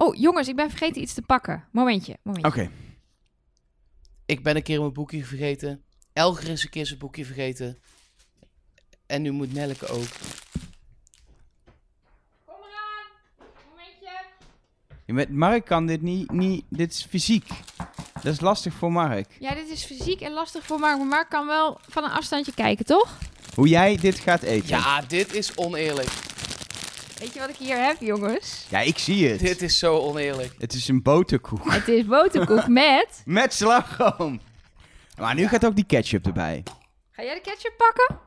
[0.00, 1.64] Oh, jongens, ik ben vergeten iets te pakken.
[1.72, 2.50] Momentje, momentje.
[2.50, 2.70] Oké.
[4.26, 5.82] Ik ben een keer mijn boekje vergeten.
[6.12, 7.78] Elger is een keer zijn boekje vergeten.
[9.06, 10.08] En nu moet Nelleke ook.
[12.44, 13.06] Kom eraan.
[13.68, 14.24] Momentje.
[15.06, 16.64] Ja, Met Mark kan dit niet, niet...
[16.68, 17.48] Dit is fysiek.
[18.22, 19.36] Dat is lastig voor Mark.
[19.38, 20.98] Ja, dit is fysiek en lastig voor Mark.
[20.98, 23.18] Maar Mark kan wel van een afstandje kijken, toch?
[23.54, 24.68] Hoe jij dit gaat eten.
[24.68, 26.27] Ja, dit is oneerlijk.
[27.18, 28.66] Weet je wat ik hier heb, jongens?
[28.68, 29.40] Ja, ik zie het.
[29.40, 30.54] Dit is zo oneerlijk.
[30.58, 31.72] Het is een boterkoek.
[31.72, 33.22] Het is boterkoek met...
[33.24, 34.40] Met slagroom.
[35.18, 36.62] Maar nu gaat ook die ketchup erbij.
[37.10, 38.18] Ga jij de ketchup pakken?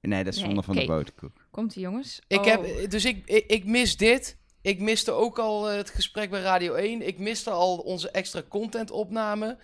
[0.00, 1.32] Nee, dat is Nee, zonde van de boterkoek.
[1.50, 2.20] Komt-ie, jongens.
[2.26, 2.44] Ik Oh.
[2.46, 4.36] heb, dus ik, ik, ik mis dit.
[4.62, 7.06] Ik miste ook al eh, het gesprek bij Radio 1.
[7.06, 9.58] Ik miste al onze extra content opname.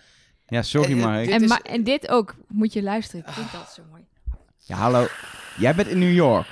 [0.47, 1.25] Ja, sorry Eh, eh, Mark.
[1.25, 2.35] dit En, is- ma- en dit ook.
[2.47, 3.25] Moet je luisteren.
[3.27, 4.05] Ik vind dat zo mooi.
[4.57, 5.07] Ja, hallo.
[5.57, 6.47] Jij bent in New York.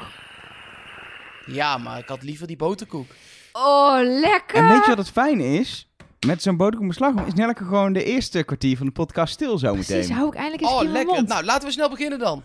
[1.45, 3.08] Ja, maar ik had liever die boterkoek.
[3.52, 4.58] Oh, lekker.
[4.58, 5.90] En weet je wat het fijne is?
[6.27, 9.58] Met zo'n boterkoek met slagroom is Nelleke gewoon de eerste kwartier van de podcast stil
[9.58, 9.86] zo meteen.
[9.95, 11.14] Precies, hou ik eindelijk eens Oh, mijn lekker.
[11.16, 11.28] mond.
[11.28, 12.44] Nou, laten we snel beginnen dan.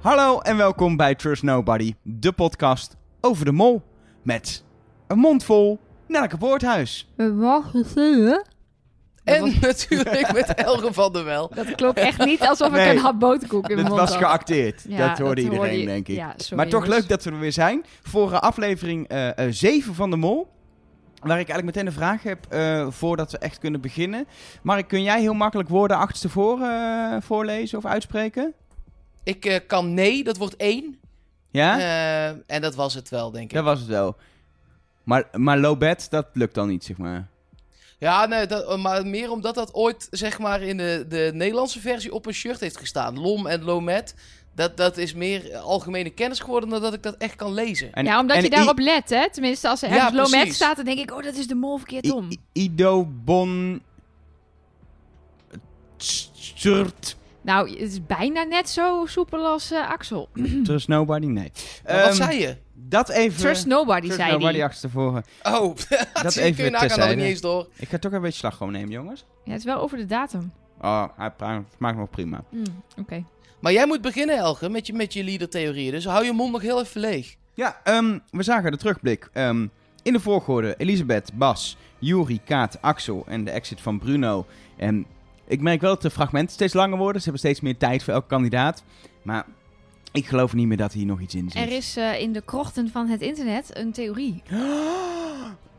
[0.00, 3.82] Hallo en welkom bij Trust Nobody, de podcast over de mol.
[4.22, 4.64] Met
[5.06, 5.78] een mond vol
[6.08, 7.12] Nelleke Poorthuis.
[7.16, 8.44] We mogen zingen.
[9.24, 11.50] En natuurlijk met Elge van der Wel.
[11.54, 12.86] Dat klopt echt niet alsof Nee.
[12.90, 14.18] ik een hap boterkoek in Dat mijn mond was had.
[14.24, 14.84] geacteerd.
[14.88, 16.16] Ja, dat hoorde iedereen, hoorde je- denk ik.
[16.16, 17.00] Ja, sorry, maar toch jongens.
[17.00, 19.10] leuk dat we er weer zijn voor eh, aflevering
[19.50, 20.52] 7 van de mol.
[21.14, 24.26] Waar ik eigenlijk meteen een vraag heb eh, voordat we echt kunnen beginnen.
[24.62, 28.52] Mark, kun jij heel makkelijk woorden achterstevoren eh voorlezen of uitspreken?
[29.22, 30.98] Ik eh, kan nee, dat wordt één.
[31.50, 31.78] Ja?
[31.78, 33.54] Eh, en dat was het wel, denk ik.
[33.56, 34.16] Dat was het wel.
[35.02, 37.26] Maar, maar low bed, dat lukt dan niet, zeg maar.
[37.98, 42.12] Ja, nee, dat, maar meer omdat dat ooit zeg maar in de, de Nederlandse versie
[42.14, 43.20] op een shirt heeft gestaan.
[43.20, 44.14] Lom en Lomet.
[44.54, 47.92] Dat, dat is meer algemene kennis geworden dan dat ik dat echt kan lezen.
[47.92, 49.30] En, ja, omdat en je daarop let, hè.
[49.30, 50.54] Tenminste, als er Ja, ergens Lomet precies.
[50.54, 51.12] staat, dan denk ik...
[51.14, 52.30] Oh, dat is de mol verkeerd om.
[52.30, 53.82] I- Ido Bon...
[55.96, 57.16] Sturt...
[57.42, 60.28] Nou, het is bijna net zo soepel als eh, Axel.
[60.64, 61.26] Trust Nobody?
[61.26, 61.52] Nee.
[61.82, 62.56] Wat Ehm, zei je?
[62.74, 63.40] Dat even...
[63.40, 65.24] Trust nobody, Trust zei Nobody achterstevoren.
[65.42, 65.76] Oh,
[66.22, 67.14] Dat even kun je nagaan dat ik terzijde.
[67.14, 67.68] niet eens door.
[67.76, 69.24] Ik ga toch een beetje slagroom nemen, jongens.
[69.44, 70.52] Ja, het is wel over de datum.
[70.80, 71.32] Oh, hij
[71.76, 72.44] smaakt nog prima.
[72.50, 72.62] Mm,
[72.98, 73.24] Oké.
[73.60, 75.92] Maar jij moet beginnen, Elge, met je, met je leader-theorieën.
[75.92, 77.36] Dus hou je mond nog heel even leeg.
[77.54, 79.28] Ja, ehm, we zagen de terugblik.
[79.32, 79.66] Ehm,
[80.02, 84.46] in de volgorde Elisabeth, Bas, Juri, Kaat, Axel en de exit van Bruno.
[84.76, 85.06] En
[85.46, 87.22] ik merk wel dat de fragmenten steeds langer worden.
[87.22, 88.82] Ze hebben steeds meer tijd voor elke kandidaat.
[89.22, 89.44] Maar
[90.14, 91.62] ik geloof niet meer dat hier nog iets in zit.
[91.62, 94.42] Er is eh, in de krochten van het internet een theorie.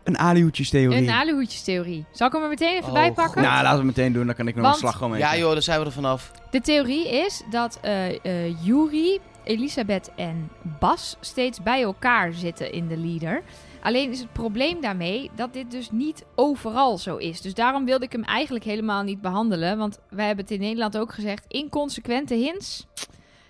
[0.04, 0.98] Een alihoedjestheorie.
[0.98, 2.06] Een aluhoedjestheorie.
[2.12, 3.42] Zal ik hem er meteen even Oh, bij pakken?
[3.42, 4.26] Nou, laten we meteen doen.
[4.26, 5.28] Dan kan ik nog Want- een slagroom eten.
[5.28, 6.32] Ja joh, daar zijn we er vanaf.
[6.52, 12.88] De theorie is dat eh eh Yuri, Elisabeth en Bas steeds bij elkaar zitten in
[12.88, 13.42] de leader.
[13.82, 17.42] Alleen is het probleem daarmee dat dit dus niet overal zo is.
[17.42, 19.78] Dus daarom wilde ik hem eigenlijk helemaal niet behandelen.
[19.78, 22.88] Want wij hebben het in Nederland ook gezegd: inconsequente hints,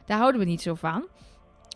[0.05, 1.05] daar houden we niet zo van.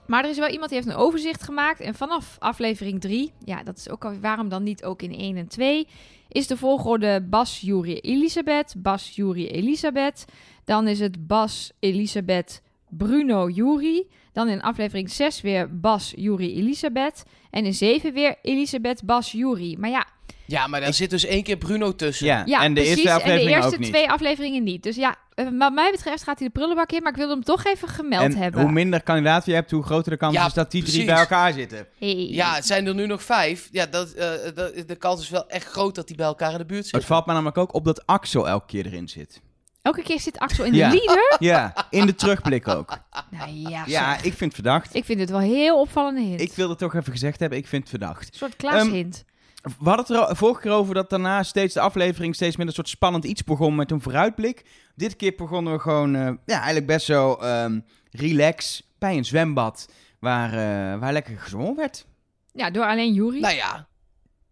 [0.09, 1.79] Maar er is wel iemand die heeft een overzicht gemaakt.
[1.79, 5.37] En vanaf aflevering 3, ja, dat is ook al waarom dan niet ook in 1
[5.37, 5.87] en 2,
[6.27, 8.75] is de volgorde Bas, Juri, Elisabeth.
[8.77, 10.25] Bas, Juri, Elisabeth.
[10.63, 14.07] Dan is het Bas, Elisabeth, Bruno, Juri.
[14.33, 17.23] Dan in aflevering 6 weer Bas, Juri, Elisabeth.
[17.49, 19.77] En in 7 weer Elisabeth, Bas, Juri.
[19.77, 20.07] Maar ja,
[20.49, 22.25] Ja, maar daar zit dus één keer Bruno tussen.
[22.25, 22.97] Ja, ja en de precies.
[22.97, 23.89] eerste aflevering en de eerste ook niet.
[23.89, 24.83] twee afleveringen niet.
[24.83, 27.01] Dus ja, eh, wat mij betreft gaat hij de prullenbak in.
[27.01, 28.61] Maar ik wilde hem toch even gemeld en hebben.
[28.61, 31.15] hoe minder kandidaten je hebt, hoe groter de kans Ja, is dat die drie bij
[31.15, 31.87] elkaar zitten.
[31.99, 32.27] Hey.
[32.29, 33.67] Ja, het zijn er nu nog vijf.
[33.71, 36.57] Ja, dat, eh, dat- de kans is wel echt groot dat die bij elkaar in
[36.57, 37.07] de buurt Het zitten.
[37.09, 39.41] valt me namelijk ook op dat Axel elke keer erin zit.
[39.81, 40.89] Elke keer zit Axel in de Ja.
[40.89, 41.35] leader.
[41.39, 42.97] Ja, in de terugblik ook.
[43.31, 44.95] Nou ja, Ja, ik vind het verdacht.
[44.95, 46.41] ik vind het wel heel opvallende hint.
[46.41, 48.27] Ik wilde het toch even gezegd hebben, ik vind het verdacht.
[48.27, 49.23] Een soort Klaas Ehm, hint.
[49.61, 52.67] We hadden het er al- vorige keer over dat daarna steeds de aflevering steeds met
[52.67, 54.65] een soort spannend iets begon met een vooruitblik.
[54.95, 57.79] Dit keer begonnen we gewoon, eh, ja, eigenlijk best zo ehm,
[58.11, 59.89] relax bij een zwembad
[60.19, 62.05] waar, eh, waar lekker gezongen werd.
[62.53, 63.39] Ja, door alleen Juri.
[63.39, 63.87] Nou ja,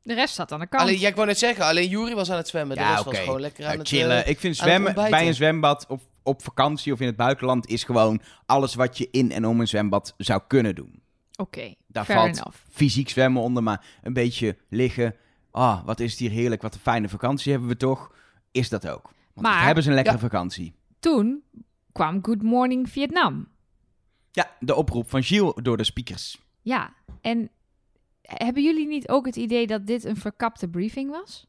[0.01, 0.83] De rest zat aan de kant.
[0.83, 2.75] alleen, ja, ik wou net zeggen, alleen Jury was aan het zwemmen.
[2.77, 3.88] De Ja, rest was gewoon lekker aan Ja, het...
[3.88, 4.24] chillen.
[4.24, 7.68] eh, ik vind aan zwemmen bij een zwembad op, op vakantie of in het buitenland
[7.68, 11.01] is gewoon alles wat je in en om een zwembad zou kunnen doen.
[11.38, 12.57] Oké, Daar valt enough.
[12.69, 15.16] fysiek zwemmen onder, maar een beetje liggen.
[15.51, 18.16] Ah, wat is het hier heerlijk, wat een fijne vakantie hebben we toch.
[18.51, 19.04] Is dat ook.
[19.34, 20.22] Want Maar- we hebben ze een lekkere Ja.
[20.22, 20.74] vakantie.
[21.00, 21.44] Toen
[21.92, 23.48] kwam Good Morning Vietnam.
[24.31, 26.39] Ja, de oproep van Gilles door de speakers.
[26.62, 27.50] Ja, en
[28.22, 31.48] hebben jullie niet ook het idee dat dit een verkapte briefing was?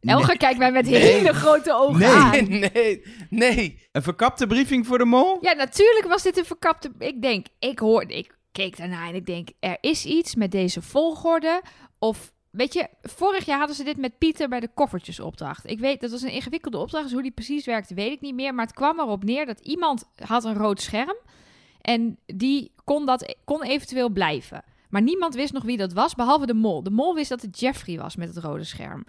[0.00, 1.00] Elga kijkt mij met Nee.
[1.00, 2.08] hele grote ogen Nee.
[2.08, 2.30] aan.
[2.30, 3.86] Nee, nee, nee.
[3.92, 5.38] Een verkapte briefing voor de mol?
[5.40, 6.92] Ja, natuurlijk was dit een verkapte...
[6.98, 8.14] Ik denk, ik hoorde...
[8.16, 11.62] Ik keek daarna en ik denk, er is iets met deze volgorde.
[11.98, 15.70] Of, weet je, vorig jaar hadden ze dit met Pieter bij de koffertjesopdracht.
[15.70, 17.04] Ik weet, dat was een ingewikkelde opdracht.
[17.04, 18.54] Dus hoe die precies werkte, weet ik niet meer.
[18.54, 21.16] Maar het kwam erop neer dat iemand had een rood scherm.
[21.80, 24.64] En die kon, dat, kon eventueel blijven.
[24.90, 26.82] Maar niemand wist nog wie dat was, behalve de mol.
[26.82, 29.04] De mol wist dat het Jeffrey was met het rode scherm.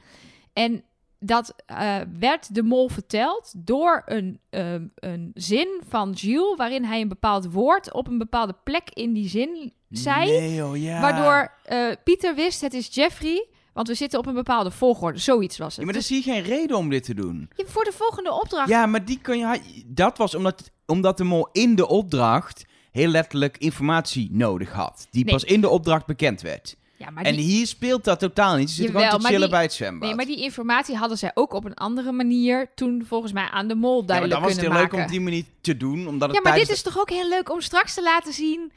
[0.53, 0.83] En
[1.19, 6.55] dat eh, werd de mol verteld door een, ehm, een zin van Jules...
[6.57, 10.25] waarin hij een bepaald woord op een bepaalde plek in die zin zei...
[10.31, 11.01] Nee, oh ja.
[11.01, 13.47] waardoor eh, Pieter wist, het is Jeffrey...
[13.73, 15.19] want we zitten op een bepaalde volgorde.
[15.19, 15.83] Zoiets was Ja, het.
[15.85, 17.49] maar dan Dus zie je geen reden om dit te doen.
[17.55, 18.69] voor de volgende opdracht...
[18.69, 19.83] Ja, maar die kan je...
[19.85, 25.07] Dat was omdat, omdat de mol in de opdracht heel letterlijk informatie nodig had.
[25.11, 25.33] Die Nee.
[25.33, 26.75] pas in de opdracht bekend werd.
[26.99, 28.69] Ja, maar En die, hier speelt dat totaal niet.
[28.69, 30.07] Ze zitten Jawel, gewoon te chillen die- bij het zwembad.
[30.07, 32.71] nee, maar die informatie hadden zij ook op een andere manier...
[32.75, 35.07] toen volgens mij aan de mol ja, maar duidelijk dan was het heel leuk om
[35.07, 36.07] die manier te doen.
[36.07, 38.71] Omdat het Ja, maar dit is toch ook heel leuk om straks te laten zien...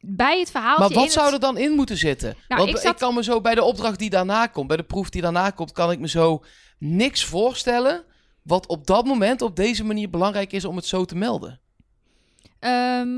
[0.00, 0.78] bij het verhaal.
[0.78, 2.36] Maar wat zou er dan in moeten zitten?
[2.48, 5.10] Nou, Want ik kan me zo bij de opdracht die daarna komt, bij de proef
[5.10, 6.44] die daarna komt, kan ik me zo
[6.78, 8.04] niks voorstellen
[8.42, 11.60] wat op dat moment op deze manier belangrijk is om het zo te melden.
[12.58, 13.08] Ehm,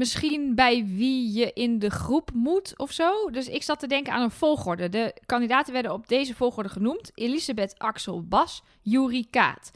[0.00, 3.30] misschien bij wie je in de groep moet of zo.
[3.30, 4.88] Dus ik zat te denken aan een volgorde.
[4.88, 9.70] De kandidaten werden op deze volgorde genoemd: Elisabeth, Axel, Bas, Juri, Kaat.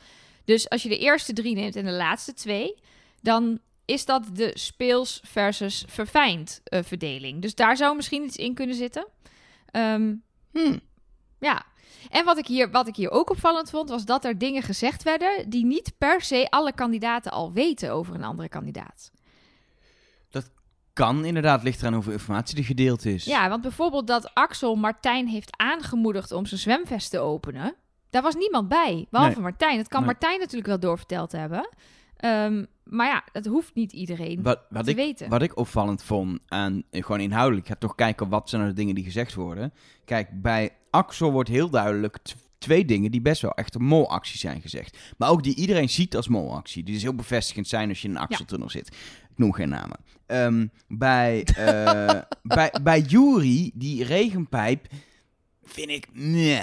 [0.45, 2.75] Dus als je de eerste drie neemt en de laatste twee,
[3.21, 7.43] dan is dat de speels versus verfijnd eh, verdeling.
[7.43, 9.07] Dus daar zou misschien iets in kunnen zitten.
[9.71, 10.15] Ehm,
[10.53, 10.79] Hm.
[11.41, 11.67] ja.
[12.11, 15.03] En wat ik, hier, wat ik hier ook opvallend vond, was dat er dingen gezegd
[15.03, 19.11] werden die niet per se alle kandidaten al weten over een andere kandidaat.
[20.95, 23.25] Kan inderdaad ligt eraan hoeveel informatie er gedeeld is.
[23.25, 27.75] Ja, want bijvoorbeeld dat Axel Martijn heeft aangemoedigd om zijn zwemvest te openen.
[28.11, 29.43] Daar was niemand bij, behalve Nee.
[29.43, 29.77] Martijn.
[29.77, 30.11] Dat kan Nee.
[30.11, 31.69] Martijn natuurlijk wel doorverteld hebben.
[32.17, 35.29] Ehm, maar ja, dat hoeft niet iedereen Wat, wat, te ik, weten.
[35.29, 38.73] wat ik opvallend vond aan, eh, gewoon inhoudelijk, ik ga toch kijken wat zijn de
[38.73, 39.73] dingen die gezegd worden.
[40.05, 42.19] Kijk, bij Axel wordt heel duidelijk
[42.59, 44.99] twee dingen die best wel echt een molactie zijn gezegd.
[45.19, 46.83] Maar ook die iedereen ziet als molactie.
[46.83, 48.87] Die dus heel bevestigend zijn als je in een Axel-tunnel zit.
[49.31, 49.97] Ik noem geen namen.
[50.27, 52.21] Ehm, bij, eh
[52.57, 54.87] bij, bij Jury, die regenpijp,
[55.65, 56.09] vind ik...
[56.13, 56.63] Nee.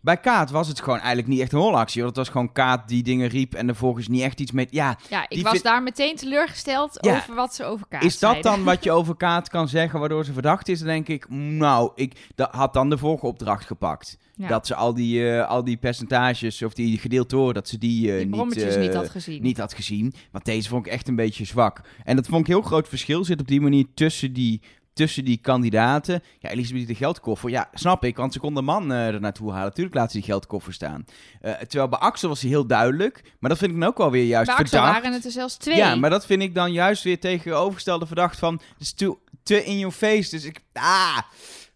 [0.00, 2.02] Bij Kaat was het gewoon eigenlijk niet echt een molactie.
[2.02, 4.66] Want het was gewoon Kaat die dingen riep en er volgens niet echt iets mee...
[4.70, 7.16] Ja, ja, ik was vind- daar meteen teleurgesteld Ja.
[7.16, 8.52] over wat ze over Kaat Is dat zeiden.
[8.52, 10.78] dan wat je over Kaat kan zeggen waardoor ze verdacht is?
[10.78, 14.18] Dan denk ik, nou, ik dat had dan de vorige opdracht gepakt.
[14.34, 14.48] Ja.
[14.48, 18.16] Dat ze al die, eh, al die percentages of die gedeeltoren, dat ze die, eh,
[18.16, 19.42] die niet, brommetjes eh, niet had gezien.
[19.42, 20.14] niet had gezien.
[20.30, 21.80] Want deze vond ik echt een beetje zwak.
[22.04, 24.60] En dat vond ik een heel groot verschil zit op die manier tussen die,
[24.92, 26.22] tussen die kandidaten.
[26.38, 27.50] Ja, Elisabeth de geldkoffer.
[27.50, 29.74] Ja, snap ik, want ze kon de man er naartoe halen.
[29.74, 31.04] Tuurlijk laat ze die geldkoffer staan.
[31.40, 33.32] Terwijl bij Axel was hij heel duidelijk.
[33.38, 34.94] Maar dat vind ik dan ook wel weer juist Bij Axel verdacht.
[34.94, 35.76] waren het er zelfs twee.
[35.76, 38.54] Ja, maar dat vind ik dan juist weer tegenovergestelde verdacht van...
[38.54, 40.60] Het is te, te in your face, dus ik...
[40.72, 41.18] Ah,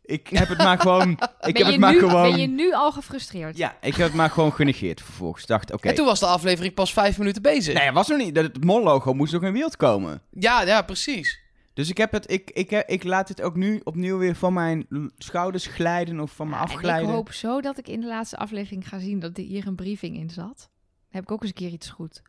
[0.06, 1.10] ik heb het maar gewoon...
[1.10, 2.30] Ik ben, heb je het maar nu, gewoon...
[2.30, 3.56] ben je nu al gefrustreerd?
[3.56, 5.46] Ja, ik heb het maar gewoon genegeerd vervolgens.
[5.46, 5.88] Dacht, oké.
[5.88, 7.74] En toen was de aflevering pas vijf minuten bezig.
[7.74, 8.34] Nee, het was nog niet.
[8.34, 10.22] Dat Het mol-logo moest nog in beeld komen.
[10.30, 11.40] Ja, ja, precies.
[11.74, 12.30] Dus ik heb het...
[12.30, 14.86] Ik, ik, ik, ik laat het ook nu opnieuw weer van mijn
[15.18, 17.08] schouders glijden of van me Ja, en afglijden.
[17.08, 19.74] ik hoop zo dat ik in de laatste aflevering ga zien dat er hier een
[19.74, 20.56] briefing in zat.
[20.56, 20.68] Dan
[21.10, 22.22] heb ik ook eens een keer iets goed.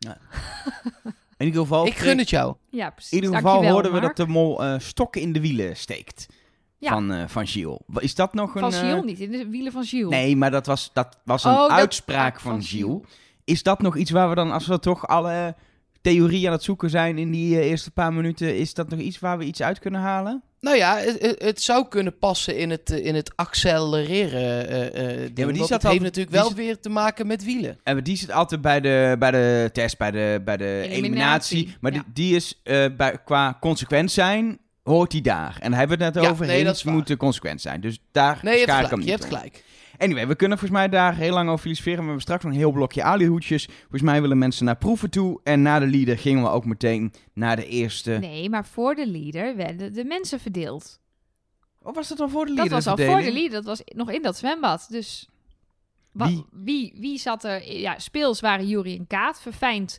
[1.36, 1.86] In ieder geval...
[1.86, 2.54] Ik gun het jou.
[2.70, 3.12] Ja, precies.
[3.12, 4.16] In ieder geval Dankjewel, hoorden we Mark.
[4.16, 6.26] dat de mol eh, stokken in de wielen steekt.
[6.78, 6.88] Ja.
[6.90, 7.78] Van, eh van Gilles.
[7.98, 8.60] Is dat nog een...
[8.60, 10.10] Van eh, Gilles, niet in de wielen van Gilles.
[10.10, 13.00] Nee, maar dat was, dat was een Oh, uitspraak ah, van, van Gilles.
[13.44, 15.54] Is dat nog iets waar we dan, als we toch alle
[16.00, 19.18] theorieën aan het zoeken zijn in die eh, eerste paar minuten, is dat nog iets
[19.18, 20.42] waar we iets uit kunnen halen?
[20.60, 20.96] Nou ja,
[21.38, 25.52] het, zou kunnen passen in het, eh, in het accelereren eh eh ding.
[25.52, 27.78] die zat al- heeft natuurlijk wel zit- weer te maken met wielen.
[27.82, 30.96] En die zit altijd bij de, bij de test, bij de, bij de eliminatie.
[31.56, 32.02] Eliminatie, Maar ja.
[32.04, 35.56] die, die is eh, bij, qua consequent zijn, hoort die daar.
[35.60, 37.80] En daar hebben we het net Ja, over nee, eens, dat moeten consequent zijn.
[37.80, 38.90] Dus daar Nee, je hebt ik gelijk.
[38.90, 39.36] hem Je niet hebt om.
[39.38, 39.64] gelijk.
[39.98, 41.96] Anyway, we kunnen volgens mij daar heel lang over filosoferen.
[41.96, 43.68] Maar we hebben straks nog een heel blokje alihoedjes.
[43.80, 45.40] Volgens mij willen mensen naar proeven toe.
[45.44, 48.10] En na de leader gingen we ook meteen naar de eerste.
[48.10, 51.00] Nee, maar voor de leader werden de mensen verdeeld.
[51.82, 52.74] Of was dat al voor de Dat leader?
[52.74, 54.86] was al voor de leader, dat was nog in dat zwembad.
[54.90, 55.28] Dus
[56.12, 56.44] Wie?
[56.50, 57.72] wie, wie zat er?
[57.78, 59.40] Ja, speels waren Jury en Kaat.
[59.40, 59.98] Verfijnd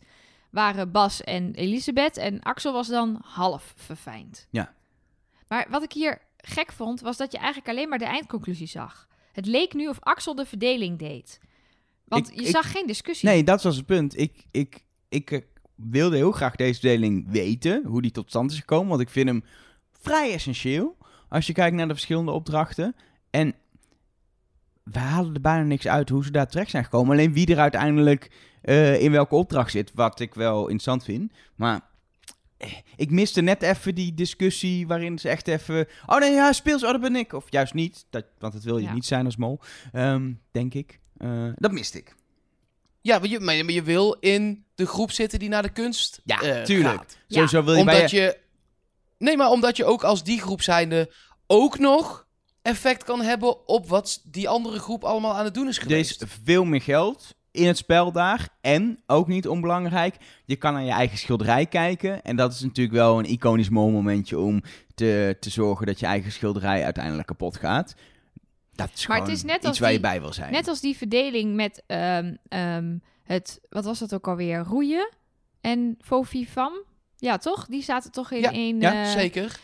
[0.52, 2.18] waren Bas en Elisabeth.
[2.18, 4.48] En Axel was dan half verfijnd.
[4.50, 4.74] Ja.
[5.50, 9.08] Maar wat ik hier gek vond, was dat je eigenlijk alleen maar de eindconclusie zag.
[9.32, 11.40] Het leek nu of Axel de verdeling deed.
[12.06, 13.30] Want Ik- je ik- zag geen discussie.
[13.30, 14.18] Nee, dat was het punt.
[14.18, 15.42] Ik, ik, ik eh,
[15.76, 17.86] wilde heel graag deze deling weten.
[17.86, 18.88] Hoe die tot stand is gekomen.
[18.90, 19.44] Want ik vind hem
[19.92, 20.98] vrij essentieel.
[21.30, 22.96] Als je kijkt naar de verschillende opdrachten.
[23.30, 23.54] En
[24.84, 27.12] we halen er bijna niks uit hoe ze daar terecht zijn gekomen.
[27.12, 31.32] Alleen wie er uiteindelijk eh, in welke opdracht zit, wat ik wel interessant vind.
[31.56, 31.82] Maar
[32.96, 35.88] ik miste net even die discussie waarin ze echt even...
[36.06, 37.34] Oh nee, ja, speels, oh dat ben ik.
[37.34, 38.94] Of juist niet, dat, want dat wil je Ja.
[38.94, 39.60] niet zijn als mol,
[39.92, 41.00] Ehm, denk ik.
[41.18, 42.16] Eh, dat miste ik.
[43.02, 45.72] Ja, maar je, maar je- maar je wil in de groep zitten die naar de
[45.72, 46.96] kunst Ja, eh, tuurlijk.
[46.98, 47.18] gaat.
[47.28, 48.18] Ja, wil je bij Omdat je...
[48.20, 48.38] je...
[49.18, 51.14] Nee, maar omdat je ook als die groep zijnde
[51.48, 52.28] ook nog
[52.62, 56.22] effect kan hebben op wat die andere groep allemaal aan het doen is Er geweest.
[56.22, 58.50] is veel meer geld in het spel daar.
[58.62, 60.16] En, ook niet onbelangrijk,
[60.46, 62.24] je kan naar je eigen schilderij kijken.
[62.24, 64.62] En dat is natuurlijk wel een iconisch momentje om
[64.96, 67.96] te, te zorgen dat je eigen schilderij uiteindelijk kapot gaat.
[68.76, 70.52] Dat is Maar gewoon het is net iets als waar je die- bij wil zijn.
[70.52, 74.60] Net als die verdeling met ehm, ehm, het, wat was dat ook alweer?
[74.60, 75.10] Roeien
[75.62, 76.74] en Fofifam.
[77.18, 77.66] Ja, toch?
[77.66, 78.80] Die zaten toch in Ja, één...
[78.82, 79.60] ja, eh, Zeker.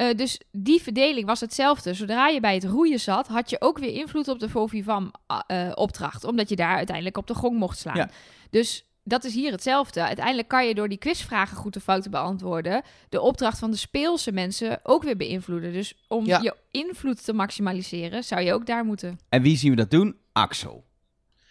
[0.00, 1.94] Eh, dus die verdeling was hetzelfde.
[1.94, 5.10] Zodra je bij het roeien zat, had je ook weer invloed op de Fofifam
[5.46, 6.24] eh, opdracht.
[6.24, 7.96] Omdat je daar uiteindelijk op de gong mocht slaan.
[7.96, 8.10] Ja.
[8.50, 10.04] Dus dat is hier hetzelfde.
[10.04, 12.82] Uiteindelijk kan je door die quizvragen goed of fout te beantwoorden...
[13.08, 15.72] de opdracht van de speelse mensen ook weer beïnvloeden.
[15.72, 16.40] Dus om Ja.
[16.42, 19.18] je invloed te maximaliseren, zou je ook daar moeten.
[19.28, 20.16] En wie zien we dat doen?
[20.32, 20.84] Axel.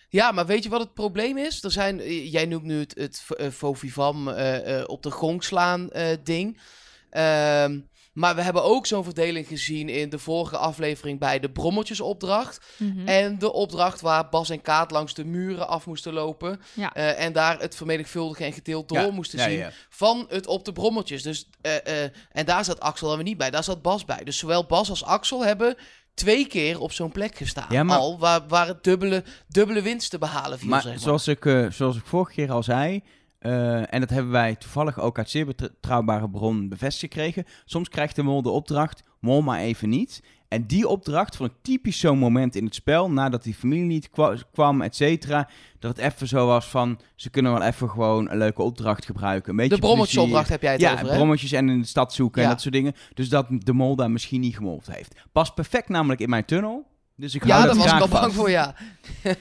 [0.09, 1.63] Ja, maar weet je wat het probleem is?
[1.63, 5.43] Er zijn, eh, jij noemt nu het, het uh, Fovivam eh, eh, op de gong
[5.43, 6.57] slaan eh, ding.
[7.09, 7.79] Ehm,
[8.13, 12.59] maar we hebben ook zo'n verdeling gezien in de vorige aflevering bij de brommeltjesopdracht.
[12.77, 13.07] Mhm.
[13.07, 16.61] En de opdracht waar Bas en Kaat langs de muren af moesten lopen.
[16.73, 16.93] Ja.
[16.93, 19.57] eh, en daar het vermenigvuldigen en gedeeld door Ja, moesten ja, zien.
[19.57, 19.71] ja.
[19.89, 21.23] Van het op de brommeltjes.
[21.23, 23.49] Dus, eh, eh, en daar zat Axel er weer niet bij.
[23.49, 24.23] Daar zat Bas bij.
[24.23, 25.75] Dus zowel Bas als Axel hebben
[26.13, 27.65] twee keer op zo'n plek gestaan.
[27.69, 31.01] Ja, maar- Al waar, waar het dubbele, dubbele winst te behalen viel, Maar zeg maar.
[31.01, 33.03] zoals ik, eh, zoals ik vorige keer al zei,
[33.39, 37.45] eh, en dat hebben wij toevallig ook uit zeer betrouwbare bron bevestigd gekregen.
[37.65, 40.23] Soms krijgt de mol de opdracht, mol maar even niet.
[40.47, 44.09] En die opdracht vond ik typisch zo'n moment in het spel, nadat die familie niet
[44.09, 45.49] kwa- kwam, et cetera.
[45.79, 49.49] Dat het even zo was van, ze kunnen wel even gewoon een leuke opdracht gebruiken.
[49.51, 49.81] Een beetje de
[50.49, 51.15] heb jij het Ja, over, hè?
[51.15, 52.53] brommetjes en in de stad zoeken en Ja.
[52.53, 52.93] dat soort dingen.
[53.13, 55.15] Dus dat de mol daar misschien niet gemold heeft.
[55.31, 56.87] Past perfect namelijk in mijn tunnel.
[57.19, 58.75] Dus ik Ja, daar dat was ik al bang voor, ja.
[59.23, 59.35] Nee,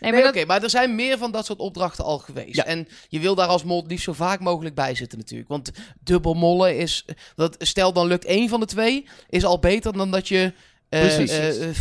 [0.00, 2.56] Nee, maar oké, dat- maar er zijn meer van dat soort opdrachten al geweest.
[2.56, 2.64] Ja.
[2.64, 5.48] En je wil daar als mol het liefst zo vaak mogelijk bij zitten natuurlijk.
[5.48, 5.70] Want
[6.00, 7.04] dubbel mollen is...
[7.36, 10.52] Dat, stel dan lukt één van de twee, is al beter dan dat je...
[10.88, 11.30] eh, Precies.
[11.30, 11.74] eh, eh,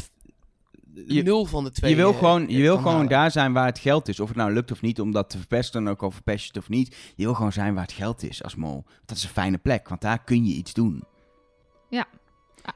[1.08, 3.10] Je- nul van de twee je wil gewoon, je wil gewoon halen.
[3.10, 4.20] daar zijn waar het geld is.
[4.20, 6.48] Of het nou lukt of niet om dat te verpesten, dan ook al verpest je
[6.48, 6.96] het of niet.
[7.16, 8.84] Je wil gewoon zijn waar het geld is als mol.
[9.06, 11.04] Dat is een fijne plek, want daar kun je iets doen.
[11.92, 12.02] Ah,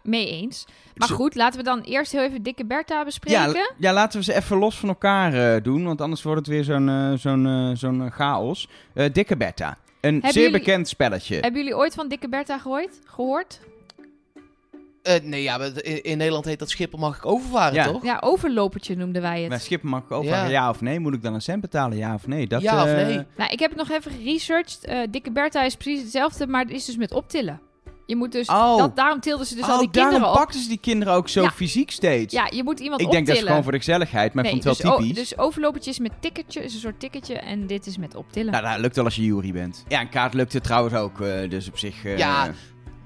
[0.03, 0.65] mee eens.
[0.95, 3.39] Maar goed, laten we dan eerst heel even Dikke Bertha bespreken.
[3.41, 6.39] Ja, la- ja, laten we ze even los van elkaar eh, doen, want anders wordt
[6.39, 8.67] het weer zo'n eh, zo'n eh, zo'n chaos.
[8.93, 9.77] Eh, Dikke Bertha.
[10.01, 11.33] Een Hebben zeer jullie- bekend spelletje.
[11.39, 12.99] Hebben jullie ooit van Dikke Bertha gehoord?
[13.05, 13.59] gehoord?
[15.03, 17.85] Eh, nee, ja, maar in, in Nederland heet dat Schiphol mag ik overvaren, Ja.
[17.85, 18.03] toch?
[18.03, 19.49] Ja, overlopertje noemden wij het.
[19.49, 20.61] Bij Schippen mag ik overvragen, Ja.
[20.63, 20.69] ja.
[20.69, 20.99] of nee?
[20.99, 22.47] Moet ik dan een cent betalen, ja of nee?
[22.47, 23.25] Dat, Ja of nee?
[23.37, 24.83] Nou, ik heb het nog even geresearched.
[24.85, 27.59] Eh, Dikke Bertha is precies hetzelfde, maar het is dus met optillen.
[28.09, 28.77] Je moet dus, Oh.
[28.77, 30.41] dat, daarom tilden ze dus al oh, die daarom kinderen op.
[30.43, 31.51] pakten ze die kinderen ook zo Ja.
[31.51, 32.33] fysiek steeds.
[32.33, 34.61] Ja, je moet iemand ik denk dat is gewoon voor de gezelligheid, maar ik Nee,
[34.61, 35.29] vond het wel dus, typisch.
[35.29, 38.51] dus overlopertje is met ticketje, is een soort ticketje en dit is met optillen.
[38.51, 39.83] Nou, dat lukt wel als je jury bent.
[39.87, 42.05] Ja, een kaart lukte trouwens ook, eh, dus op zich...
[42.05, 42.51] eh, Ja,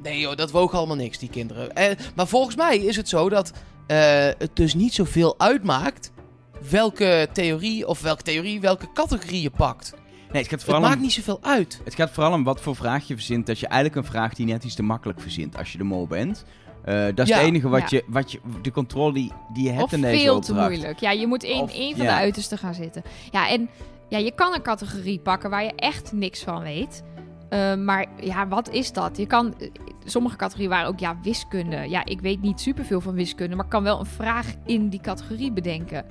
[0.03, 1.75] Nee joh, dat woog allemaal niks, die kinderen.
[1.75, 3.51] Eh, maar volgens mij is het zo dat
[3.87, 3.97] eh,
[4.37, 6.11] het dus niet zoveel uitmaakt
[6.69, 9.93] welke theorie of welke theorie, welke categorie je pakt.
[10.33, 11.81] Nee, het gaat Het maakt niet zoveel uit.
[11.83, 13.45] Het gaat vooral om wat voor vraag je verzint.
[13.45, 16.07] Dat je eigenlijk een vraag die net iets te makkelijk verzint als je de mol
[16.07, 16.45] bent.
[16.85, 17.37] Eh, dat is Ja.
[17.37, 17.97] het enige wat, Ja.
[17.97, 18.39] je, wat je...
[18.61, 20.99] De controle die, die je hebt of in deze veel te moeilijk.
[20.99, 22.11] Ja, je moet in Of- één van ja.
[22.11, 23.03] de uitersten gaan zitten.
[23.31, 23.69] Ja, en
[24.09, 27.03] ja, je kan een categorie pakken waar je echt niks van weet.
[27.49, 29.17] Eh, maar ja, wat is dat?
[29.17, 29.53] Je kan,
[30.05, 31.89] sommige categorieën waren ook ja, wiskunde.
[31.89, 35.01] Ja, ik weet niet superveel van wiskunde, maar ik kan wel een vraag in die
[35.01, 36.05] categorie bedenken.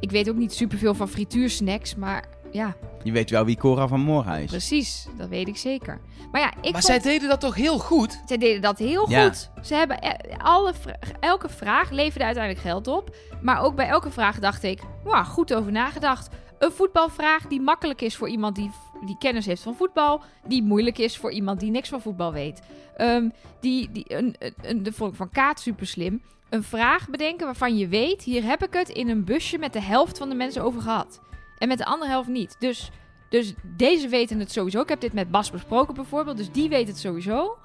[0.00, 4.00] Ik weet ook niet superveel van frituursnacks, maar ja, Je weet wel wie Cora van
[4.00, 4.50] Mora is.
[4.50, 6.00] precies, dat weet ik zeker.
[6.32, 6.84] Maar ja, ik maar vond...
[6.84, 8.22] zij deden dat toch heel goed?
[8.26, 9.24] Zij deden dat heel Ja.
[9.24, 9.50] goed.
[9.62, 13.16] Ze hebben e- alle vra- elke vraag leverde uiteindelijk geld op.
[13.42, 16.28] Maar ook bij elke vraag dacht ik, wow, goed over nagedacht.
[16.58, 18.70] Een voetbalvraag die makkelijk is voor iemand die,
[19.06, 20.20] die kennis heeft van voetbal.
[20.46, 22.60] Die moeilijk is voor iemand die niks van voetbal weet.
[22.96, 23.28] Ehm,
[23.60, 26.22] die, die, een, een, een, de vond ik van Kaat super slim.
[26.48, 29.82] Een vraag bedenken waarvan je weet, hier heb ik het in een busje met de
[29.82, 31.20] helft van de mensen over gehad.
[31.60, 32.56] En met de andere helft niet.
[32.58, 32.90] Dus,
[33.28, 34.80] dus deze weten het sowieso.
[34.80, 36.36] Ik heb dit met Bas besproken bijvoorbeeld.
[36.36, 37.58] Dus die weet het sowieso.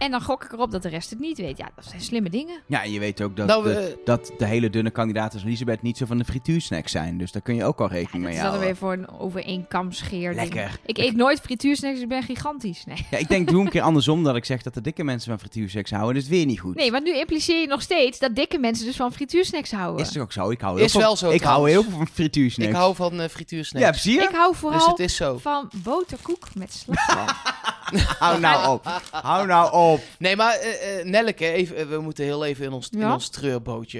[0.00, 1.58] En dan gok ik erop dat de rest het niet weet.
[1.58, 2.60] Ja, dat zijn slimme dingen.
[2.66, 5.42] Ja, en je weet ook dat, Nou, de, eh, dat de hele dunne kandidaten als
[5.44, 7.18] Elisabeth niet zo van de frituursnacks zijn.
[7.18, 8.66] Dus daar kun je ook al rekening Dat mee is dan houden.
[8.66, 10.54] weer voor een over één kam scheer ding.
[10.54, 10.78] Lekker.
[10.86, 12.84] Ik eet nooit frituursnacks, dus ik ben gigantisch.
[12.86, 13.06] Nee.
[13.10, 15.38] Ja, ik denk, doe een keer andersom dat ik zeg dat de dikke mensen van
[15.38, 16.14] frituurseks houden.
[16.14, 16.74] Dat is weer niet goed.
[16.74, 20.04] nee, want nu impliceer je nog steeds dat dikke mensen dus van frituursnacks houden.
[20.06, 20.50] Is toch ook zo?
[20.50, 22.70] Ik hou Is heel wel zo Ik hou heel veel van frituursnacks.
[22.70, 23.86] Ik hou van eh frituursnacks.
[23.86, 24.22] Ja, zie je?
[24.22, 25.38] Ik hou dus vooral het is zo.
[25.38, 27.26] van boterkoek met slagroom.
[28.18, 29.00] Hou nou op.
[29.10, 30.00] Hou nou op.
[30.18, 33.98] Nee, maar eh, Nelleke, even, eh, we moeten heel even in ons, in ons treurbootje.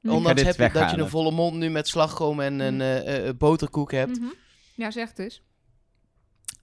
[0.00, 0.10] Mhm.
[0.10, 3.28] ga Ondanks heb je, dat je een volle mond nu met slagroom en een eh,
[3.28, 4.18] eh, boterkoek hebt.
[4.18, 4.28] Mhm.
[4.74, 5.42] Ja, zeg dus.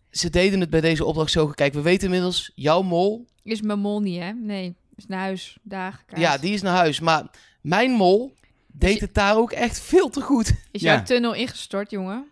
[0.09, 1.47] Ze deden het bij deze opdracht zo.
[1.47, 4.31] Kijk, we weten inmiddels, jouw mol, Is mijn mol niet, hè?
[4.31, 5.57] Nee, is naar huis.
[5.63, 6.19] Dagen.
[6.19, 6.99] ja, die is naar huis.
[6.99, 7.23] Maar
[7.61, 8.33] mijn mol
[8.67, 10.53] deed het daar ook echt veel te goed.
[10.71, 10.93] Is Ja.
[10.93, 12.25] jouw tunnel ingestort, jongen?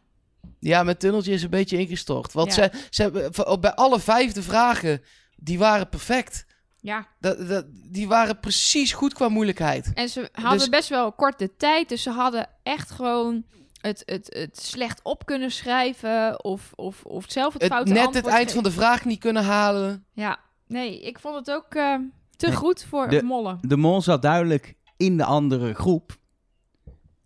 [0.64, 2.34] Ja, mijn tunneltje is een beetje ingestort.
[2.34, 2.70] Want Ja.
[2.72, 5.02] ze, ze bij alle vijfde vragen,
[5.36, 6.46] die waren perfect.
[6.80, 7.08] Ja.
[7.20, 9.92] Dat, dat, die waren precies goed qua moeilijkheid.
[9.94, 13.44] En ze hadden Dus- best wel kort de tijd, dus ze hadden echt gewoon
[13.82, 18.06] het, het, het slecht op kunnen schrijven of, of, of zelf het, Het, foute net
[18.06, 20.06] antwoord het eind van de vraag niet kunnen halen.
[20.14, 21.96] Ja, nee, ik vond het ook eh,
[22.36, 23.58] te Nee, goed voor de- mollen.
[23.62, 26.18] De mol zat duidelijk in de andere groep.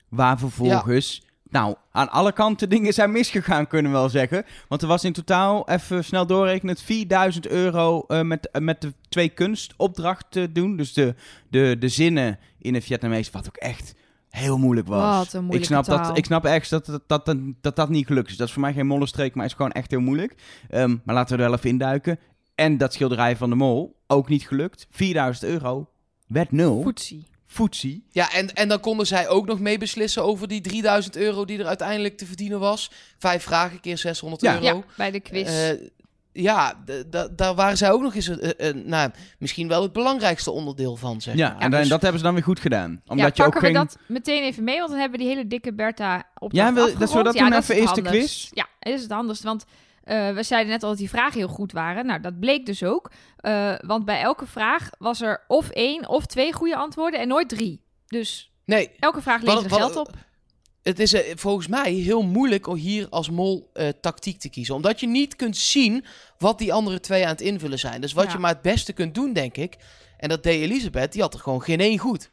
[0.10, 1.22] Waar vervolgens...
[1.50, 4.46] Nou, aan alle kanten dingen zijn misgegaan, kunnen we wel zeggen.
[4.68, 8.94] Want er was in totaal, even snel doorrekenen, 4000 euro eh, met, eh, met de
[9.10, 10.78] twee kunstopdrachten doen.
[10.78, 11.16] Dus de,
[11.50, 13.96] de, de zinnen in het Vietnamees, wat ook echt
[14.30, 15.18] heel moeilijk was.
[15.18, 16.08] Wat een moeilijke ik snap, taal.
[16.08, 18.38] dat, ik snap echt dat dat, dat, dat, dat dat niet gelukt is.
[18.38, 20.36] Dat is voor mij geen mollenstreek, maar is gewoon echt heel moeilijk.
[20.70, 22.20] Ehm, maar laten we er wel even induiken.
[22.56, 24.88] En dat schilderij van de mol, ook niet gelukt.
[24.92, 25.90] 4000 euro,
[26.28, 26.84] werd nul.
[27.48, 28.04] Foetsie.
[28.12, 31.60] Ja, en, en dan konden zij ook nog mee beslissen over die 3000 euro die
[31.60, 32.92] er uiteindelijk te verdienen was.
[33.20, 34.54] Vijf vragen keer 600 Ja.
[34.54, 34.66] euro.
[34.66, 35.48] Ja, bij de quiz.
[35.48, 35.70] Eh,
[36.32, 36.84] ja,
[37.32, 41.36] daar waren zij ook nog eens, eh, nou, misschien wel het belangrijkste onderdeel van, zeg
[41.36, 41.62] Ja, maar.
[41.62, 42.92] en dan- Dus- dat hebben ze dan weer goed gedaan.
[42.92, 45.48] ja, Omdat je ook we dat meteen even mee, want dan hebben we die hele
[45.48, 48.02] dikke Bertha op Ja, wil- dat zullen we dat doen is even het eerst de
[48.02, 48.50] quiz?
[48.54, 49.66] Ja, dat is het handigst, want
[50.08, 52.06] eh, we zeiden net al dat die vragen heel goed waren.
[52.06, 53.12] Nou, dat bleek dus ook.
[53.38, 57.50] Eh, want bij elke vraag was er of één of twee goede antwoorden en nooit
[57.50, 57.82] drie.
[58.08, 60.10] Dus Nee, elke vraag wat- geld op.
[60.84, 63.72] het is eh, volgens mij heel moeilijk om hier als mol
[64.02, 64.76] tactiek te kiezen.
[64.76, 66.06] Omdat je niet kunt zien
[66.38, 68.02] wat die andere twee aan het invullen zijn.
[68.02, 68.32] Dus wat Ja.
[68.32, 69.76] je maar het beste kunt doen, denk ik.
[70.18, 72.32] En dat deed Elisabeth, die had er gewoon geen één goed.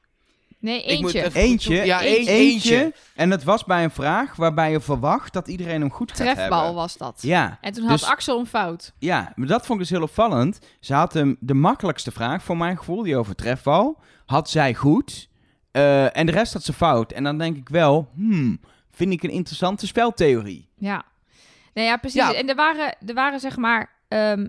[0.64, 1.22] Nee, eentje.
[1.24, 2.30] even- Eentje, Ja, eentje.
[2.32, 2.92] één- eentje.
[3.14, 6.58] En dat was bij een vraag waarbij je verwacht dat iedereen hem goed gaat Trefbal
[6.58, 6.74] hebben.
[6.74, 7.18] was dat.
[7.22, 8.92] Ja, En toen had dus- Axel een fout.
[8.98, 10.58] ja, maar dat vond ik dus heel opvallend.
[10.80, 15.28] Ze had hem de makkelijkste vraag, voor mijn gevoel, die over trefbal, had zij goed.
[15.70, 17.12] Eh, en de rest had ze fout.
[17.12, 20.68] En dan denk ik wel, hmm, vind ik een interessante speltheorie.
[20.76, 21.02] Ja.
[21.74, 22.20] Nou ja, precies.
[22.20, 22.34] Ja.
[22.34, 23.90] En er waren, er waren zeg maar...
[24.08, 24.48] ehm,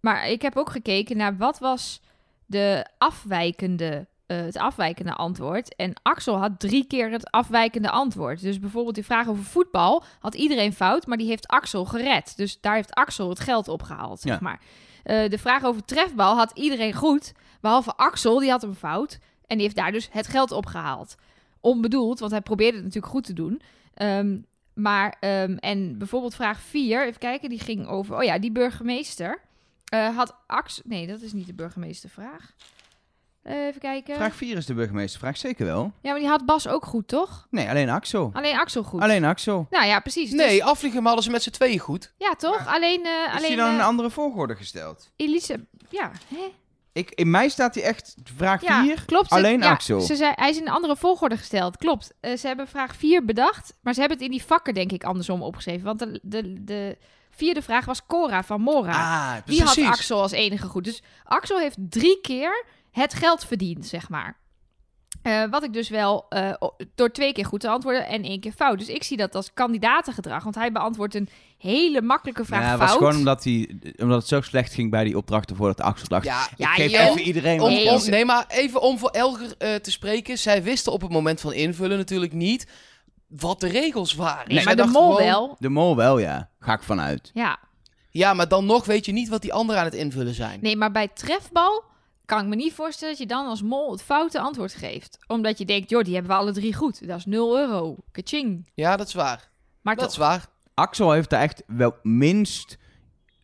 [0.00, 2.00] maar ik heb ook gekeken naar wat was
[2.46, 5.74] de afwijkende, eh, het afwijkende antwoord.
[5.76, 8.40] En Axel had drie keer het afwijkende antwoord.
[8.40, 12.36] Dus bijvoorbeeld die vraag over voetbal had iedereen fout, maar die heeft Axel gered.
[12.36, 14.38] Dus daar heeft Axel het geld opgehaald, zeg Ja.
[14.42, 14.60] maar.
[15.02, 19.18] Eh, de vraag over trefbal had iedereen goed, behalve Axel, die had hem fout.
[19.46, 21.16] En die heeft daar dus het geld opgehaald.
[21.60, 23.62] Onbedoeld, want hij probeerde het natuurlijk goed te doen.
[23.94, 24.38] Ehm,
[24.74, 29.40] maar, ehm, en bijvoorbeeld vraag 4, even kijken, die ging over, oh ja, die burgemeester.
[29.84, 32.54] eh, had Axel, nee, dat is niet de burgemeestervraag.
[33.42, 34.14] Eh, even kijken.
[34.14, 35.92] Vraag 4 is de burgemeestervraag, zeker wel.
[36.02, 37.46] Ja, maar die had Bas ook goed, toch?
[37.50, 38.30] Nee, alleen Axel.
[38.32, 39.00] Alleen Axel goed.
[39.02, 39.66] Alleen Axel.
[39.70, 40.30] Nou ja, precies.
[40.30, 42.12] Nee, Dus- afvliegen maar hadden ze met z'n tweeën goed.
[42.16, 42.66] ja, toch?
[42.66, 45.10] Alleen, eh Is alleen die dan eh, een andere volgorde gesteld?
[45.16, 46.52] Elise, ja, hè?
[46.92, 49.04] Ik, in mij staat hij echt vraag Ja, 4.
[49.04, 49.30] klopt.
[49.30, 50.00] Alleen ja, Axel.
[50.00, 51.76] Ze zei, hij is in een andere volgorde gesteld.
[51.76, 52.12] Klopt.
[52.20, 55.42] Ze hebben vraag 4 bedacht, maar ze hebben het in die vakken denk ik andersom
[55.42, 55.84] opgeschreven.
[55.84, 56.98] Want de, de, de
[57.30, 58.92] vierde vraag was Cora van Mora.
[58.92, 59.84] Ah, Die precies.
[59.84, 60.84] had Axel als enige goed.
[60.84, 64.38] Dus Axel heeft drie keer het geld verdiend, zeg maar.
[65.22, 66.52] Eh, wat ik dus wel eh,
[66.94, 68.78] door twee keer goed te antwoorden en één keer fout.
[68.78, 70.42] Dus ik zie dat als kandidatengedrag.
[70.42, 74.28] Want hij beantwoordt een hele makkelijke vraag Ja, het was gewoon omdat, hij, omdat het
[74.28, 76.24] zo slecht ging bij die opdrachten voordat Axel dacht.
[76.24, 77.00] Ja, ik Ja, geef joh.
[77.00, 78.06] even iedereen Om, Nee, om- geld.
[78.10, 80.38] nee, maar even om voor Elger eh, te spreken.
[80.38, 82.66] Zij wisten op het moment van invullen natuurlijk niet
[83.28, 84.54] wat de regels waren.
[84.54, 85.56] Nee, maar de mol gewoon- wel.
[85.58, 86.50] De mol wel, ja.
[86.58, 87.30] Ga ik vanuit.
[87.34, 87.58] Ja.
[88.10, 90.58] Ja, maar dan nog weet je niet wat die anderen aan het invullen zijn.
[90.62, 91.84] Nee, maar bij trefbal
[92.30, 95.18] kan ik me niet voorstellen dat je dan als mol het foute antwoord geeft.
[95.26, 97.06] Omdat je denkt, joh, die hebben we alle drie goed.
[97.08, 97.96] Dat is 0 euro.
[98.12, 98.70] Kaching.
[98.74, 99.50] Ja, dat is waar.
[99.82, 100.12] Maar Dat toch.
[100.12, 100.46] is waar.
[100.74, 102.78] Axel heeft daar echt wel minst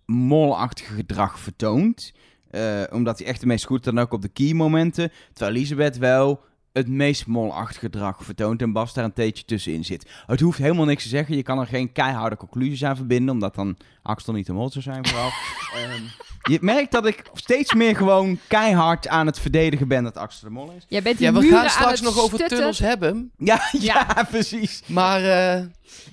[0.04, 2.12] molachtig gedrag vertoond.
[2.50, 5.12] Eh, omdat hij echt de meest goed dan ook op de key momenten.
[5.32, 6.40] Terwijl Elisabeth wel
[6.72, 10.10] het meest molachtig gedrag vertoont en Bas daar een teetje tussenin zit.
[10.26, 11.36] Het hoeft helemaal niks te zeggen.
[11.36, 14.84] Je kan er geen keiharde conclusies aan verbinden, omdat dan Axel niet de mol zou
[14.84, 15.30] zijn vooral.
[15.74, 16.02] Ehm,
[16.50, 20.54] Je merkt dat ik steeds meer gewoon keihard aan het verdedigen ben dat Axel de
[20.54, 20.84] Mol is.
[20.88, 22.56] Jij bent die Ja, we muren gaan aan straks het nog over stutten.
[22.56, 23.30] tunnels hebben.
[23.38, 24.24] Ja, ja, Ja.
[24.30, 24.82] precies.
[24.86, 25.64] Maar eh,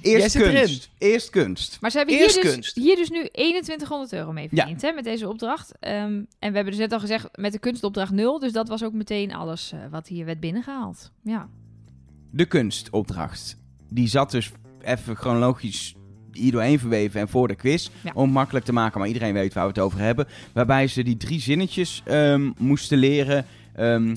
[0.01, 0.55] Jij Eerst zit erin.
[0.55, 0.89] kunst.
[0.97, 1.77] Eerst kunst.
[1.81, 2.75] Maar ze hebben hier Eerst dus, kunst.
[2.75, 5.71] hier dus nu 2100 euro mee verdiend hè, met deze opdracht.
[5.79, 8.39] Ehm, en we hebben dus net al gezegd met de kunstopdracht 0.
[8.39, 11.11] Dus dat was ook meteen alles eh, wat hier werd binnengehaald.
[11.23, 11.49] Ja.
[12.31, 13.57] De kunstopdracht.
[13.89, 15.95] Die zat dus even chronologisch
[16.33, 17.89] hier doorheen verweven en voor de quiz.
[18.01, 18.11] Ja.
[18.13, 20.27] Om het makkelijk te maken, maar iedereen weet waar we het over hebben.
[20.53, 23.45] Waarbij ze die drie zinnetjes ehm, moesten leren.
[23.75, 24.15] Ehm,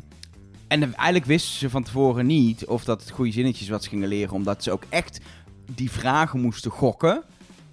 [0.68, 4.08] en eigenlijk wisten ze van tevoren niet of dat het goede zinnetjes wat ze gingen
[4.08, 4.34] leren.
[4.34, 5.20] Omdat ze ook echt
[5.74, 7.22] die vragen moesten gokken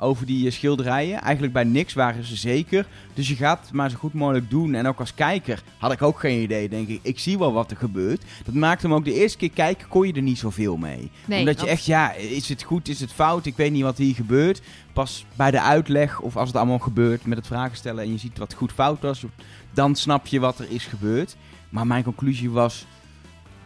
[0.03, 1.21] over die eh, schilderijen.
[1.21, 2.85] Eigenlijk bij niks waren ze zeker.
[3.13, 4.73] Dus je gaat het maar zo goed mogelijk doen.
[4.73, 6.99] En ook als kijker had ik ook geen idee, denk ik.
[7.01, 8.23] Ik zie wel wat er gebeurt.
[8.45, 11.11] Dat maakte hem ook de eerste keer kijken, kon je er niet zoveel mee.
[11.25, 13.45] Nee, Omdat je echt, ja, is het goed, is het fout?
[13.45, 14.61] Ik weet niet wat hier gebeurt.
[14.93, 18.17] Pas bij de uitleg, of als het allemaal gebeurt met het vragen stellen en je
[18.17, 19.25] ziet wat goed fout was,
[19.73, 21.35] dan snap je wat er is gebeurd.
[21.69, 22.85] Maar mijn conclusie was,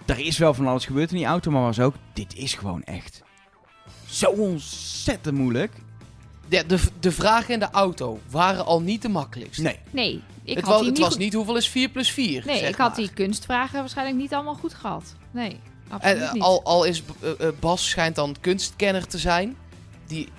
[0.05, 2.83] er is wel van alles gebeurd in die auto, maar was ook, dit is gewoon
[2.83, 3.23] echt
[4.09, 5.71] zo ontzettend moeilijk.
[6.49, 9.61] Ja, de, de vragen in de auto waren al niet de makkelijkst.
[9.61, 9.79] Nee.
[9.91, 12.11] Nee, ik het had was, die het niet was goed- niet hoeveel is 4 plus
[12.11, 12.43] 4.
[12.45, 12.97] Nee, zeg ik had maar.
[12.97, 15.15] die kunstvragen waarschijnlijk niet allemaal goed gehad.
[15.31, 16.41] Nee, absoluut En, eh, niet.
[16.43, 19.55] al, al is eh, eh, Bas schijnt dan kunstkenner te zijn.
[20.07, 20.29] Die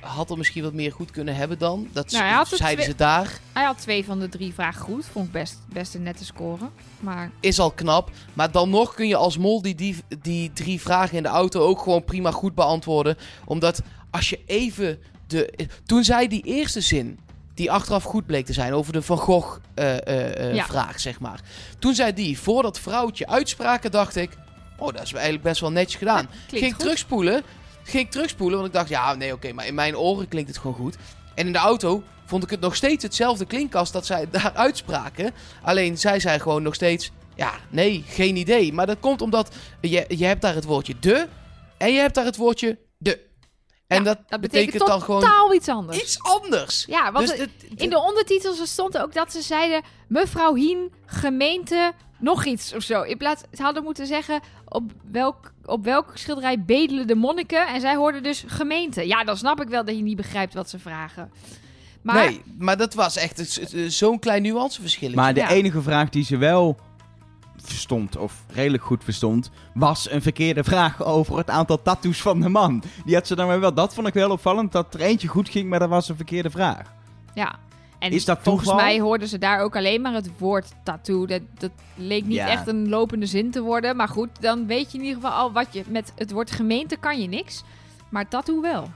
[0.00, 1.88] had er misschien wat meer goed kunnen hebben dan.
[1.92, 3.40] Dat Nou, hij had het zeiden ze daar.
[3.52, 5.04] Hij had twee van de drie vragen goed.
[5.12, 6.68] Vond ik best, best een nette score.
[7.00, 8.10] Maar Is al knap.
[8.32, 11.60] Maar dan nog kun je als mol die, die, die drie vragen in de auto
[11.60, 13.16] ook gewoon prima goed beantwoorden.
[13.44, 14.98] Omdat als je even
[15.30, 15.68] de...
[15.86, 17.18] Toen zij die eerste zin,
[17.54, 20.92] die achteraf goed bleek te zijn, over de Van Gogh eh, eh, eh, Ja.
[20.96, 21.40] zeg maar.
[21.78, 24.30] Toen zij die voor dat vrouwtje uitspraken, dacht ik...
[24.78, 26.28] Oh, dat is eigenlijk best wel netjes gedaan.
[26.48, 26.80] ging ik goed.
[26.80, 27.42] terugspoelen.
[27.82, 30.76] Ging terugspoelen, want ik dacht, ja, nee, oké, maar in mijn oren klinkt het gewoon
[30.76, 30.96] goed.
[31.34, 34.52] En in de auto vond ik het nog steeds hetzelfde klinken als dat zij daar
[34.54, 35.32] uitspraken.
[35.62, 38.72] Alleen zij zei gewoon nog steeds, ja, nee, geen idee.
[38.72, 41.28] Maar dat komt omdat je, je hebt daar het woordje de
[41.76, 42.78] en je hebt daar het woordje.
[43.90, 45.98] En Ja, dat, dat betekent, betekent dan gewoon totaal iets anders.
[46.02, 46.84] iets anders.
[46.88, 49.82] Ja, want Dus in de ondertitels stond ook dat ze zeiden...
[50.08, 53.02] Mevrouw Hien, gemeente, nog iets of zo.
[53.02, 54.40] In plaats, ze hadden moeten zeggen...
[54.68, 57.66] Op welk, op welk schilderij bedelen de monniken?
[57.66, 59.06] En zij hoorden dus gemeente.
[59.06, 61.30] Ja, dan snap ik wel dat je niet begrijpt wat ze vragen.
[62.02, 65.10] Maar Nee, maar dat was echt zo'n klein nuanceverschil.
[65.14, 65.48] Maar de Ja.
[65.50, 66.78] enige vraag die ze wel
[67.64, 72.48] verstond, of redelijk goed verstond, was een verkeerde vraag over het aantal tattoos van de
[72.48, 72.82] man.
[73.04, 73.74] Die had ze dan weer wel.
[73.74, 76.50] Dat vond ik wel opvallend, dat er eentje goed ging, maar dat was een verkeerde
[76.50, 76.92] vraag.
[77.34, 77.58] ja...
[77.98, 78.84] En Is dat volgens toeval?
[78.84, 81.26] mij hoorden ze daar ook alleen maar het woord tattoo.
[81.26, 82.48] Dat, dat leek niet Ja.
[82.48, 83.96] echt een lopende zin te worden.
[83.96, 85.82] Maar goed, dan weet je in ieder geval al wat je...
[85.88, 87.62] Met het woord gemeente kan je niks.
[88.08, 88.90] Maar tattoo wel.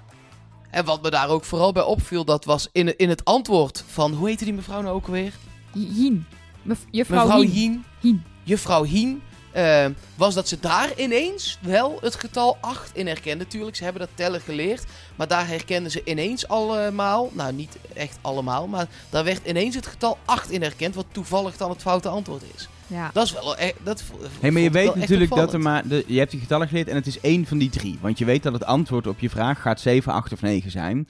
[0.71, 4.13] En wat me daar ook vooral bij opviel, dat was in, in het antwoord van,
[4.13, 5.33] hoe heette die mevrouw nou ook alweer?
[5.73, 6.27] Hien.
[6.63, 7.51] Mevrouw Hien.
[7.51, 7.85] Hien.
[8.01, 8.25] Hien.
[8.45, 9.23] Juffrouw Hien.
[9.53, 13.47] eh, was dat ze daar ineens wel het getal 8 in herkende.
[13.47, 14.85] Tuurlijk, ze hebben dat tellen geleerd.
[15.17, 17.31] Maar daar herkenden ze ineens allemaal.
[17.33, 18.67] Nou, niet echt allemaal.
[18.67, 20.95] Maar daar werd ineens het getal 8 in herkend.
[20.95, 22.69] Wat toevallig dan het foute antwoord is.
[22.87, 23.11] Ja.
[23.13, 23.59] Dat is wel.
[23.59, 24.03] e- dat
[24.41, 25.89] Hé, maar je weet echt natuurlijk dat er maar...
[25.89, 27.99] De, je hebt die getallen geleerd en het is één van die drie.
[28.01, 31.09] Want je weet dat het antwoord op je vraag gaat 7, 8 of 9 zijn.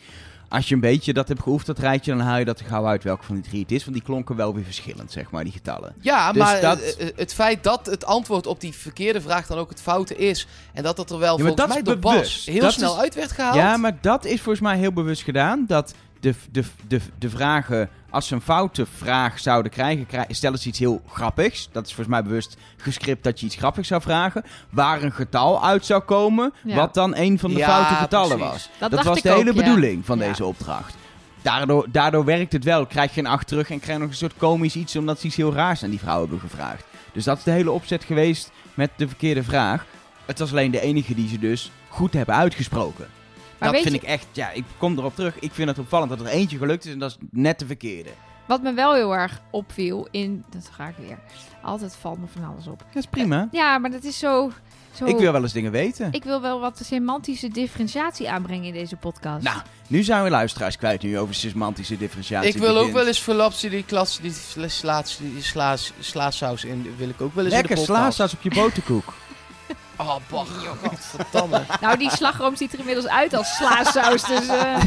[0.55, 2.87] Als je een beetje dat hebt geoefend, dat rijtje, dan haal je dat er gauw
[2.87, 3.83] uit welke van die drie het is.
[3.85, 5.95] Want die klonken wel weer verschillend, zeg maar, die getallen.
[6.01, 9.47] Ja, Dus maar dat- eh, eh, het feit dat het antwoord op die verkeerde vraag
[9.47, 10.47] dan ook het foute is.
[10.73, 13.01] En dat dat er wel Ja, volgens dat mij door Bas heel Dat snel is-
[13.01, 13.55] uit werd gehaald.
[13.55, 15.64] Ja, maar dat is volgens mij heel bewust gedaan.
[15.67, 20.59] Dat de, de, de, de vragen, als ze een foute vraag zouden krijgen, krij- stellen
[20.59, 21.68] ze iets heel grappigs.
[21.72, 24.42] Dat is volgens mij bewust gescript dat je iets grappigs zou vragen.
[24.70, 26.74] Waar een getal uit zou komen, Ja.
[26.77, 28.68] wat dan een van de Ja, foute getallen precies.
[28.79, 28.90] was.
[28.90, 29.62] Dat was de hele ook, ja.
[29.62, 30.24] bedoeling van Ja.
[30.29, 30.94] deze opdracht.
[31.42, 32.87] Daardoor, daardoor werkt het wel.
[32.87, 35.27] Krijg je een acht terug en krijg je nog een soort komisch iets omdat ze
[35.27, 36.85] iets heel raars aan die vrouw hebben gevraagd.
[37.12, 39.85] Dus dat is de hele opzet geweest met de verkeerde vraag.
[40.27, 43.07] Het was alleen de enige die ze dus goed hebben uitgesproken.
[43.64, 45.38] Maar dat vind je- ik echt, ja, ik kom erop terug.
[45.38, 48.11] Ik vind het opvallend dat er eentje gelukt is en dat is net de verkeerde.
[48.46, 50.44] Wat me wel heel erg opviel in...
[50.50, 51.18] Dat ga ik weer.
[51.62, 52.79] Altijd valt me van alles op.
[52.92, 53.48] Dat is prima.
[53.50, 54.50] Ja, maar dat is zo...
[54.92, 56.09] zo Ik wil wel eens dingen weten.
[56.12, 59.44] ik wil wel wat semantische differentiatie aanbrengen in deze podcast.
[59.44, 62.48] Nou, nu zijn we luisteraars kwijt nu over semantische differentiatie.
[62.50, 67.09] Ik wil ook wel eens verlapsen die klas, die slaas, die slaas, slaasaus in, wil
[67.09, 68.14] ik ook wel eens Lekker in de podcast.
[68.14, 69.14] slaasaus op je boterkoek.
[69.98, 70.46] Oh, bah,
[70.83, 71.64] godverdamme.
[71.80, 74.83] Nou, die slagroom ziet er inmiddels uit als slaasaus, dus eh,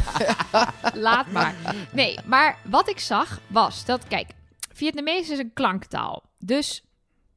[1.07, 1.55] laat maar.
[1.91, 4.29] Nee, maar wat ik zag was dat, kijk,
[4.73, 6.23] Vietnamees is een klanktaal.
[6.39, 6.83] Dus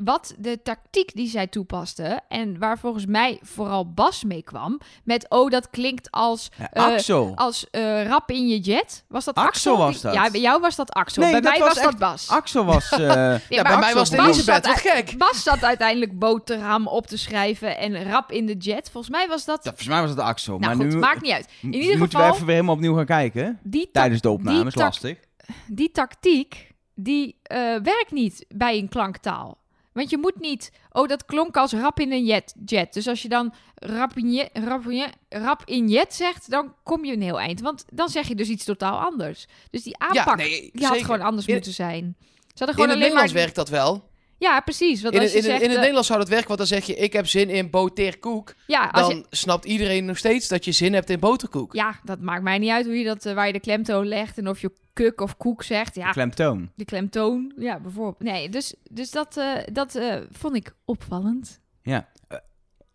[0.04, 5.26] wat de tactiek die zij toepaste en waar volgens mij vooral Bas mee kwam met
[5.28, 9.04] oh dat klinkt als Ja, eh, als eh, rap in je jet.
[9.08, 9.76] Was dat Axel Axel?
[9.76, 10.14] was dat.
[10.14, 11.22] Ja, bij jou was dat Axel.
[11.22, 12.28] Nee, bij dat mij was was, dat Bas.
[12.28, 12.90] Axel was...
[12.90, 13.06] Nee,
[13.48, 15.14] ja, bij mij was het Bas Elisabeth, wat gek.
[15.18, 18.90] Bas zat uiteindelijk boterham op te schrijven en rap in de jet.
[18.90, 19.56] Volgens mij was dat...
[19.64, 20.58] ja, volgens mij was het Axel.
[20.58, 21.48] nou maar goed, nu maakt niet uit.
[21.60, 23.60] m- ieder moeten geval- we even weer helemaal opnieuw gaan kijken.
[23.92, 25.18] Tijdens de opname, die is tak- lastig.
[25.66, 27.36] die tactiek, die
[27.82, 29.58] werkt niet bij een klanktaal.
[29.92, 30.72] Want je moet niet...
[30.92, 32.54] Oh, dat klonk als rap in een jet.
[32.64, 32.92] jet.
[32.92, 36.74] Dus als je dan rap in, jet, rap, in jet, rap in jet zegt, dan
[36.82, 37.60] kom je een heel eind.
[37.60, 39.46] Want dan zeg je dus iets totaal anders.
[39.70, 42.16] Dus die aanpak, nee, die had gewoon anders In- moeten zijn.
[42.18, 43.42] Ze hadden In gewoon het Nederlands maar...
[43.42, 44.09] werkt dat wel.
[44.40, 45.02] Ja, precies.
[45.02, 45.56] Want In, als het- je in, zegt...
[45.62, 46.94] in het eh, Nederlands zou dat werken, want dan zeg je...
[46.94, 48.54] ik heb zin in boterkoek.
[48.66, 51.74] ja, als Dan je, snapt iedereen nog steeds dat je zin hebt in boterkoek.
[51.74, 54.38] ja, dat maakt mij niet uit hoe je dat, eh, waar je de klemtoon legt
[54.38, 55.94] en of je kuk of koek zegt.
[55.94, 56.70] Ja, Klemtoon.
[56.74, 57.52] de klemtoon.
[57.56, 58.18] Ja, bijvoorbeeld.
[58.32, 59.98] Nee, dus, dus dat, eh, dat
[60.30, 61.60] vond ik opvallend.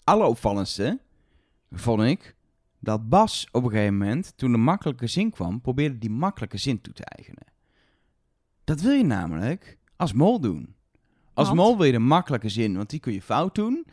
[0.04, 1.00] Alleropvallendste
[1.72, 2.36] vond ik
[2.80, 6.82] dat Bas op een gegeven moment, toen de makkelijke zin kwam, probeerde die makkelijke zin
[6.82, 7.44] toe te eigenen.
[8.64, 10.75] Dat wil je namelijk als mol doen.
[11.36, 11.60] Als Want?
[11.60, 13.86] mol wil je de makkelijke zin, want die kun je fout doen.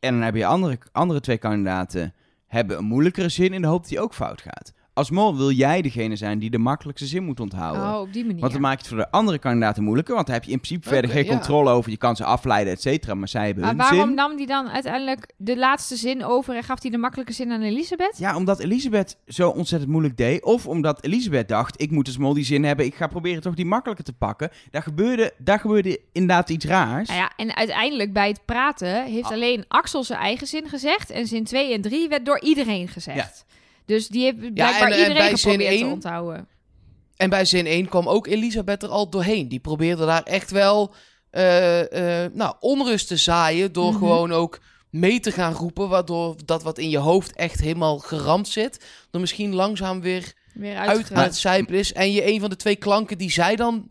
[0.00, 2.14] En dan heb je andere, andere twee kandidaten
[2.46, 4.72] hebben een moeilijkere zin in de hoop dat die ook fout gaat.
[4.98, 7.82] Als mol wil jij degene zijn die de makkelijkste zin moet onthouden.
[7.82, 8.40] Oh, op die manier.
[8.40, 10.14] Want dan maak je het voor de andere kandidaten moeilijker.
[10.14, 11.30] Want dan heb je in principe verder geen ja.
[11.30, 11.90] controle over.
[11.90, 13.14] Je kan ze afleiden, et cetera.
[13.14, 14.14] Maar zij hebben maar hun waarom zin.
[14.14, 17.62] nam die dan uiteindelijk de laatste zin over en gaf hij de makkelijke zin aan
[17.62, 18.18] Elisabeth?
[18.18, 20.44] Ja, omdat Elisabeth zo ontzettend moeilijk deed.
[20.44, 22.86] Of omdat Elisabeth dacht, ik moet als mol die zin hebben.
[22.86, 24.50] Ik ga proberen toch die makkelijker te pakken.
[24.70, 27.08] Daar gebeurde, daar gebeurde inderdaad iets raars.
[27.08, 29.32] Nou ja, en uiteindelijk bij het praten heeft Ah.
[29.32, 31.10] alleen Axel zijn eigen zin gezegd.
[31.10, 33.46] En zin 2 en 3 werd door iedereen gezegd.
[33.88, 36.48] Dus die heeft blijkbaar en- en iedereen bij zin geprobeerd te één- onthouden.
[37.16, 39.48] En bij zin 1 kwam ook Elisabeth er al doorheen.
[39.48, 40.94] Die probeerde daar echt wel
[41.30, 43.72] eh, eh, nou, onrust te zaaien.
[43.72, 43.98] Door Mhm.
[43.98, 45.88] gewoon ook mee te gaan roepen.
[45.88, 48.84] Waardoor dat wat in je hoofd echt helemaal geramd zit.
[49.10, 51.14] Er misschien langzaam weer Weer uit uitge...
[51.14, 51.92] aan het zijpelen is.
[51.92, 53.90] En je een van de twee klanken die zij dan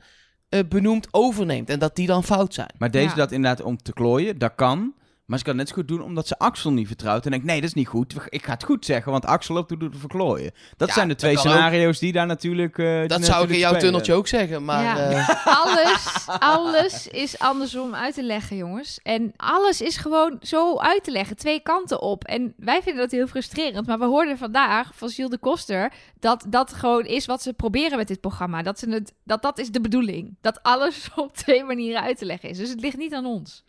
[0.49, 1.69] eh, benoemt overneemt.
[1.69, 2.73] En dat die dan fout zijn.
[2.77, 3.15] Maar deze Ja.
[3.15, 4.93] dat inderdaad om te klooien, dat kan.
[5.27, 7.25] Maar ze kan het net zo goed doen omdat ze Axel niet vertrouwt.
[7.25, 8.15] En denkt, nee, dat is niet goed.
[8.29, 10.51] Ik ga het goed zeggen, want Axel loopt toe te verklooien.
[10.77, 11.39] Dat Ja, zijn de dat twee ook.
[11.39, 12.77] scenario's die daar natuurlijk...
[12.77, 13.79] eh, Dat zou ik in jouw spelen.
[13.79, 14.65] tunneltje ook zeggen.
[14.65, 14.97] Maar Ja.
[15.09, 18.99] eh, alles, alles is andersom uit te leggen, jongens.
[19.03, 22.23] En alles is gewoon zo uit te leggen, twee kanten op.
[22.23, 23.87] En wij vinden dat heel frustrerend.
[23.87, 27.97] Maar we hoorden vandaag van Gilles de Koster dat dat gewoon is wat ze proberen
[27.97, 28.61] met dit programma.
[28.61, 30.35] Dat, ze het, dat dat is de bedoeling.
[30.41, 32.57] Dat alles op twee manieren uit te leggen is.
[32.57, 33.65] Dus het ligt niet aan ons.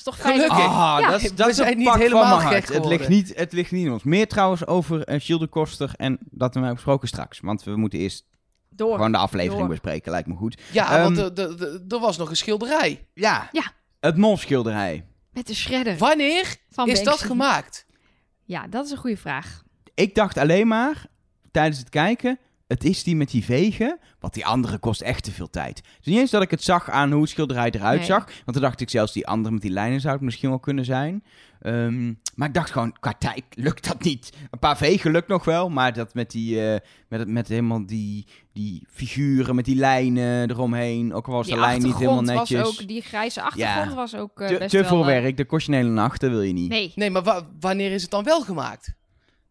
[0.00, 0.34] Is toch fijn?
[0.34, 0.58] Gelukkig.
[0.58, 1.10] Ah, Ja.
[1.10, 2.64] dat is, dat is een niet pak van helemaal mijn hart.
[2.66, 4.02] gek Het ligt, niet, het ligt niet in ons.
[4.02, 7.40] Meer trouwens over uh, Gilles de Koster en dat hebben we besproken straks.
[7.40, 8.26] Want we moeten eerst
[8.68, 8.94] Door.
[8.94, 9.68] gewoon de aflevering Door.
[9.68, 10.60] bespreken, lijkt me goed.
[10.72, 13.06] ja, Ehm, want er- er- was nog een schilderij.
[13.14, 13.62] Ja, Ja.
[14.00, 15.04] het molschilderij.
[15.32, 17.86] Met de shredder Wanneer van is dat gemaakt?
[18.44, 19.62] Ja, dat is een goede vraag.
[19.94, 21.06] Ik dacht alleen maar,
[21.50, 22.38] tijdens het kijken,
[22.70, 25.82] het is die met die vegen, want die andere kost echt te veel tijd.
[25.96, 28.06] Dus niet eens dat ik het zag aan hoe het schilderij eruit Nee.
[28.06, 30.58] zag, want toen dacht ik zelfs die andere met die lijnen zou het misschien wel
[30.58, 31.24] kunnen zijn.
[31.60, 34.32] Ehm, maar ik dacht gewoon, qua tijd lukt dat niet.
[34.50, 36.78] Een paar vegen lukt nog wel, maar dat met die, eh,
[37.08, 41.54] met, het- met helemaal die, die figuren, met die lijnen eromheen, ook al was Die
[41.54, 42.60] de lijn niet helemaal netjes.
[42.60, 43.94] was ook, die grijze achtergrond Ja.
[43.94, 44.88] was ook eh, te best te wel...
[44.88, 46.68] veel eh, werk, de kost je een hele nacht, dat wil je niet.
[46.68, 48.94] Nee, Nee, maar wa- wanneer is het dan wel gemaakt?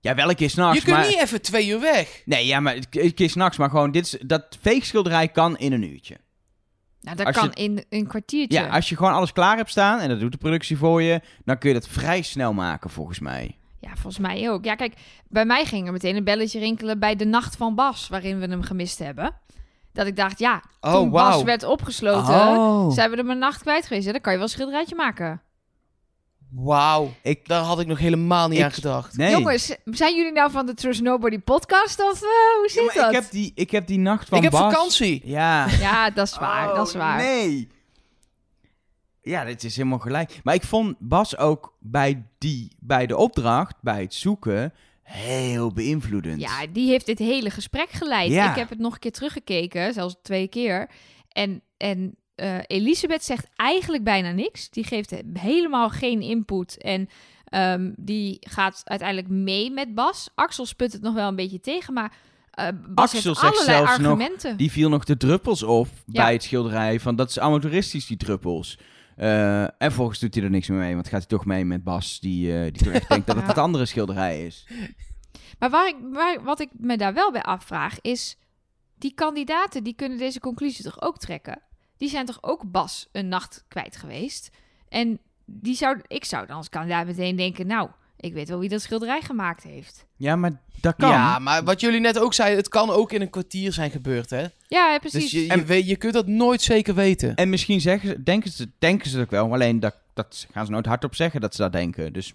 [0.02, 1.08] Ja, wel een keer s'nachts, je kunt maar...
[1.08, 2.22] niet even twee uur weg.
[2.26, 5.84] Nee, ja, maar een keer s'nachts, maar gewoon, dit is, dat veegschilderij kan in een
[5.84, 6.18] uurtje.
[7.02, 8.60] nou, dat Als je- kan in een kwartiertje.
[8.60, 11.22] Ja, als je gewoon alles klaar hebt staan en dat doet de productie voor je,
[11.46, 13.58] dan kun je dat vrij snel maken, volgens mij.
[13.80, 14.64] Ja, volgens mij ook.
[14.66, 14.94] Ja, kijk,
[15.28, 18.46] bij mij ging er meteen een belletje rinkelen bij de Nacht van Bas, waarin we
[18.48, 19.34] hem gemist hebben.
[19.94, 21.44] Dat ik dacht, ja, Oh, toen Bas wauw.
[21.44, 22.92] werd opgesloten, Oh.
[22.92, 24.06] zijn we er maar een nacht kwijt geweest.
[24.06, 24.12] hè?
[24.12, 25.42] Dan kan je wel een schilderijtje maken.
[26.52, 27.14] Wauw.
[27.24, 29.18] Ik, Daar had ik nog helemaal niet Ik- aan gedacht.
[29.18, 29.32] nee.
[29.32, 33.08] Jongens, zijn jullie nou van de Trust Nobody podcast of eh, hoe zit dat?
[33.08, 34.62] ik, heb die, ik heb die nacht van ik heb Bas...
[34.74, 35.22] vakantie.
[35.24, 35.68] Ja.
[35.80, 37.18] Ja, dat is waar, dat is Oh, waar.
[37.18, 37.68] nee.
[39.22, 40.40] Ja, dit is helemaal gelijk.
[40.44, 46.40] Maar ik vond Bas ook bij, die, bij de opdracht, bij het zoeken, heel beïnvloedend.
[46.42, 48.32] Ja, die heeft dit hele gesprek geleid.
[48.32, 48.50] Ja.
[48.50, 50.90] Ik heb het nog een keer teruggekeken, zelfs twee keer.
[51.30, 54.70] En, en eh, Elisabeth zegt eigenlijk bijna niks.
[54.70, 56.78] Die geeft helemaal geen input.
[56.78, 57.10] En
[57.46, 60.30] ehm, die gaat uiteindelijk mee met Bas.
[60.36, 62.14] Axel sput het nog wel een beetje tegen, maar
[62.60, 64.58] eh, Bas Axel heeft zegt zelfs nog, argumenten.
[64.58, 66.24] Die viel nog de druppels op Ja.
[66.24, 67.00] bij het schilderij.
[67.00, 68.78] Van dat is amateuristisch, die druppels.
[69.16, 70.94] Eh, en volgens doet hij er niks meer mee.
[70.94, 73.48] Want gaat hij toch mee met Bas, die, eh, die toch echt denkt dat het
[73.54, 74.68] het andere schilderij is.
[75.60, 78.38] Maar waar ik, waar, wat ik me daar wel bij afvraag is...
[78.98, 81.62] die kandidaten die kunnen deze conclusie toch ook trekken?
[82.00, 84.50] Die zijn toch ook Bas een nacht kwijt geweest?
[84.90, 88.70] En die zou, ik zou dan als kandidaat meteen denken, nou, ik weet wel wie
[88.70, 90.06] dat schilderij gemaakt heeft.
[90.16, 91.10] Ja, maar dat kan.
[91.10, 94.30] Ja, maar wat jullie net ook zeiden, het kan ook in een kwartier zijn gebeurd,
[94.30, 94.42] hè?
[94.42, 95.22] Ja, ja, precies.
[95.22, 97.36] Dus je, je, En- weet, je kunt dat nooit zeker weten.
[97.36, 100.66] En misschien zeggen ze, denken, ze, denken ze het ook wel, alleen dat, dat gaan
[100.66, 102.14] ze nooit hardop zeggen dat ze dat denken.
[102.14, 102.34] Dus,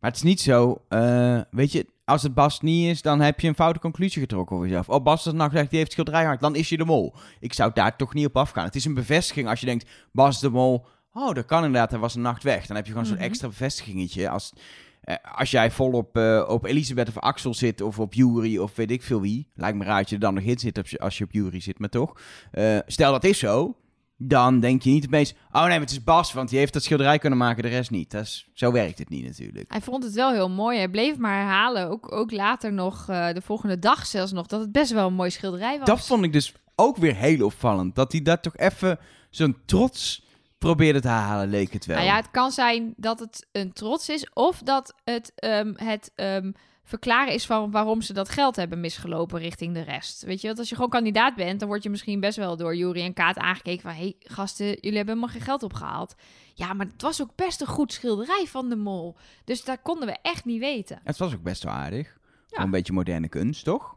[0.00, 3.40] maar het is niet zo, eh, weet je, als het Bas niet is, dan heb
[3.40, 4.88] je een foute conclusie getrokken over jezelf.
[4.88, 7.14] Oh, Bas is nou gezegd, die heeft het schilderij gemaakt, dan is je de mol.
[7.40, 8.64] Ik zou daar toch niet op afgaan.
[8.64, 12.00] Het is een bevestiging als je denkt, Bas de mol, oh, dat kan inderdaad, hij
[12.00, 12.66] was een nacht weg.
[12.66, 13.16] Dan heb je gewoon Mhm.
[13.16, 14.28] zo'n extra bevestigingetje.
[14.28, 14.52] Als,
[15.00, 18.76] eh, als jij vol op, eh, op Elisabeth of Axel zit, of op Jury, of
[18.76, 19.48] weet ik veel wie.
[19.54, 21.32] Lijkt me raar dat je er dan nog in zit als je, als je op
[21.32, 22.20] Jury zit, maar toch.
[22.50, 23.76] Eh, stel dat is zo,
[24.16, 25.34] dan denk je niet opeens...
[25.52, 27.90] Oh nee, maar het is Bas, want die heeft dat schilderij kunnen maken, de rest
[27.90, 28.10] niet.
[28.10, 29.70] Dat is, zo werkt het niet natuurlijk.
[29.70, 30.78] Hij vond het wel heel mooi.
[30.78, 34.60] Hij bleef maar herhalen, ook, ook later nog, eh, de volgende dag zelfs nog, dat
[34.60, 35.86] het best wel een mooi schilderij was.
[35.86, 37.94] Dat vond ik dus ook weer heel opvallend.
[37.94, 38.98] Dat hij dat toch even
[39.30, 40.24] zo'n trots
[40.58, 41.96] probeerde te halen, leek het wel.
[41.96, 46.12] Nou ja, het kan zijn dat het een trots is of dat het ehm, het
[46.14, 46.52] ehm,
[46.84, 50.22] verklaren is van waarom ze dat geld hebben misgelopen richting de rest.
[50.22, 52.76] Weet je, want als je gewoon kandidaat bent, dan word je misschien best wel door
[52.76, 56.14] Jury en Kaat aangekeken van, hé hey, gasten, jullie hebben helemaal geen geld opgehaald.
[56.54, 59.16] Ja, maar het was ook best een goed schilderij van de mol.
[59.44, 61.00] Dus dat konden we echt niet weten.
[61.04, 62.18] Het was ook best wel aardig.
[62.48, 62.62] Ja.
[62.62, 63.82] Een beetje moderne kunst, toch?
[63.84, 63.90] Ik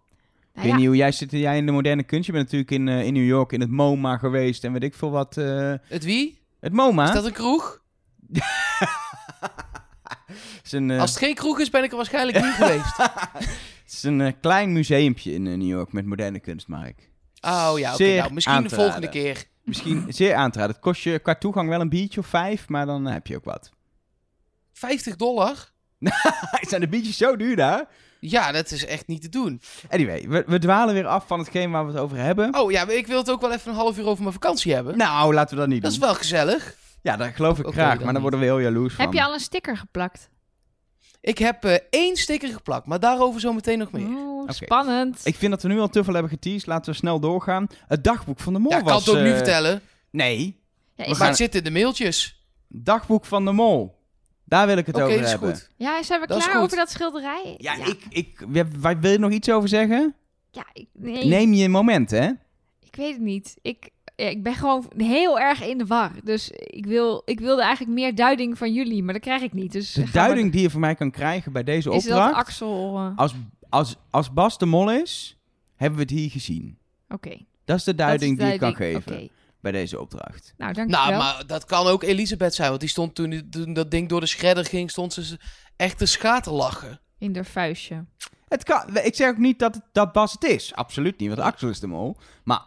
[0.53, 2.25] Nou weet ja, niet hoe jij zit jij in de moderne kunst.
[2.25, 4.93] Je bent natuurlijk in, eh, in New York in het MoMA geweest en weet ik
[4.93, 5.37] veel wat.
[5.37, 6.41] eh, Het wie?
[6.59, 7.81] het MoMA Is dat een kroeg?
[10.67, 12.97] is een, eh, Als het geen kroeg is, ben ik er waarschijnlijk niet geweest.
[13.83, 17.09] het is een eh, klein museumpje in eh, New York met moderne kunst, Mark.
[17.41, 17.95] Oh ja, oké.
[18.03, 19.43] Zeer Nou, misschien de volgende keer.
[19.63, 20.75] Misschien zeer aan te raden.
[20.75, 23.45] Het kost je qua toegang wel een biertje of vijf, maar dan heb je ook
[23.45, 23.69] wat.
[24.73, 25.71] 50 dollar?
[26.69, 27.85] Zijn de biertjes zo duur daar?
[28.19, 29.61] Ja, dat is echt niet te doen.
[29.89, 32.55] Anyway, we, we dwalen weer af van hetgeen waar we het over hebben.
[32.55, 34.97] Oh ja, ik wil het ook wel even een half uur over mijn vakantie hebben.
[34.97, 35.99] Nou, laten we dat niet dat doen.
[35.99, 36.75] is wel gezellig.
[37.01, 38.21] Ja, dat geloof ik graag, dan maar dan niet.
[38.21, 39.05] worden we heel jaloers van.
[39.05, 40.29] heb je al een sticker geplakt?
[41.21, 44.07] Ik heb eh, één sticker geplakt, maar daarover zo meteen nog meer.
[44.07, 44.53] Oeh, Oké.
[44.53, 45.19] spannend.
[45.23, 46.65] Ik vind dat we nu al te veel hebben geteased.
[46.67, 47.67] Laten we snel doorgaan.
[47.87, 49.05] Het dagboek van de mol ja, ik kan was...
[49.05, 50.53] het ook nu eh, vertellen, Nee, Ja,
[50.95, 52.45] we is, maar gaan- het zit in de mailtjes.
[52.67, 53.95] dagboek van de mol.
[54.43, 55.49] Daar wil ik het Oké, over dat is hebben.
[55.55, 55.69] goed.
[55.77, 57.55] ja, zijn we Dat is klaar over dat schilderij?
[57.57, 58.45] Ja, Ik, ik,
[58.79, 60.15] wij- wil je nog iets over zeggen?
[60.51, 62.25] Ja, ik, nee, Neem je een moment, hè?
[62.79, 63.55] ik weet het niet.
[63.61, 63.89] Ik, ja,
[64.25, 66.11] ik ben gewoon heel erg in de war.
[66.23, 69.71] Dus ik, wil, ik wilde eigenlijk meer duiding van jullie, maar dat krijg ik niet.
[69.71, 72.35] Dus De duiding die je van mij kan krijgen bij deze is dat opdracht...
[72.35, 72.97] Axel...
[72.97, 73.33] eh, Als,
[73.69, 75.37] als, als Bas de mol is,
[75.75, 76.77] hebben we het hier gezien.
[77.09, 77.37] Oké.
[77.65, 79.29] Dat is de duiding is die ik kan geven
[79.61, 80.53] bij deze opdracht.
[80.57, 81.05] Nou, dankjewel.
[81.09, 84.19] Nou, maar dat kan ook Elisabeth zijn, want die stond toen, toen dat ding door
[84.19, 85.39] de shredder ging, stond ze
[85.75, 86.99] echt te schaterlachen.
[87.17, 88.05] In de vuistje.
[88.47, 90.73] Het kan, ik zeg ook niet dat, het- dat Bas het is.
[90.75, 92.17] Absoluut niet, want Axel is de mol.
[92.43, 92.61] Maar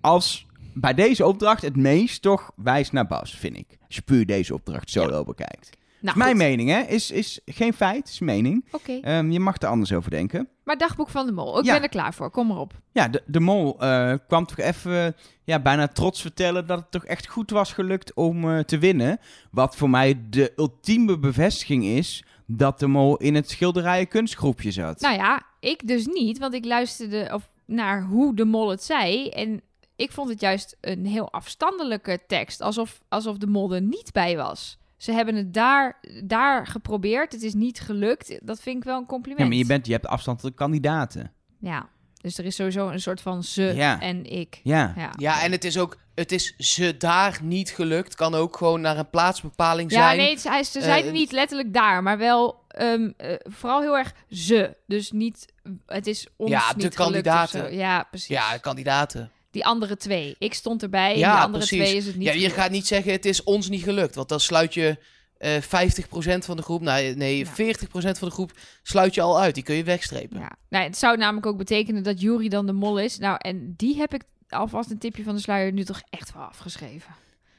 [0.00, 3.66] als bij deze opdracht het meest toch wijst naar Bas, vind ik.
[3.86, 5.70] Als je puur deze opdracht solo bekijkt.
[6.00, 6.38] Nou, Mijn goed.
[6.38, 6.80] mening, hè?
[6.80, 8.64] Is, is geen feit, is mening.
[8.70, 8.92] Oké.
[9.02, 10.48] Ehm, je mag er anders over denken.
[10.64, 11.58] Maar dagboek van de mol.
[11.58, 11.72] Ik Ja.
[11.72, 12.30] ben er klaar voor.
[12.30, 12.72] Kom maar op.
[12.92, 17.04] Ja, de, de mol eh, kwam toch even ja, bijna trots vertellen dat het toch
[17.04, 19.18] echt goed was gelukt om eh, te winnen.
[19.50, 25.00] Wat voor mij de ultieme bevestiging is dat de mol in het schilderijen kunstgroepje zat.
[25.00, 29.28] Nou ja, ik dus niet, want ik luisterde of, naar hoe de mol het zei.
[29.28, 29.60] En
[29.96, 32.60] ik vond het juist een heel afstandelijke tekst.
[32.60, 34.78] Alsof, alsof de mol er niet bij was.
[34.96, 37.32] Ze hebben het daar, daar geprobeerd.
[37.32, 38.38] Het is niet gelukt.
[38.42, 39.40] Dat vind ik wel een compliment.
[39.42, 41.32] ja, maar je, bent, je hebt afstand tot de kandidaten.
[41.60, 41.88] Ja,
[42.20, 44.00] dus er is sowieso een soort van ze Ja.
[44.00, 44.60] en ik.
[44.62, 44.92] Ja.
[44.96, 48.14] Ja, Ja, en het is ook, het is ze daar niet gelukt.
[48.14, 50.16] Kan ook gewoon naar een plaatsbepaling Ja, zijn.
[50.16, 53.96] nee, het, hij, ze zeiden Eh, niet letterlijk daar, maar wel ehm, eh, vooral heel
[53.96, 54.76] erg ze.
[54.86, 55.52] Dus niet,
[55.86, 57.74] het is ons Ja, niet de kandidaten.
[57.74, 58.28] Ja, precies.
[58.28, 59.30] Ja, kandidaten.
[59.54, 60.36] Die andere twee.
[60.38, 61.84] Ik stond erbij en Ja, die andere precies.
[61.86, 62.54] twee is het niet Ja, je gelukt.
[62.54, 64.14] gaat niet zeggen het is ons niet gelukt.
[64.14, 64.96] Want dan sluit je
[65.38, 67.44] eh 50% van de groep, nee, nee Ja.
[67.54, 69.54] 40% van de groep sluit je al uit.
[69.54, 70.38] Die kun je wegstrepen.
[70.40, 70.52] Ja.
[70.68, 73.18] Nou, het zou namelijk ook betekenen dat Jury dan de mol is.
[73.18, 76.42] Nou, en die heb ik alvast een tipje van de sluier nu toch echt wel
[76.42, 77.14] afgeschreven.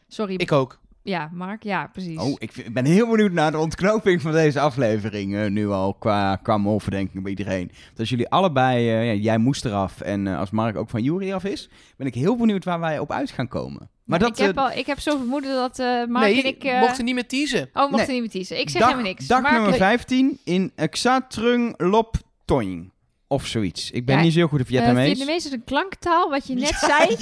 [0.07, 0.33] Sorry.
[0.35, 0.79] Ik ook.
[1.05, 1.63] Ja, Mark.
[1.63, 2.17] Ja, precies.
[2.19, 5.35] Oh, ik vind- ik ben heel benieuwd naar de ontknoping van deze aflevering.
[5.35, 7.71] eh, nu al qua, qua molverdenking bij iedereen.
[7.85, 11.03] Want als jullie allebei, eh, ja, jij moest eraf en eh, als Mark ook van
[11.03, 13.89] Jury af is, ben ik heel benieuwd waar wij op uit gaan komen.
[14.03, 16.45] Maar Ja, dat, ik, heb al, ik heb zo vermoeden dat eh Mark nee, en
[16.49, 16.63] ik...
[16.63, 17.69] eh, mochten niet meer teasen.
[17.73, 18.07] Oh, mochten Nee.
[18.07, 18.59] niet meer teasen.
[18.59, 19.27] Ik zeg dag, helemaal niks.
[19.27, 22.15] Dag Mark, nummer 15 in Xatrung Lop
[22.45, 22.91] Toing.
[23.27, 23.91] Of zoiets.
[23.91, 25.07] Ik ben Ja, niet zo heel goed in Eh Vietnamees.
[25.07, 26.29] Vietnamees is een klanktaal.
[26.29, 27.17] Wat je net zei,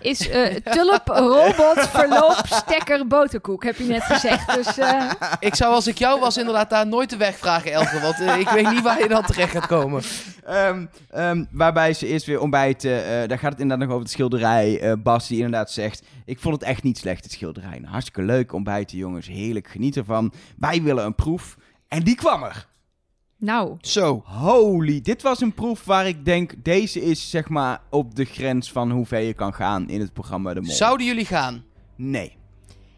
[0.00, 3.64] is eh, tulp, robot, verloop, stekker, boterkoek.
[3.64, 4.54] Heb je net gezegd.
[4.54, 5.10] Dus eh,
[5.40, 8.00] Ik zou als ik jou was inderdaad daar nooit de weg vragen, Elke.
[8.00, 10.02] Want ik weet niet waar je dan terecht gaat komen.
[10.44, 13.04] Ehm, ehm, waarbij ze eerst weer ontbijten.
[13.04, 14.80] eh daar gaat het inderdaad nog over het schilderij.
[14.80, 16.02] eh Bas die inderdaad zegt...
[16.24, 17.78] Ik vond het echt niet slecht, het schilderij.
[17.78, 19.26] Nou, hartstikke leuk ontbijten, jongens.
[19.26, 20.32] Heerlijk, geniet ervan.
[20.58, 21.56] Wij willen een proef.
[21.88, 22.68] En die kwam er.
[23.40, 24.22] Nou, Zo.
[24.26, 26.54] Holy, dit was een proef waar ik denk...
[26.62, 30.12] Deze is zeg maar op de grens van hoe ver je kan gaan in het
[30.12, 30.72] programma De Mol.
[30.72, 31.64] Zouden jullie gaan?
[31.96, 32.36] Nee.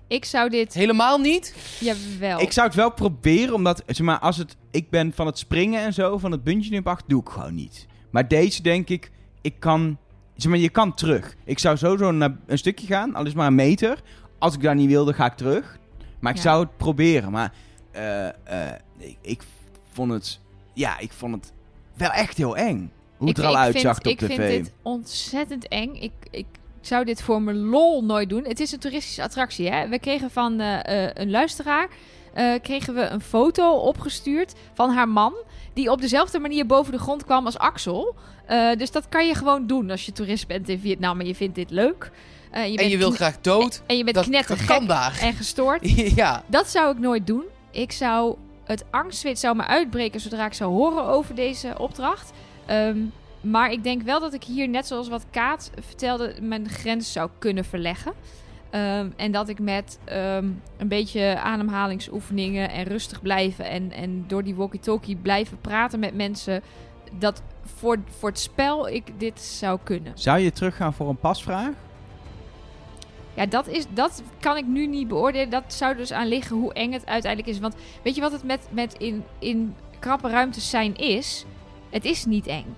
[0.09, 0.75] ik zou dit...
[0.75, 1.55] Helemaal niet?
[1.81, 2.41] Jawel.
[2.41, 3.83] Ik zou het wel proberen, omdat...
[3.87, 4.57] Zeg maar, als het...
[4.71, 7.55] Ik ben van het springen en zo, van het bungee jump acht, doe ik gewoon
[7.55, 7.87] niet.
[8.11, 9.11] Maar deze denk ik...
[9.41, 9.99] Ik kan...
[10.37, 11.37] Zeg maar, je kan terug.
[11.45, 14.03] Ik zou sowieso naar een stukje gaan, al is maar een meter.
[14.39, 15.79] Als ik daar niet wilde, ga ik terug.
[16.21, 16.43] Maar ik Ja.
[16.43, 17.31] zou het proberen.
[17.31, 17.53] Maar
[17.91, 18.35] eh, eh,
[18.99, 19.43] ik, ik
[19.93, 20.39] vond het...
[20.73, 21.53] Ja, ik vond het
[21.95, 22.91] wel echt heel eng.
[23.17, 24.37] Hoe het Ik- er al ik uitzag vind, op ik tv.
[24.37, 25.95] vind dit ontzettend eng.
[25.95, 26.47] Ik, ik
[26.81, 28.45] zou dit voor mijn lol nooit doen.
[28.45, 29.71] Het is een toeristische attractie.
[29.71, 29.89] Hè?
[29.89, 31.89] We kregen van eh, eh, een luisteraar
[32.35, 35.35] eh, kregen we een foto opgestuurd van haar man.
[35.73, 38.15] Die op dezelfde manier boven de grond kwam als Axel.
[38.47, 41.35] Eh, dus dat kan je gewoon doen als je toerist bent in Vietnam en je
[41.35, 42.11] vindt dit leuk.
[42.51, 43.83] Eh, En bent je wil graag dood?
[43.87, 45.91] en je bent Dat, dat knettergek en gestoord.
[46.23, 46.43] ja.
[46.47, 47.43] Dat zou ik nooit doen.
[47.71, 52.33] Ik zou het angstzweet zou me uitbreken zodra ik zou horen over deze opdracht.
[52.67, 52.99] Ehm,
[53.41, 57.31] maar ik denk wel dat ik hier, net zoals wat Kaat vertelde, mijn grens zou
[57.39, 58.13] kunnen verleggen.
[58.71, 64.45] Ehm, en dat ik met ehm, een beetje ademhalingsoefeningen en rustig blijven en, en door
[64.45, 66.63] die walkie-talkie blijven praten met mensen,
[67.19, 70.13] dat voor, voor het spel ik dit zou kunnen.
[70.15, 71.73] Zou je teruggaan voor een pasvraag?
[73.35, 75.51] Ja, dat, is, dat kan ik nu niet beoordelen.
[75.51, 77.61] Dat zou dus aan liggen hoe eng het uiteindelijk is.
[77.61, 81.45] Want weet je wat het met, met in, in krappe ruimtes zijn is?
[81.91, 82.77] Het is niet eng.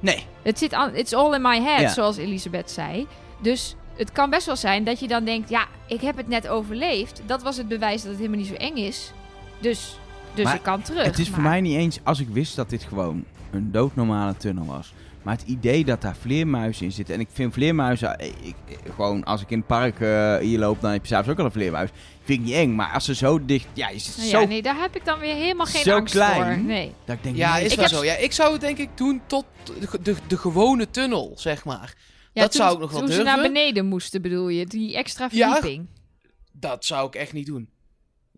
[0.00, 0.26] Nee.
[0.42, 1.88] Het zit aan, it's all in my head, Ja.
[1.88, 3.06] zoals Elisabeth zei.
[3.40, 5.48] Dus het kan best wel zijn dat je dan denkt...
[5.48, 7.22] Ja, ik heb het net overleefd.
[7.26, 9.12] Dat was het bewijs dat het helemaal niet zo eng is.
[9.60, 9.98] Dus,
[10.34, 11.04] dus Maar ik kan terug.
[11.04, 14.64] Het is voor mij niet eens als ik wist dat dit gewoon een doodnormale tunnel
[14.64, 14.92] was.
[15.26, 17.14] Maar het idee dat daar vleermuizen in zitten.
[17.14, 18.18] En ik vind vleermuizen.
[18.18, 21.06] eh, Ik, ik- gewoon als ik in het park eh, hier loop, dan heb je
[21.08, 21.90] s'avonds ook al een vleermuis.
[22.22, 22.74] Vind ik niet eng.
[22.74, 23.66] Maar als ze zo dicht.
[23.72, 24.40] Ja, je zit Nou zo.
[24.40, 26.54] ja, nee, daar heb ik dan weer helemaal geen zo angst klein.
[26.56, 26.64] voor.
[26.64, 26.92] Nee.
[27.04, 27.36] Dat ik denk.
[27.36, 28.04] Ja, nee, is Ik wel heb- zo.
[28.04, 29.44] Ja, ik zou het denk ik doen tot
[29.80, 31.94] de, de, de gewone tunnel, zeg maar.
[32.32, 33.34] Ja, Dat toen- zou ik nog wel Toen ze durven.
[33.34, 34.66] naar beneden moesten, bedoel je?
[34.66, 35.52] Die extra Ja.
[35.52, 35.86] verdieping.
[36.52, 37.68] Dat zou ik echt niet doen.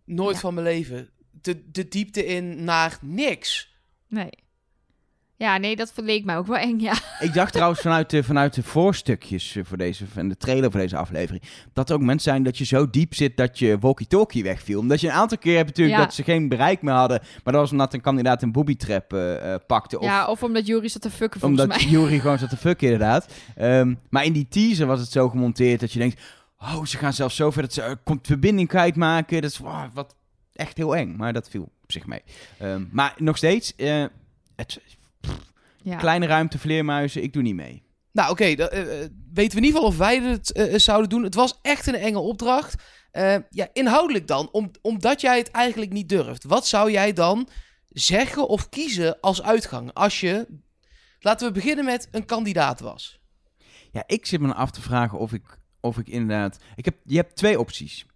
[0.05, 0.41] Nooit Ja.
[0.41, 1.09] van mijn leven.
[1.31, 3.75] De, de diepte in naar niks.
[4.09, 4.31] Nee.
[5.39, 6.93] Ja, nee, dat leek mij ook wel eng, ja.
[7.21, 10.97] Ik dacht trouwens vanuit de, vanuit de voorstukjes voor deze, van de trailer voor deze
[10.97, 11.43] aflevering.
[11.73, 14.79] Dat er ook mensen zijn dat je zo diep zit dat je walkie-talkie wegviel.
[14.79, 16.05] Omdat je een aantal keer hebt natuurlijk Ja.
[16.05, 17.21] dat ze geen bereik meer hadden.
[17.45, 19.99] Maar dat was omdat een kandidaat een booby trap eh, eh, pakte.
[19.99, 21.89] Of ja, of omdat Jury zat te fucken volgens Omdat mij.
[21.99, 23.33] Jury gewoon zat te fucken, inderdaad.
[23.57, 26.21] Ehm, maar in die teaser was het zo gemonteerd dat je denkt...
[26.61, 29.43] Oh, ze gaan zelfs zo ver dat ze eh, komt verbinding kwijtmaken.
[29.43, 30.15] Dat is wow, wat
[30.53, 31.17] echt heel eng.
[31.17, 32.23] Maar dat viel op zich mee.
[32.59, 34.05] Ehm, maar nog steeds, eh,
[34.57, 34.81] het,
[35.83, 35.97] Ja.
[35.97, 37.83] kleine ruimte, vleermuizen, ik doe niet mee.
[38.13, 41.09] Nou, oké, dan, eh, eh, weten we in ieder geval of wij het eh, zouden
[41.09, 41.23] doen.
[41.23, 42.83] Het was echt een enge opdracht.
[43.11, 46.45] Eh, ja, inhoudelijk dan, om, omdat jij het eigenlijk niet durft.
[46.45, 47.49] Wat zou jij dan
[47.89, 49.93] zeggen of kiezen als uitgang?
[49.95, 50.47] Als je,
[51.21, 53.21] laten we beginnen met een kandidaat was.
[53.91, 56.59] Ja, ik zit me af te vragen of ik, of ik inderdaad...
[56.75, 58.07] Ik heb, je hebt twee opties.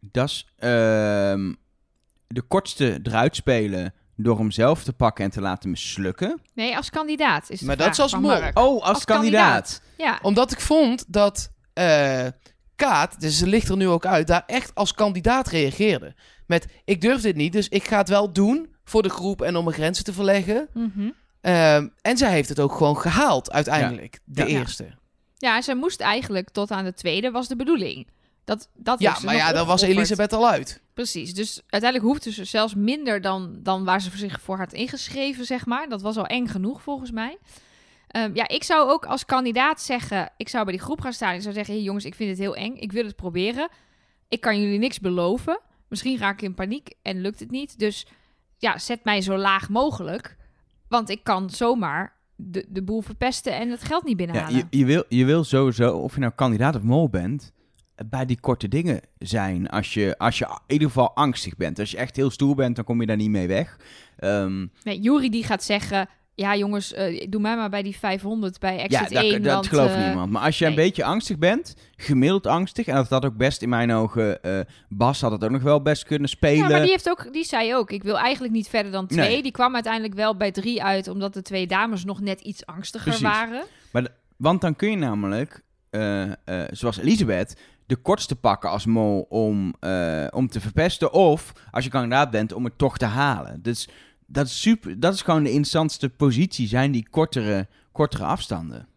[0.00, 1.54] Dat is ehm,
[2.26, 6.40] de kortste eruit spelen door hem zelf te pakken en te laten mislukken.
[6.54, 8.30] Nee, als kandidaat is Maar dat is als mol.
[8.30, 9.80] Oh, als, Als kandidaat.
[9.96, 12.26] Ja, Omdat ik vond dat eh,
[12.76, 16.14] Kaat, dus ze ligt er nu ook uit, daar echt als kandidaat reageerde.
[16.46, 19.56] Met, ik durf dit niet, dus ik ga het wel doen voor de groep en
[19.56, 20.68] om mijn grenzen te verleggen.
[20.74, 21.08] Mhm.
[21.40, 24.18] Ehm, en zij heeft het ook gewoon gehaald, uiteindelijk.
[24.24, 24.46] De Ja.
[24.46, 24.86] eerste.
[25.36, 28.06] ja, ze moest eigenlijk tot aan de tweede, was de bedoeling.
[28.46, 29.82] Dat, dat Ja, maar ja, daar was.
[29.82, 30.82] Elisabeth al uit.
[30.94, 34.72] Precies, dus uiteindelijk hoefde ze zelfs minder dan, dan waar ze voor zich voor had
[34.72, 35.88] ingeschreven, zeg maar.
[35.88, 37.38] Dat was al eng genoeg, volgens mij.
[38.06, 41.34] Ehm, ja, ik zou ook als kandidaat zeggen, ik zou bij die groep gaan staan.
[41.34, 42.74] Ik zou zeggen, hey, jongens, ik vind het heel eng.
[42.74, 43.68] Ik wil het proberen.
[44.28, 45.60] Ik kan jullie niks beloven.
[45.88, 47.78] Misschien raak ik in paniek en lukt het niet.
[47.78, 48.06] Dus
[48.58, 50.36] ja, zet mij zo laag mogelijk.
[50.88, 54.68] Want ik kan zomaar de, de boel verpesten en het geld niet Ja, binnenhalen.
[54.70, 57.52] je, je, wil, je wil sowieso, of je nou kandidaat of mol bent,
[58.06, 59.68] bij die korte dingen zijn.
[59.68, 61.78] Als je, als je in ieder geval angstig bent.
[61.78, 63.76] Als je echt heel stoer bent, dan kom je daar niet mee weg.
[64.16, 68.58] Ehm, Nee, Jury die gaat zeggen, ja jongens, eh, doe mij maar bij die 500
[68.58, 69.42] bij Ja, Exit dat, 1.
[69.42, 70.30] dat want, gelooft eh, niemand.
[70.30, 73.68] Maar als je een beetje angstig bent, gemiddeld angstig, en dat had ook best in
[73.68, 76.56] mijn ogen, eh, Bas had het ook nog wel best kunnen spelen.
[76.58, 79.28] Ja, maar die, heeft ook, die zei ook, ik wil eigenlijk niet verder dan twee.
[79.28, 79.42] Nee.
[79.42, 83.10] Die kwam uiteindelijk wel bij drie uit, omdat de twee dames nog net iets angstiger
[83.10, 83.26] Precies.
[83.26, 83.64] waren.
[84.36, 85.62] Want dan kun je namelijk,
[86.70, 87.56] zoals Elisabeth,
[87.86, 91.12] de kortste pakken als mol om, eh, om te verpesten.
[91.12, 93.62] Of, als je kandidaat bent, om het toch te halen.
[93.62, 93.88] Dus
[94.26, 98.88] dat is, super, dat is gewoon de interessantste positie, zijn die kortere, kortere afstanden.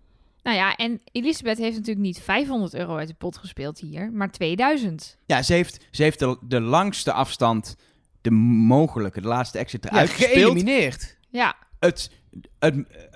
[0.43, 4.31] Nou ja, en Elisabeth heeft natuurlijk niet 500 euro uit de pot gespeeld hier, maar
[4.31, 5.17] 2000.
[5.25, 7.75] Ja, ze heeft, ze heeft de, de langste afstand,
[8.21, 10.33] de mogelijke, de laatste exit Ja, eruit gespeeld.
[10.33, 11.17] geëlimineerd.
[11.29, 12.11] Ja, Het,
[12.59, 12.75] het,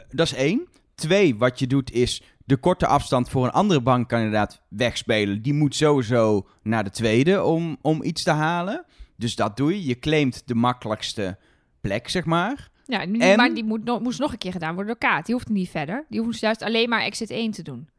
[0.09, 0.67] dat is één.
[0.95, 5.41] Twee, wat je doet is de korte afstand voor een andere bankkandidaat wegspelen.
[5.41, 8.85] Die moet sowieso naar de tweede om, om iets te halen.
[9.15, 9.85] Dus dat doe je.
[9.85, 11.37] Je claimt de makkelijkste
[11.81, 12.69] plek, zeg maar.
[12.85, 13.37] ja En?
[13.37, 15.25] maar die moet, nog- moest nog een keer gedaan worden door Kaat.
[15.25, 16.05] Die hoeft niet verder.
[16.09, 17.89] Die hoeft juist alleen maar exit 1 te doen.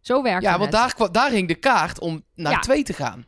[0.00, 0.58] Zo werkt Ja, het.
[0.60, 2.58] want daar, daar hing de kaart om naar Ja.
[2.58, 3.24] twee te gaan.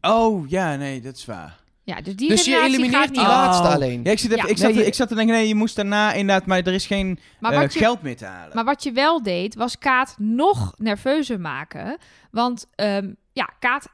[0.00, 1.60] Oh, ja, nee, dat is waar.
[1.88, 3.72] Ja, dus die Dus je elimineert die laatste Oh.
[3.74, 4.00] alleen.
[4.04, 4.50] Ja, ik, zit even, Ja.
[4.50, 6.86] ik, zat, Nee, ik zat te denken, nee, je moest daarna inderdaad, maar er is
[6.86, 8.54] geen Maar eh, wat je- geld meer te halen.
[8.54, 11.96] Maar wat je wel deed, was Kaat nog nerveuzer maken.
[12.30, 13.88] Want ehm, ja, Kaat,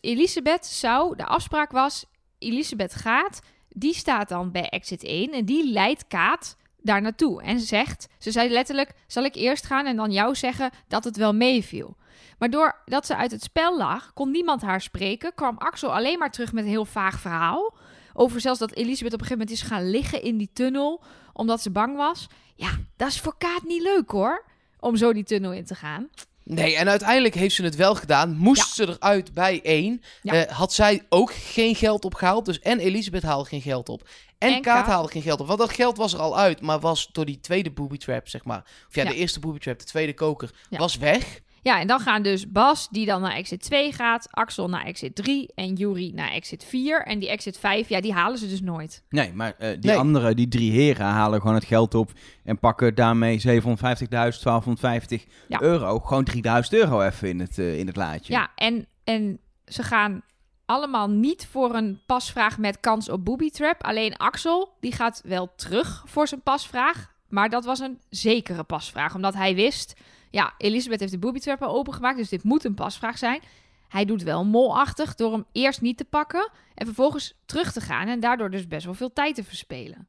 [0.00, 2.04] Elisabeth zou, de afspraak was,
[2.38, 7.42] Elisabeth gaat, die staat dan bij exit 1 en die leidt Kaat daar naartoe.
[7.42, 11.04] En ze zegt, ze zei letterlijk, zal ik eerst gaan en dan jou zeggen dat
[11.04, 11.96] het wel meeviel.
[12.38, 16.30] Maar doordat ze uit het spel lag, kon niemand haar spreken, kwam Axel alleen maar
[16.30, 17.76] terug met een heel vaag verhaal.
[18.12, 21.62] Over zelfs dat Elisabeth op een gegeven moment is gaan liggen in die tunnel, omdat
[21.62, 22.26] ze bang was.
[22.54, 24.44] Ja, dat is voor Kaat niet leuk hoor.
[24.80, 26.08] Om zo die tunnel in te gaan.
[26.44, 28.36] Nee, en uiteindelijk heeft ze het wel gedaan.
[28.36, 30.02] Moest ze eruit bij één.
[30.22, 30.32] Ja.
[30.32, 32.44] Eh, had zij ook geen geld opgehaald.
[32.44, 34.08] Dus en Elisabeth haalde geen geld op.
[34.38, 34.86] En, En Kaat Kaat.
[34.86, 35.46] haalde geen geld op.
[35.46, 36.60] Want dat geld was er al uit.
[36.60, 38.64] Maar was door die tweede booby trap, zeg maar.
[38.88, 39.08] Of ja, Ja.
[39.08, 41.40] de eerste booby trap, de tweede koker, was weg.
[41.64, 45.14] Ja, en dan gaan dus Bas, die dan naar exit 2 gaat, Axel naar exit
[45.14, 47.02] 3 en Yuri naar exit 4.
[47.02, 49.02] En die exit 5, ja, die halen ze dus nooit.
[49.08, 49.98] Nee, maar eh, die Nee.
[49.98, 52.12] andere, die drie heren, halen gewoon het geld op
[52.44, 55.60] en pakken daarmee 750.000, 1250 Ja.
[55.62, 55.98] euro.
[55.98, 58.32] Gewoon 3000 euro even in het, eh, in het laadje.
[58.32, 60.22] Ja, en, en ze gaan
[60.66, 63.82] allemaal niet voor een pasvraag met kans op booby trap.
[63.84, 67.12] Alleen Axel, die gaat wel terug voor zijn pasvraag.
[67.28, 69.94] Maar dat was een zekere pasvraag, omdat hij wist...
[70.34, 73.40] Ja, Elisabeth heeft de booby trap al opengemaakt, dus dit moet een pasvraag zijn.
[73.88, 78.08] Hij doet wel molachtig door hem eerst niet te pakken en vervolgens terug te gaan.
[78.08, 80.08] En daardoor dus best wel veel tijd te verspelen.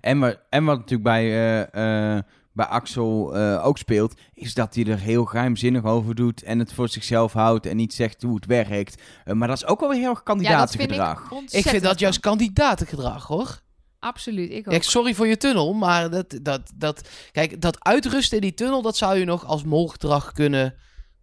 [0.00, 4.74] En, wat, en wat natuurlijk bij, eh, eh, bij Axel eh, ook speelt, is dat
[4.74, 8.34] hij er heel geheimzinnig over doet en het voor zichzelf houdt en niet zegt hoe
[8.34, 9.02] het werkt.
[9.24, 11.52] Maar dat is ook wel heel erg Ja, dat vind ik kandidatengedrag.
[11.52, 13.62] Ik vind dat juist kandidatengedrag, hoor.
[14.04, 14.70] Absoluut, ik ook.
[14.72, 18.82] Kijk, sorry voor je tunnel, maar dat, dat, dat, kijk, dat uitrusten in die tunnel,
[18.82, 20.74] dat zou je nog als molgedrag kunnen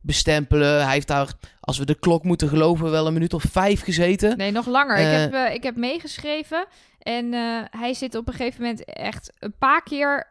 [0.02, 0.84] bestempelen.
[0.84, 4.38] Hij heeft daar, als we de klok moeten geloven, wel een minuut of vijf gezeten.
[4.38, 4.98] Nee, nog langer.
[4.98, 6.66] ik, Eh, heb, eh, ik heb meegeschreven.
[7.00, 10.26] En eh, hij zit op een gegeven moment echt een paar keer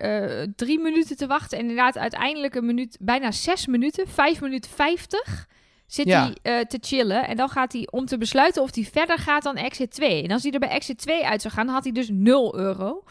[0.56, 1.58] drie minuten te wachten.
[1.58, 5.46] En inderdaad, uiteindelijk een minuut, bijna zes minuten, vijf minuten vijftig,
[5.92, 6.22] zit Ja.
[6.42, 7.26] hij eh, te chillen.
[7.28, 10.22] En dan gaat hij om te besluiten of hij verder gaat dan exit 2.
[10.22, 13.04] En als hij er bij exit 2 uit zou gaan, had hij dus 0 euro.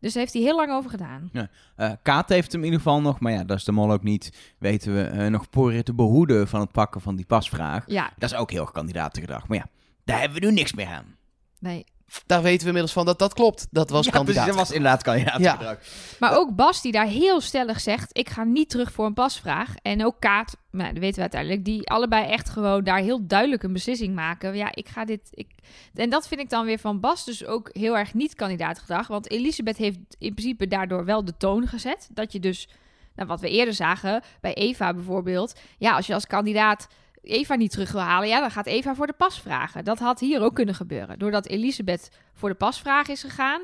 [0.00, 1.30] Dus daar heeft hij heel lang over gedaan.
[1.76, 4.02] Eh Kaat heeft hem in ieder geval nog, maar ja, dat is de mol ook
[4.02, 7.84] niet, weten we, eh, nog proberen te behoeden van het pakken van die pasvraag.
[7.86, 9.48] Ja, Dat is ook heel erg kandidatengedrag.
[9.48, 9.66] Maar ja,
[10.04, 11.16] daar hebben we nu niks meer aan.
[11.58, 11.84] nee.
[12.26, 13.66] Daar weten we inmiddels van dat dat klopt.
[13.70, 14.44] Dat was ja, kandidaat.
[14.44, 15.78] precies, dat was inderdaad kandidatengedrag.
[16.18, 19.74] Maar ook Bas, die daar heel stellig zegt: Ik ga niet terug voor een pasvraag.
[19.82, 23.62] En ook Kaat, nou, dat weten we uiteindelijk, die allebei echt gewoon daar heel duidelijk
[23.62, 24.56] een beslissing maken.
[24.56, 25.20] Ja, ik ga dit.
[25.30, 25.48] Ik...
[25.94, 29.06] En dat vind ik dan weer van Bas dus ook heel erg niet kandidaatgedrag.
[29.06, 32.08] Want Elisabeth heeft in principe daardoor wel de toon gezet.
[32.12, 32.68] Dat je dus,
[33.14, 35.58] nou, wat we eerder zagen bij Eva bijvoorbeeld.
[35.78, 36.88] Ja, als je als kandidaat.
[37.22, 39.84] Eva niet terug wil halen, ja, dan gaat Eva voor de pasvragen.
[39.84, 41.18] Dat had hier ook kunnen gebeuren.
[41.18, 43.62] Doordat Elisabeth voor de pasvraag is gegaan,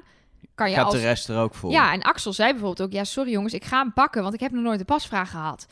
[0.54, 1.70] kan je Gaat als de rest er ook voor.
[1.70, 4.40] ja, en Axel zei bijvoorbeeld ook: Ja, sorry jongens, ik ga hem pakken, want ik
[4.40, 5.66] heb nog nooit een pasvraag gehad.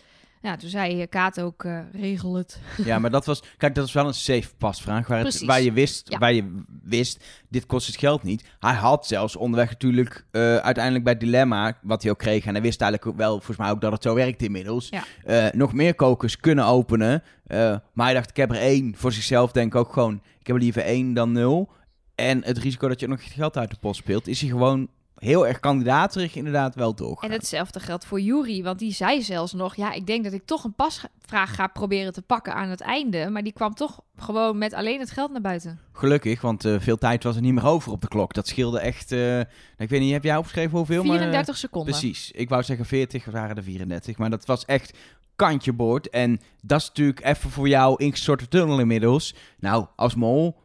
[0.45, 2.61] Ja, toen zei Kaat ook: eh, Regel het.
[2.85, 5.07] Ja, maar dat was, kijk, dat is wel een safe pasvraag.
[5.07, 6.19] Waar, het, waar, je wist, Ja.
[6.19, 8.45] waar je wist, dit kost het geld niet.
[8.59, 12.45] Hij had zelfs onderweg natuurlijk eh, uiteindelijk bij Dilemma, wat hij ook kreeg.
[12.45, 14.89] En hij wist eigenlijk wel, volgens mij ook dat het zo werkt inmiddels.
[14.89, 15.03] Ja.
[15.25, 17.23] eh, nog meer kokers kunnen openen.
[17.93, 18.95] Maar hij dacht, ik heb er één.
[18.97, 21.71] Voor zichzelf denk ik ook gewoon, ik heb er liever één dan nul.
[22.15, 25.47] En het risico dat je nog geld uit de post speelt, is hij gewoon heel
[25.47, 27.31] erg kandidaterig inderdaad wel doorgaan.
[27.31, 29.77] En hetzelfde geldt voor Jury, want die zei zelfs nog...
[29.77, 33.31] ja, ik denk dat ik toch een pasvraag ga proberen te pakken aan het einde.
[33.31, 35.79] Maar die kwam toch gewoon met alleen het geld naar buiten.
[35.93, 38.35] Gelukkig, want eh, veel tijd was er niet meer over op de klok.
[38.35, 39.13] Dat scheelde echt...
[39.13, 39.41] eh,
[39.77, 41.05] ik weet niet, heb jij opgeschreven hoeveel?
[41.05, 41.93] maar, eh, 34 seconden.
[41.93, 42.31] Precies.
[42.31, 44.19] Ik wou zeggen 40, het waren er 34.
[44.19, 44.97] Maar dat was echt
[45.37, 46.11] kantje boord.
[46.11, 49.35] En dat is natuurlijk even voor jou ingestorte tunnel inmiddels.
[49.59, 50.57] Nou, als mol,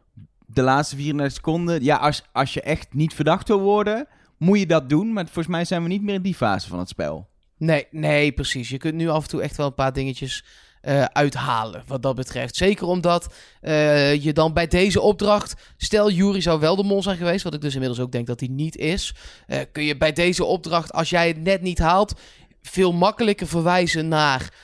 [0.46, 1.82] de laatste 34 seconden.
[1.82, 4.06] Ja, als, als je echt niet verdacht wil worden,
[4.40, 5.12] moet je dat doen.
[5.12, 7.28] Maar volgens mij zijn we niet meer in die fase van het spel.
[7.56, 8.68] Nee, nee, precies.
[8.68, 10.44] Je kunt nu af en toe echt wel een paar dingetjes
[10.80, 12.56] eh, uithalen wat dat betreft.
[12.56, 15.54] Zeker omdat eh, je dan bij deze opdracht...
[15.76, 18.40] Stel, Jury zou wel de mol zijn geweest, wat ik dus inmiddels ook denk dat
[18.40, 19.14] hij niet is.
[19.46, 22.20] eh, kun je bij deze opdracht, als jij het net niet haalt...
[22.62, 24.54] veel makkelijker verwijzen naar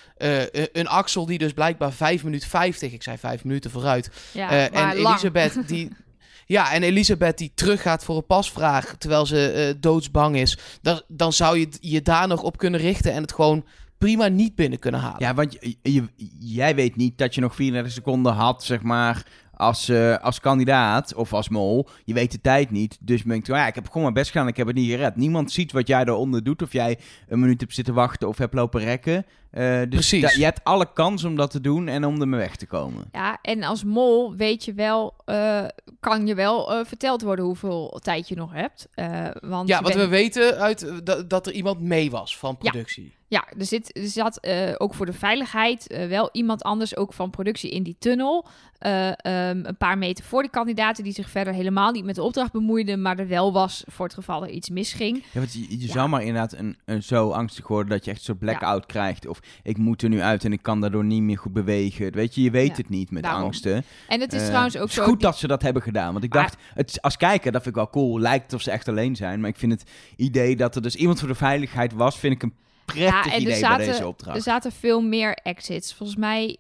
[0.73, 2.93] een Axel die dus blijkbaar 5 minuten 50...
[2.93, 4.11] Ik zei 5 minuten vooruit.
[4.33, 4.93] Ja, Eh, en lang.
[4.95, 5.91] Elisabeth die...
[6.49, 10.59] Ja, en Elisabeth die teruggaat voor een pasvraag terwijl ze eh, doodsbang is.
[10.83, 13.65] Dan, dan zou je je daar nog op kunnen richten en het gewoon
[13.99, 15.21] prima niet binnen kunnen halen.
[15.21, 16.05] Ja, want je,
[16.39, 19.27] jij weet niet dat je nog 34 seconden had, zeg maar,
[19.57, 21.89] als, eh, als kandidaat of als mol.
[22.05, 22.99] Je weet de tijd niet.
[23.01, 25.17] Dus je denkt, ja, ik heb gewoon mijn best gedaan, ik heb het niet gered.
[25.17, 28.55] Niemand ziet wat jij daaronder doet, of jij een minuut hebt zitten wachten of hebt
[28.55, 29.27] lopen rekken.
[29.57, 30.35] Eh, dus Precies.
[30.35, 33.09] je hebt alle kans om dat te doen en om ermee weg te komen.
[33.13, 35.65] Ja, en als mol weet je wel, eh,
[36.01, 38.89] kan je wel eh, verteld worden hoeveel tijd je nog hebt.
[38.95, 39.09] Eh,
[39.41, 40.93] want Ja, want bent- we weten uit,
[41.31, 43.15] dat, er iemand mee was van productie.
[43.29, 47.31] Ja, er, zit, er zat eh, ook voor de veiligheid wel iemand anders, ook van
[47.31, 48.47] productie, in die tunnel.
[48.79, 52.23] Eh, ehm, een paar meter voor de kandidaten die zich verder helemaal niet met de
[52.23, 55.17] opdracht bemoeiden, maar er wel was voor het geval er iets misging.
[55.33, 55.93] Ja, want je, je Ja.
[55.93, 59.27] zou maar inderdaad een, een zo angstig worden dat je echt zo'n blackout krijgt.
[59.27, 62.13] Of ik moet er nu uit en ik kan daardoor niet meer goed bewegen.
[62.13, 63.43] Weet je, je weet Ja, het niet met daarom.
[63.43, 63.85] angsten.
[64.09, 65.05] En het is Eh, trouwens ook het is zo.
[65.05, 66.13] goed dat ze dat hebben gedaan.
[66.13, 68.19] Want ik Maar- dacht, het, als kijker, dat vind ik wel cool.
[68.21, 69.41] Lijkt of ze echt alleen zijn.
[69.41, 72.43] Maar ik vind het idee dat er dus iemand voor de veiligheid was, vind ik
[72.43, 74.37] een prettig en er idee zaten- bij deze opdracht.
[74.37, 75.95] Er zaten veel meer exits.
[75.95, 76.57] Volgens mij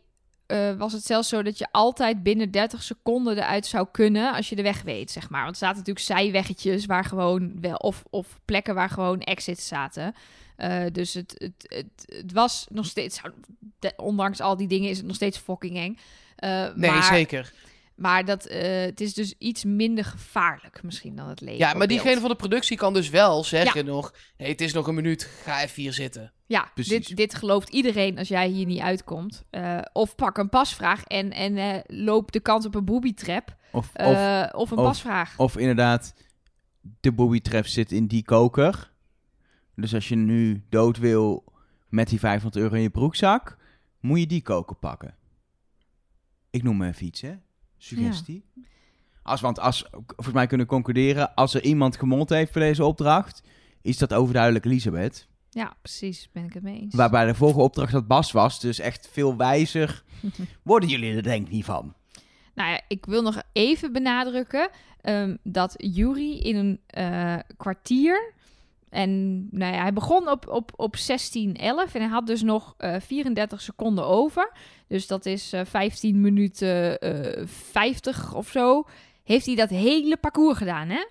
[0.47, 4.49] eh, was het zelfs zo dat je altijd binnen 30 seconden eruit zou kunnen als
[4.49, 5.41] je de weg weet, zeg maar.
[5.43, 10.14] Want er zaten natuurlijk zijweggetjes waar gewoon wel of, of plekken waar gewoon exits zaten.
[10.57, 13.21] Eh, dus het, het, het, het was nog steeds,
[13.97, 15.97] ondanks al die dingen, is het nog steeds fucking eng.
[16.37, 17.53] Eh, Nee, maar, zeker.
[17.95, 21.59] Maar dat, eh, het is dus iets minder gevaarlijk misschien dan het leven.
[21.59, 24.15] Ja, maar diegene van de productie kan dus wel zeggen nog...
[24.37, 26.33] Hey, het is nog een minuut, ga even hier zitten.
[26.47, 27.07] Ja, Precies.
[27.07, 29.45] dit, dit gelooft iedereen als jij hier niet uitkomt.
[29.51, 33.57] Eh, of pak een pasvraag en, en eh, loop de kans op een booby-trap.
[33.73, 35.35] Of, of, Eh, of een of- pasvraag.
[35.39, 36.15] of inderdaad,
[37.01, 38.93] de booby trap zit in die koker.
[39.77, 41.45] Dus als je nu dood wil
[41.89, 43.57] met die 500 euro in je broekzak,
[44.01, 45.14] moet je die koker pakken.
[46.51, 47.35] Ik noem me even iets, hè?
[47.77, 48.45] Suggestie.
[49.22, 53.43] Als, want als, volgens mij kunnen concluderen, als er iemand gemold heeft voor deze opdracht,
[53.83, 55.29] is dat overduidelijk Elisabeth.
[55.51, 56.29] Ja, precies.
[56.33, 56.95] Ben ik het mee eens.
[56.95, 60.05] Waarbij de vorige opdracht dat Bas was, dus echt veel wijzer.
[60.62, 61.95] Worden jullie er denk ik niet van?
[62.55, 64.70] Nou ja, ik wil nog even benadrukken
[65.01, 68.35] ehm, dat Yuri in een eh, kwartier.
[68.97, 71.03] En nou hij begon op, op, op 16.11
[71.59, 74.53] en hij had dus nog eh 34 seconden over.
[74.89, 78.85] Dus dat is eh 15 minuten eh 50 of zo.
[79.25, 81.05] Heeft hij dat hele parcours gedaan, hè?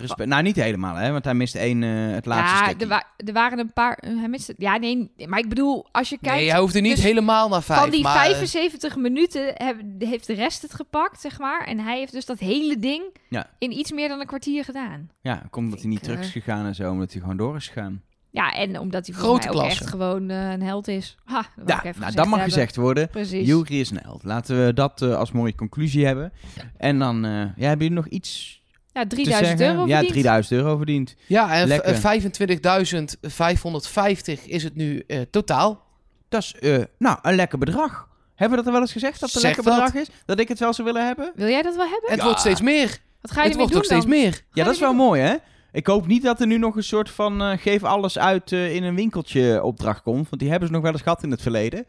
[0.00, 1.12] Respe- Nou, niet helemaal, hè?
[1.12, 3.94] Want hij mist één, eh, het laatste ja, er, wa- er waren een paar.
[3.98, 6.38] eh, hij miste, ja, nee, maar ik bedoel, als je kijkt.
[6.38, 7.80] nee, hij hoefde niet dus helemaal naar vijf.
[7.80, 11.66] van die maar, eh, 75 minuten heb- heeft de rest het gepakt, zeg maar.
[11.66, 13.46] En hij heeft dus dat hele ding Ja.
[13.58, 15.10] in iets meer dan een kwartier gedaan.
[15.20, 17.56] Ja, komt omdat hij niet terug is eh, gegaan en zo, omdat hij gewoon door
[17.56, 18.02] is gegaan.
[18.30, 19.80] Ja, en omdat hij Grote ook klasse.
[19.80, 21.16] echt gewoon een held is.
[21.24, 22.52] Ha, dat Ja, ik even nou, dat mag hebben.
[22.54, 23.08] gezegd worden.
[23.08, 23.46] Precies.
[23.46, 24.22] Jury is een held.
[24.24, 26.32] Laten we dat eh, als mooie conclusie hebben.
[26.76, 28.57] En dan, eh, ja, hebben jullie nog iets
[28.98, 29.76] Ja, te 3000 zeggen?
[29.76, 30.12] euro Ja, verdiend.
[30.12, 31.14] 3000 euro verdiend.
[31.26, 31.94] Ja, en Lekker.
[31.94, 35.86] v- 25.550 is het nu eh, totaal.
[36.28, 38.08] Dat is, eh, nou, een lekker bedrag.
[38.34, 39.74] Hebben we dat er wel eens gezegd, dat het een lekker dat.
[39.74, 40.08] bedrag is?
[40.26, 41.32] Dat ik het wel zou willen hebben?
[41.34, 42.04] Wil jij dat wel hebben?
[42.08, 42.24] En het Ja.
[42.24, 42.98] wordt steeds meer.
[43.20, 44.14] Wat ga je het wordt doen nog steeds dan?
[44.18, 44.32] meer.
[44.32, 45.34] Ga Ja, dat is wel mooi, hè?
[45.72, 48.74] Ik hoop niet dat er nu nog een soort van eh, geef alles uit eh,
[48.74, 50.28] in een winkeltje opdracht komt.
[50.28, 51.86] Want die hebben ze nog wel eens gehad in het verleden.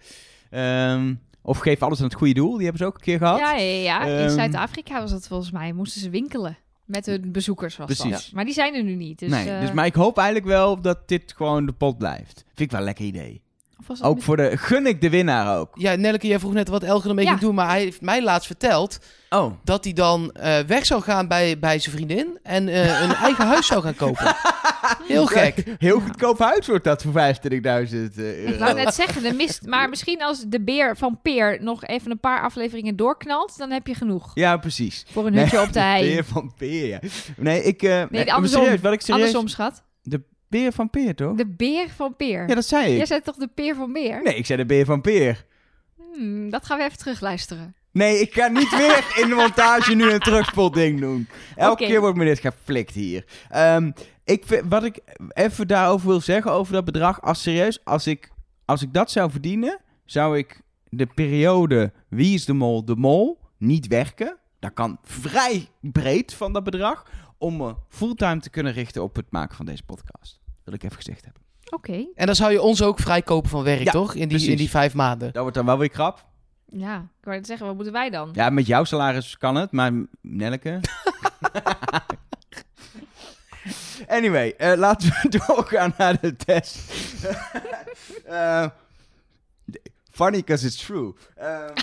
[0.49, 2.51] Ehm, of geef alles aan het goede doel.
[2.53, 3.39] Die hebben ze ook een keer gehad.
[3.39, 4.03] Ja, ja, ja.
[4.05, 5.73] in Ehm, Zuid-Afrika was dat volgens mij.
[5.73, 6.57] Moesten ze winkelen
[6.89, 8.11] met hun bezoekers was Precies.
[8.11, 8.29] dat.
[8.33, 9.19] Maar die zijn er nu niet.
[9.19, 12.43] Dus, nee, eh, dus, maar ik hoop eigenlijk wel dat dit gewoon de pot blijft.
[12.45, 13.41] Vind ik wel een lekker idee.
[13.79, 14.57] Of was dat Ook voor de...
[14.57, 15.69] Gun ik de winnaar ook.
[15.73, 17.29] Ja, Nelleke, jij vroeg net wat Elger ermee Ja.
[17.31, 18.99] ging doen, maar hij heeft mij laatst verteld
[19.29, 19.53] Oh.
[19.63, 23.45] dat hij dan eh, weg zou gaan bij, bij zijn vriendin en eh, een eigen
[23.47, 24.35] huis zou gaan kopen.
[25.07, 25.63] Heel gek.
[25.77, 27.13] Heel goedkoop huis wordt dat voor 25.000
[28.15, 28.51] euro.
[28.51, 32.11] Ik wou net zeggen, de mist, maar misschien als de beer van Peer nog even
[32.11, 34.31] een paar afleveringen doorknalt, dan heb je genoeg.
[34.33, 35.05] Ja, precies.
[35.11, 36.03] Voor een Nee, hutje op de hei.
[36.13, 36.99] Beer van Peer, ja.
[37.37, 37.83] Nee, ik...
[37.83, 38.61] eh nee, andersom.
[38.63, 39.25] serieus, wat ik serieus...
[39.25, 39.83] Andersom, schat.
[40.49, 41.35] Beer van Peer, toch?
[41.35, 42.47] De beer van Peer.
[42.49, 42.97] Ja, dat zei ik.
[42.97, 44.21] Jij zei toch de peer van Beer?
[44.23, 45.45] Nee, ik zei de beer van Peer.
[46.13, 47.75] Hmm, dat gaan we even terugluisteren.
[47.91, 51.27] Nee, ik ga niet weer in de montage nu een terugspolding doen.
[51.55, 53.25] Elke keer wordt me dit geflikt hier.
[53.49, 53.91] Ehm,
[54.23, 54.99] ik, vind- wat ik
[55.33, 57.21] even daarover wil zeggen, over dat bedrag.
[57.21, 58.31] Als serieus, als ik,
[58.65, 63.39] als ik dat zou verdienen, zou ik de periode Wie is de Mol, de Mol,
[63.57, 64.37] niet werken.
[64.59, 67.05] Dat kan vrij breed van dat bedrag.
[67.39, 70.39] Om me fulltime te kunnen richten op het maken van deze podcast.
[70.63, 71.41] Wil ik even gezegd hebben.
[71.69, 72.05] Oké.
[72.15, 74.13] En dan zou je ons ook vrijkopen van werk, Ja, toch?
[74.13, 74.47] In die, precies.
[74.47, 75.33] in die vijf maanden.
[75.33, 76.25] Dat wordt dan wel weer krap.
[76.65, 78.29] Ja, ik wou net zeggen, wat moeten wij dan?
[78.33, 80.79] Ja, met jouw salaris kan het, maar Nelleke...
[84.07, 86.79] anyway, eh, laten we doorgaan naar de test.
[88.25, 88.65] Eh,
[90.23, 91.13] funny because it's true.
[91.35, 91.73] Ehm,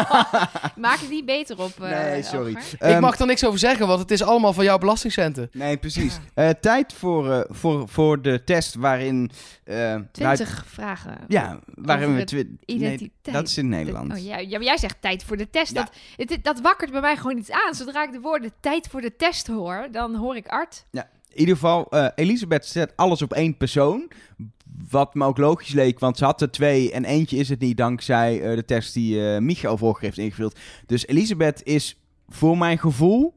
[0.86, 1.80] Maak het niet beter op.
[1.80, 2.50] eh, nee, sorry.
[2.50, 5.48] Ik Ehm, mag er niks over zeggen, want het is allemaal van jouw belastingcenten.
[5.52, 6.18] Nee, precies.
[6.34, 9.30] Eh, tijd voor, eh, voor, voor de test waarin...
[9.64, 11.16] eh, nou, 20 vragen.
[11.28, 12.24] ja, waarin over we...
[12.24, 13.10] twi- Identiteit.
[13.22, 14.12] Nee, dat is in Nederland.
[14.12, 15.72] Oh, ja, ja, maar jij zegt tijd voor de test.
[15.74, 15.82] Ja.
[16.16, 17.74] Dat, het, dat wakkert bij mij gewoon iets aan.
[17.74, 20.84] Zodra ik de woorden tijd voor de test hoor, dan hoor ik Art.
[21.32, 24.10] In ieder geval, eh, Elisabeth zet alles op één persoon.
[24.90, 27.76] Wat me ook logisch leek, want ze had er twee en eentje is het niet
[27.76, 30.58] dankzij eh, de test die eh Michael vorige heeft ingevuld.
[30.86, 33.34] Dus Elisabeth is voor mijn gevoel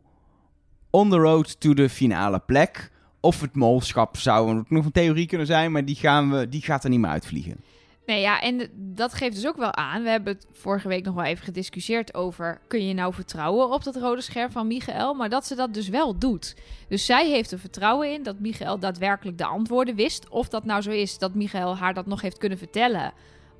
[0.90, 2.92] on the road to de finale plek.
[3.20, 6.84] Of het molschap zou nog een theorie kunnen zijn, maar die, gaan we, die gaat
[6.84, 7.64] er niet meer uitvliegen.
[8.06, 10.04] Nee, ja, en dat geeft dus ook wel aan.
[10.04, 12.62] We hebben het vorige week nog wel even gediscussieerd over...
[12.68, 15.14] kun je nou vertrouwen op dat rode scherm van Michael?
[15.14, 16.56] Maar dat ze dat dus wel doet.
[16.88, 20.30] Dus zij heeft er vertrouwen in dat Michael daadwerkelijk de antwoorden wist.
[20.30, 23.14] Of dat nou zo is dat Michael haar dat nog heeft kunnen vertellen.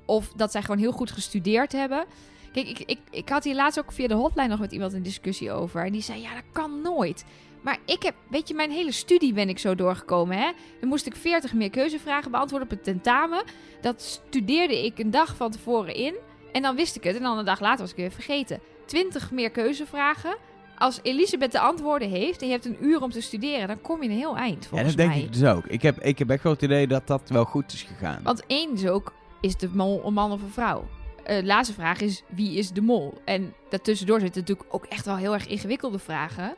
[0.04, 2.04] Of dat zij gewoon heel goed gestudeerd hebben.
[2.52, 5.02] Kijk, ik, ik, ik had hier laatst ook via de hotline nog met iemand een
[5.02, 5.84] discussie over.
[5.84, 7.24] En die zei, ja, dat kan nooit.
[7.64, 10.50] Maar ik heb, weet je, mijn hele studie ben ik zo doorgekomen, hè.
[10.80, 13.42] Dan moest ik 40 meer keuzevragen beantwoorden op het tentamen.
[13.80, 16.14] Dat studeerde ik een dag van tevoren in.
[16.52, 17.16] En dan wist ik het.
[17.16, 18.60] En dan een dag later was ik weer vergeten.
[18.86, 20.36] 20 meer keuzevragen.
[20.78, 24.02] Als Elisabeth de antwoorden heeft en je hebt een uur om te studeren, dan kom
[24.02, 25.20] je een heel eind, Ja, volgens dat denk mij.
[25.22, 25.66] ik dus ook.
[25.66, 28.20] Ik heb, ik heb echt wel het idee dat dat wel goed is gegaan.
[28.22, 30.88] Want één is ook, is de mol een man of een vrouw?
[31.24, 33.14] Eh, de laatste vraag is, wie is de mol?
[33.24, 36.54] En daartussendoor zitten natuurlijk ook echt wel heel erg ingewikkelde vragen.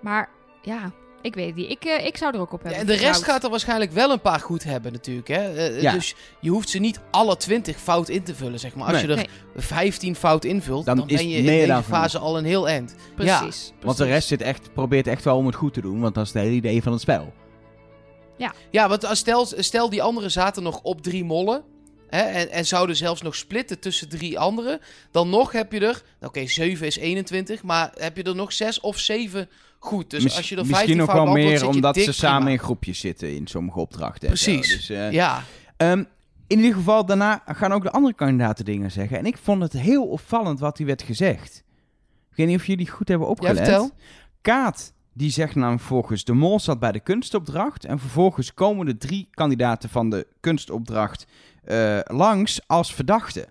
[0.00, 0.28] Maar
[0.62, 0.92] ja,
[1.22, 1.70] ik weet het niet.
[1.70, 3.92] Ik, eh, ik zou er ook op Ja, hebben en de rest gaat er waarschijnlijk
[3.92, 5.28] wel een paar goed hebben natuurlijk.
[5.28, 5.54] Hè?
[5.54, 5.92] Eh, Ja.
[5.92, 8.84] Dus je hoeft ze niet alle 20 fout in te vullen, zeg maar.
[8.86, 9.02] Als Nee.
[9.02, 9.28] je er Nee.
[9.56, 12.94] 15 fout invult, Dan dan, is ben je in deze fase al een heel eind.
[13.14, 13.72] Precies.
[13.80, 16.26] want de rest zit echt, probeert echt wel om het goed te doen, want dat
[16.26, 17.32] is het hele idee van het spel.
[18.70, 21.62] Ja, want als stel, stel die anderen zaten nog op drie mollen.
[22.08, 24.80] Hè, en, en zouden zelfs nog splitten tussen drie anderen.
[25.10, 26.02] Dan nog heb je er.
[26.20, 27.62] Oké, 7 is 21.
[27.62, 29.48] Maar heb je er nog 6 of 7
[29.80, 30.10] goed.
[30.10, 32.50] Dus als je er misschien 15 nog fout wel meer omdat ze samen prima.
[32.50, 34.28] in groepjes zitten in sommige opdrachten.
[34.28, 34.68] Precies.
[34.68, 35.42] Dus, eh, Ja,
[35.76, 36.04] ehm,
[36.46, 39.18] in ieder geval, daarna gaan ook de andere kandidaten dingen zeggen.
[39.18, 41.64] En ik vond het heel opvallend wat hier werd gezegd.
[42.30, 43.56] Ik weet niet of jullie goed hebben ja, opgelet.
[43.56, 43.90] vertel.
[44.40, 47.84] Kaat, die zegt namelijk volgens de mol zat bij de kunstopdracht.
[47.84, 51.26] En vervolgens komen de drie kandidaten van de kunstopdracht
[51.64, 53.46] eh, langs als verdachten.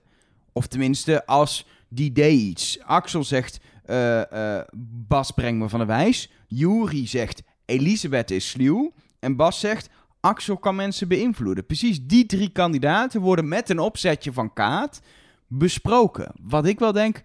[0.54, 2.80] Of tenminste, als die deed iets.
[2.82, 3.60] Axel zegt,
[3.90, 4.66] eh, eh,
[5.08, 6.32] Bas brengt me van de wijs.
[6.48, 8.94] Juri zegt, Elisabeth is sluw.
[9.20, 11.66] En Bas zegt, Axel kan mensen beïnvloeden.
[11.66, 15.02] Precies die drie kandidaten worden met een opzetje van Kaat
[15.48, 16.32] besproken.
[16.42, 17.22] Wat ik wel denk,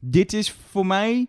[0.00, 1.26] dit is voor mij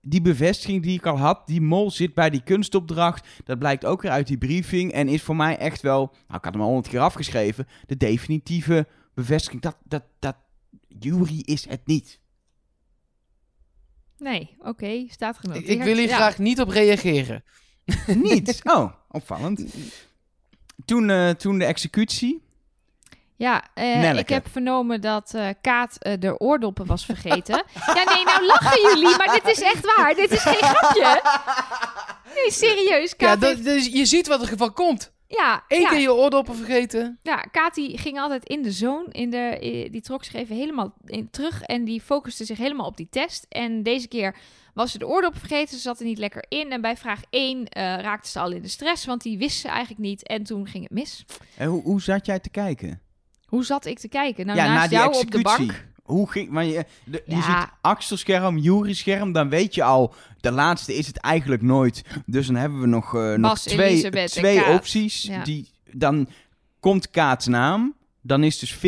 [0.00, 1.46] die bevestiging die ik al had.
[1.46, 3.28] Die mol zit bij die kunstopdracht.
[3.44, 4.92] Dat blijkt ook weer uit die briefing.
[4.92, 7.96] En is voor mij echt wel, nou ik had hem al honderd keer afgeschreven, de
[7.96, 10.36] definitieve bevestiging dat, dat, dat
[10.98, 12.22] Jury is het niet.
[14.24, 15.68] Nee, oké, staat Ik, genoteerd.
[15.68, 16.16] ik wil hier Ja.
[16.16, 17.44] graag niet op reageren.
[18.06, 18.60] niet?
[18.64, 19.64] Oh, opvallend.
[20.84, 22.42] Toen, eh, toen de executie.
[23.36, 27.64] Ja, eh, ik heb vernomen dat eh, Kaat de oordoppen was vergeten.
[27.86, 30.14] ja, nee, nou lachen jullie, maar dit is echt waar.
[30.14, 31.20] Dit is geen grapje.
[32.34, 33.10] Nee, serieus.
[33.10, 35.12] Ja, Kaat dat, heeft- dus je ziet wat er van komt.
[35.28, 37.18] Ja, Eén ja, keer je oordoppen vergeten.
[37.22, 39.06] ja, Kaat die ging altijd in de zone.
[39.10, 42.86] In de, eh, die trok zich even helemaal in, terug en die focuste zich helemaal
[42.86, 43.46] op die test.
[43.48, 44.36] En deze keer
[44.74, 45.76] was ze de oordop vergeten.
[45.76, 46.72] Ze zat er niet lekker in.
[46.72, 49.68] En bij vraag 1 eh, raakte ze al in de stress, want die wist ze
[49.68, 50.26] eigenlijk niet.
[50.26, 51.24] En toen ging het mis.
[51.56, 53.00] En hoe, hoe zat jij te kijken?
[53.46, 54.46] Hoe zat ik te kijken?
[54.46, 55.86] Nou, ja, naast na jou op de bank.
[56.04, 56.50] Hoe ging...
[56.50, 60.14] Maar je, de- je ziet Axel-scherm, Jury-scherm, dan weet je al...
[60.40, 62.02] De laatste is het eigenlijk nooit.
[62.26, 65.22] Dus dan hebben we nog, eh, nog twee, Elisabeth twee opties.
[65.22, 65.44] Ja.
[65.44, 66.28] Die, dan
[66.80, 67.94] komt Kaats naam.
[68.20, 68.80] Dan is dus 50-50.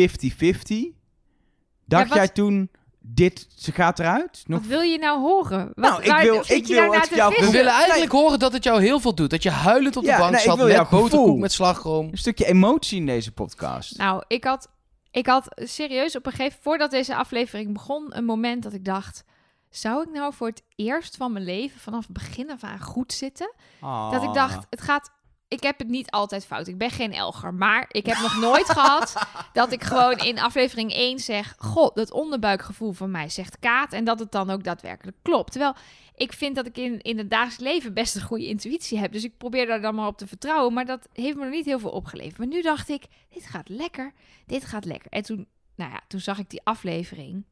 [1.85, 4.43] Dacht jij toen, dit, ze gaat eruit?
[4.45, 5.65] Nog Wat wil je nou horen?
[5.75, 6.75] Wat, Nou, ik waar- wil- ik wil
[7.15, 9.29] jou- We willen eigenlijk horen dat het jou heel veel doet.
[9.29, 12.07] Dat je huilend op de Ja, bank nee, zat met boterkoek met slagroom.
[12.11, 13.97] een stukje emotie in deze podcast.
[13.97, 14.69] Nou, ik had,
[15.17, 19.23] ik had serieus op een gegeven voordat deze aflevering begon, een moment dat ik dacht:
[19.69, 23.13] zou ik nou voor het eerst van mijn leven vanaf het begin af aan goed
[23.13, 23.53] zitten?
[24.11, 25.15] Dat ik dacht, het gaat.
[25.49, 26.67] Ik heb het niet altijd fout.
[26.67, 27.53] Ik ben geen Elger.
[27.53, 29.13] Maar ik heb nog nooit gehad
[29.53, 33.93] dat ik gewoon in aflevering 1 zeg: God, dat onderbuikgevoel van mij zegt Kaat.
[33.93, 35.51] En dat het dan ook daadwerkelijk klopt.
[35.51, 35.75] Terwijl
[36.17, 39.11] ik vind dat ik in, in het dagelijks leven best een goede intuïtie heb.
[39.11, 40.73] Dus ik probeer daar dan maar op te vertrouwen.
[40.73, 42.37] Maar dat heeft me nog niet heel veel opgeleverd.
[42.37, 44.13] Maar nu dacht ik: dit gaat lekker.
[44.45, 45.11] Dit gaat lekker.
[45.11, 47.45] En toen, nou ja, toen zag ik die aflevering.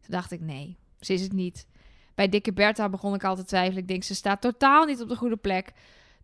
[0.00, 1.66] Toen dacht ik: nee, ze is het niet.
[2.14, 3.82] Bij Dikke Bertha begon ik al te twijfelen.
[3.82, 5.72] Ik denk, ze staat totaal niet op de goede plek.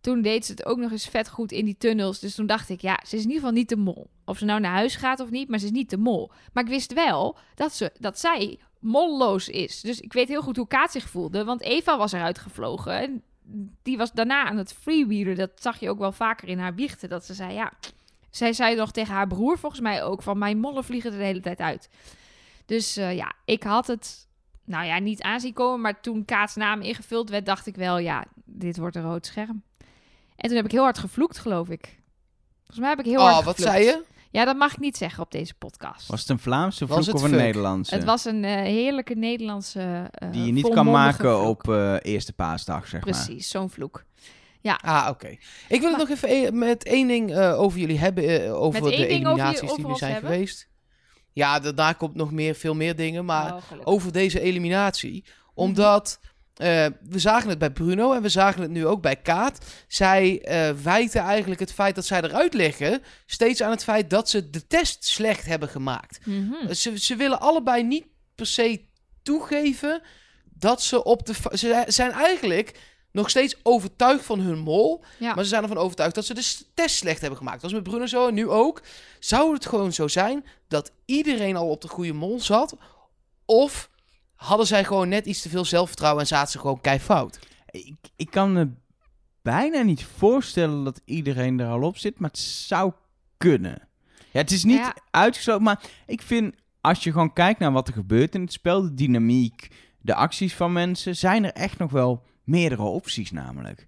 [0.01, 2.19] Toen deed ze het ook nog eens vet goed in die tunnels.
[2.19, 4.09] Dus toen dacht ik, ja, ze is in ieder geval niet de mol.
[4.25, 6.31] Of ze nou naar huis gaat of niet, maar ze is niet de mol.
[6.53, 9.81] Maar ik wist wel dat, ze, dat zij molloos is.
[9.81, 11.43] Dus ik weet heel goed hoe Kaat zich voelde.
[11.43, 12.93] Want Eva was eruit gevlogen.
[12.93, 13.23] En
[13.83, 15.35] die was daarna aan het freewheelen.
[15.35, 17.09] Dat zag je ook wel vaker in haar biechten.
[17.09, 17.71] Dat ze zei, ja...
[18.29, 20.37] Zij zei nog tegen haar broer volgens mij ook van...
[20.37, 21.89] Mijn mollen vliegen er de hele tijd uit.
[22.65, 24.27] Dus eh, ja, ik had het...
[24.65, 25.81] Nou ja, niet aanzien komen.
[25.81, 27.97] Maar toen Kaats naam ingevuld werd, dacht ik wel...
[27.97, 29.63] Ja, dit wordt een rood scherm.
[30.35, 31.99] En toen heb ik heel hard gevloekt, geloof ik.
[32.57, 33.71] Volgens mij heb ik heel hard Oh, wat gevloekt.
[33.71, 34.03] zei je?
[34.37, 36.07] Ja, dat mag ik niet zeggen op deze podcast.
[36.07, 37.39] Was het een Vlaamse Was vloek het of een fuck?
[37.39, 37.95] Nederlandse?
[37.95, 40.09] Het was een eh, heerlijke Nederlandse.
[40.11, 41.47] eh, die je niet kan maken vloek.
[41.47, 43.13] op eh, eerste paasdag, zeg maar.
[43.13, 44.03] Precies, zo'n vloek.
[44.63, 45.27] Ah, oké.
[45.67, 48.55] Ik wil het nog even e- met één ding eh, over jullie hebben.
[48.55, 50.31] over Met de één ding over je- eliminaties die nu zijn hebben?
[50.31, 50.67] geweest.
[51.33, 53.25] Ja, daarna komt nog meer, veel meer dingen.
[53.25, 55.23] Maar Oh, over deze eliminatie.
[55.53, 56.19] Omdat
[56.57, 59.65] eh, we zagen het bij Bruno en we zagen het nu ook bij Kaat.
[59.87, 64.29] Zij eh wijten eigenlijk het feit dat zij eruit liggen steeds aan het feit dat
[64.29, 66.25] ze de test slecht hebben gemaakt.
[66.25, 66.73] Mhm.
[66.73, 68.05] Ze, ze willen allebei niet
[68.35, 68.81] per se
[69.23, 70.01] toegeven
[70.43, 71.33] dat ze op de.
[71.53, 72.79] Ze zijn eigenlijk
[73.11, 75.03] nog steeds overtuigd van hun mol.
[75.19, 75.33] Ja.
[75.33, 77.61] Maar ze zijn ervan overtuigd dat ze de test slecht hebben gemaakt.
[77.61, 78.81] Dat was met Bruno zo en nu ook.
[79.19, 82.75] Zou het gewoon zo zijn dat iedereen al op de goede mol zat?
[83.45, 83.89] Of
[84.37, 87.39] hadden zij gewoon net iets te veel zelfvertrouwen en zaten ze gewoon kei fout?
[87.69, 88.69] Ik, ik kan me
[89.41, 92.91] bijna niet voorstellen dat iedereen er al op zit, maar het zou
[93.37, 93.87] kunnen.
[94.31, 94.95] Ja, het is niet Ja.
[95.11, 98.81] uitgesloten, maar ik vind als je gewoon kijkt naar wat er gebeurt in het spel,
[98.81, 99.67] de dynamiek,
[100.01, 103.87] de acties van mensen, zijn er echt nog wel meerdere opties namelijk.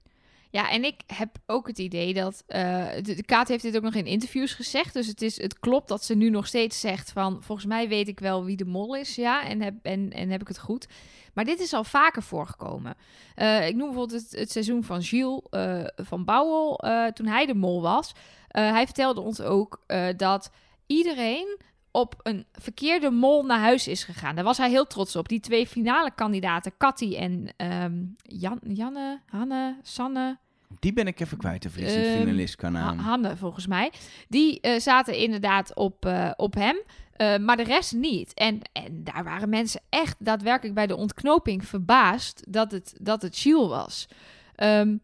[0.52, 2.44] Ja, en ik heb ook het idee dat.
[2.48, 4.94] eh, de, Kaat heeft dit ook nog in interviews gezegd.
[4.94, 7.44] Dus het, is, het klopt dat ze nu nog steeds zegt van.
[7.44, 9.16] Volgens mij weet ik wel wie de mol is.
[9.16, 10.88] Ja, en heb, en, en heb ik het goed.
[11.34, 12.96] Maar dit is al vaker voorgekomen.
[13.36, 16.76] Eh, ik noem bijvoorbeeld het, seizoen van Gilles eh, van Bouwel.
[17.14, 18.12] toen hij de mol was.
[18.48, 19.84] Hij vertelde ons ook
[20.18, 20.52] dat
[20.88, 21.58] iedereen
[21.92, 24.36] op een verkeerde mol naar huis is gegaan.
[24.36, 25.28] Daar was hij heel trots op.
[25.30, 30.38] Die twee finale kandidaten, Cathy en ehm, Jan, Janne, Hanne, Sanne.
[30.80, 32.98] Die ben ik even kwijt, de verliezend Ehm, finalist qua naam.
[32.98, 33.92] Ha- Hanne, volgens mij.
[34.28, 36.78] Die eh, zaten inderdaad op, eh, op hem,
[37.12, 38.34] eh, maar de rest niet.
[38.34, 43.38] En, en daar waren mensen echt daadwerkelijk bij de ontknoping verbaasd dat het, dat het
[43.38, 44.08] Gilles was.
[44.56, 44.96] Ehm,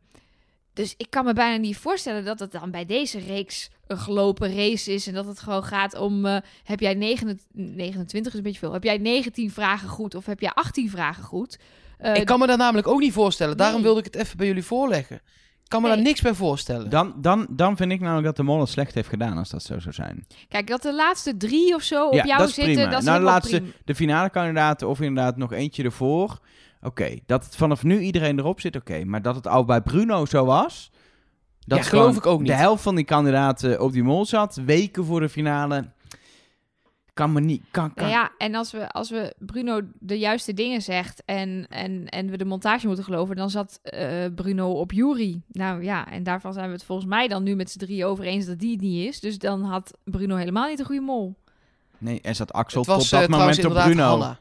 [0.76, 4.56] dus ik kan me bijna niet voorstellen dat het dan bij deze reeks een gelopen
[4.56, 5.08] race is.
[5.08, 7.46] En dat het gewoon gaat om: eh, heb jij 29,
[7.76, 8.74] 29 is een beetje veel.
[8.74, 11.60] Heb jij 19 vragen goed of heb jij 18 vragen goed?
[11.98, 13.58] Eh, ik kan me dat namelijk ook niet voorstellen.
[13.58, 13.84] Daarom nee.
[13.86, 15.16] wilde ik het even bij jullie voorleggen.
[15.64, 15.96] Ik kan me Nee.
[15.98, 16.90] daar niks bij voorstellen.
[16.90, 19.64] Dan, dan, dan vind ik namelijk dat de mol het slecht heeft gedaan als dat
[19.64, 20.26] zo zou zijn.
[20.48, 22.90] Kijk, dat de laatste drie of zo op Ja, jou dat is zitten, prima.
[22.90, 23.72] dat is Nou, de laatste- prima.
[23.86, 26.40] De finale kandidaten of inderdaad nog eentje ervoor.
[26.86, 29.04] Oké, dat het vanaf nu iedereen erop zit, oké.
[29.06, 30.92] Maar dat het al bij Bruno zo was...
[31.60, 32.48] Dat Ja, geloof ik ook niet.
[32.48, 35.94] De helft van die kandidaten op die mol zat, weken voor de finale...
[37.14, 37.64] Kan me niet...
[37.72, 38.10] Kan, kan.
[38.10, 42.38] Ja, en als we, als we Bruno de juiste dingen zegt en, en, en we
[42.38, 45.42] de montage moeten geloven, dan zat eh, Bruno op Jury.
[45.52, 48.26] Nou ja, en daarvan zijn we het volgens mij dan nu met z'n drie over
[48.26, 49.20] eens dat die het niet is.
[49.20, 51.36] Dus dan had Bruno helemaal niet een goede mol.
[51.98, 54.36] Nee, er zat Axel het was tot dat eh, moment op Bruno.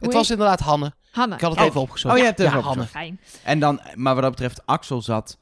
[0.00, 0.92] Het was inderdaad Hanne.
[1.10, 1.34] Hanne.
[1.34, 1.66] Ik had het Oh.
[1.66, 2.14] even opgezocht.
[2.14, 2.84] Oh, je hebt het ja, even Hanne.
[2.86, 3.20] Fijn.
[3.44, 5.38] En dan, maar wat dat betreft, Axel zat...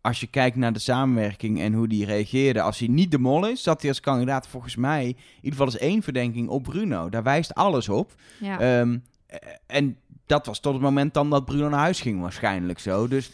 [0.00, 2.60] Als je kijkt naar de samenwerking en hoe die reageerde...
[2.62, 5.04] Als hij niet de mol is, zat hij als kandidaat volgens mij...
[5.06, 7.08] In ieder geval is één verdenking op Bruno.
[7.08, 8.14] Daar wijst alles op.
[8.40, 8.60] Ja.
[8.60, 12.78] Ehm, eh, en dat was tot het moment dan dat Bruno naar huis ging waarschijnlijk
[12.78, 13.08] zo.
[13.08, 13.30] Dus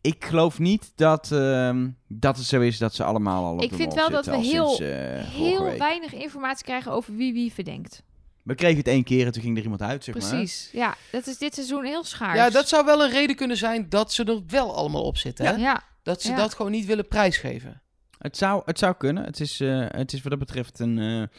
[0.00, 3.70] ik geloof niet dat, ehm, dat het zo is dat ze allemaal al op Ik
[3.70, 7.52] de vind wel dat we heel- sinds, eh, Heel weinig informatie krijgen over wie wie
[7.52, 8.02] verdenkt.
[8.46, 10.28] We kregen het één keer en toen ging er iemand uit, zeg maar.
[10.28, 10.68] Precies.
[10.72, 12.36] Ja, dat is dit seizoen heel schaars.
[12.38, 15.46] Ja, dat zou wel een reden kunnen zijn dat ze er wel allemaal op zitten.
[15.46, 15.52] Hè?
[15.54, 16.36] Ja, Dat ze Ja.
[16.36, 17.82] dat gewoon niet willen prijsgeven.
[18.18, 19.24] Het zou, het zou kunnen.
[19.24, 21.38] Het is, eh, het is wat dat betreft een, eh,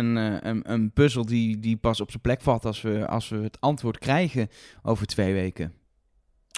[0.00, 3.28] een, eh, een, een puzzel die, die pas op zijn plek valt als we, als
[3.28, 4.48] we het antwoord krijgen
[4.82, 5.72] over twee weken.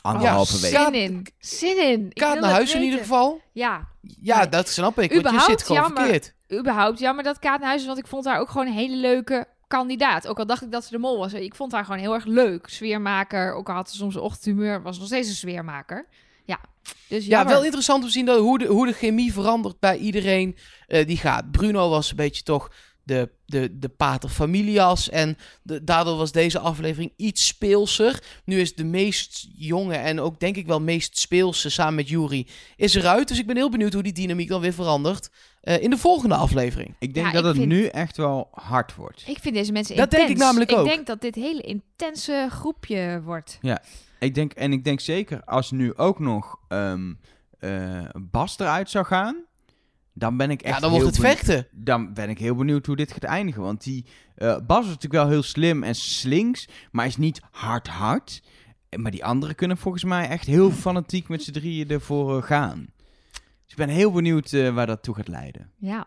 [0.02, 0.70] Anderhalve Ja, week.
[0.92, 1.26] Zin in.
[1.38, 2.06] Zin in.
[2.06, 3.40] Ik Kaat wil naar huis in ieder geval.
[3.52, 4.48] Ja, Ja, Nee.
[4.48, 4.96] dat snap ik.
[4.98, 6.02] Want je Überhaupt zit gewoon jammer.
[6.02, 6.34] verkeerd.
[6.52, 8.96] überhaupt jammer dat Kaat naar huis is, want ik vond haar ook gewoon een hele
[8.96, 10.26] leuke kandidaat.
[10.26, 11.32] Ook al dacht ik dat ze de mol was.
[11.32, 12.68] Ik vond haar gewoon heel erg leuk.
[12.68, 13.54] Sfeermaker.
[13.54, 16.06] Ook al had ze soms een ochtendhumeur, was nog steeds een sfeermaker.
[16.44, 16.60] Ja,
[17.08, 19.96] dus Ja, wel interessant om te zien dat, hoe, de, hoe de chemie verandert bij
[19.96, 20.56] iedereen
[20.86, 21.50] eh, die gaat.
[21.50, 22.70] Bruno was een beetje toch
[23.10, 25.08] de, de, de pater familias.
[25.08, 28.22] En de, daardoor was deze aflevering iets speelser.
[28.44, 32.46] Nu is de meest jonge en ook denk ik wel meest speelse samen met Jury
[32.76, 33.28] is eruit.
[33.28, 35.30] Dus ik ben heel benieuwd hoe die dynamiek dan weer verandert
[35.60, 36.94] eh, in de volgende aflevering.
[36.98, 39.22] Ik denk Ja, dat ik het vind- nu echt wel hard wordt.
[39.26, 40.86] Ik vind deze mensen Dat denk ik namelijk ook.
[40.86, 43.58] Ik denk dat dit een hele intense groepje wordt.
[44.18, 47.12] Ik denk, en ik denk zeker als nu ook nog ehm,
[47.58, 49.44] eh, Bas eruit zou gaan,
[50.12, 51.66] dan ben ik echt ja, dan wordt heel het benieuwd- vechten.
[51.84, 53.62] Dan ben ik heel benieuwd hoe dit gaat eindigen.
[53.62, 57.88] Want die eh, Bas is natuurlijk wel heel slim en slinks, maar is niet hard
[57.88, 58.42] hard.
[58.96, 62.86] Maar die anderen kunnen volgens mij echt heel fanatiek met z'n drieën ervoor eh, gaan.
[63.32, 65.70] Dus ik ben heel benieuwd eh, waar dat toe gaat leiden.
[65.76, 66.06] Ja,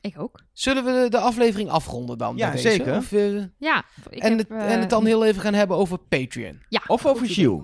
[0.00, 0.40] ik ook.
[0.52, 2.36] Zullen we de, de aflevering afronden dan?
[2.36, 2.96] Ja, zeker.
[2.96, 3.10] Of,
[3.58, 6.58] Ja, ik en, heb, het, en het dan heel even gaan hebben over Patreon.
[6.68, 7.26] Ja, Of over.
[7.26, 7.62] Gilles.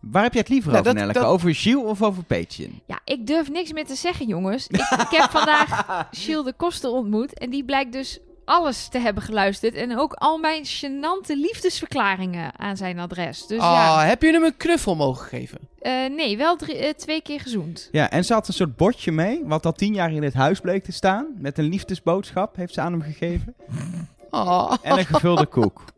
[0.00, 1.24] Waar heb je het liever Nou, over, dat- Nelleke?
[1.24, 2.80] dat- Over Gilles of over Patreon?
[2.86, 4.66] Ja, ik durf niks meer te zeggen, jongens.
[4.66, 7.38] Ik, ik heb vandaag Gilles de Koster ontmoet.
[7.38, 9.74] En die blijkt dus alles te hebben geluisterd.
[9.74, 13.46] En ook al mijn gênante liefdesverklaringen aan zijn adres.
[13.46, 15.58] Dus ah, ja, heb je hem een knuffel mogen geven?
[15.80, 17.88] eh, nee, wel drie, eh, twee keer gezoend.
[17.92, 20.60] Ja, en ze had een soort bordje mee, wat al tien jaar in het huis
[20.60, 21.26] bleek te staan.
[21.36, 23.54] Met een liefdesboodschap heeft ze aan hem gegeven.
[24.30, 24.72] Ah.
[24.82, 25.84] En een gevulde koek.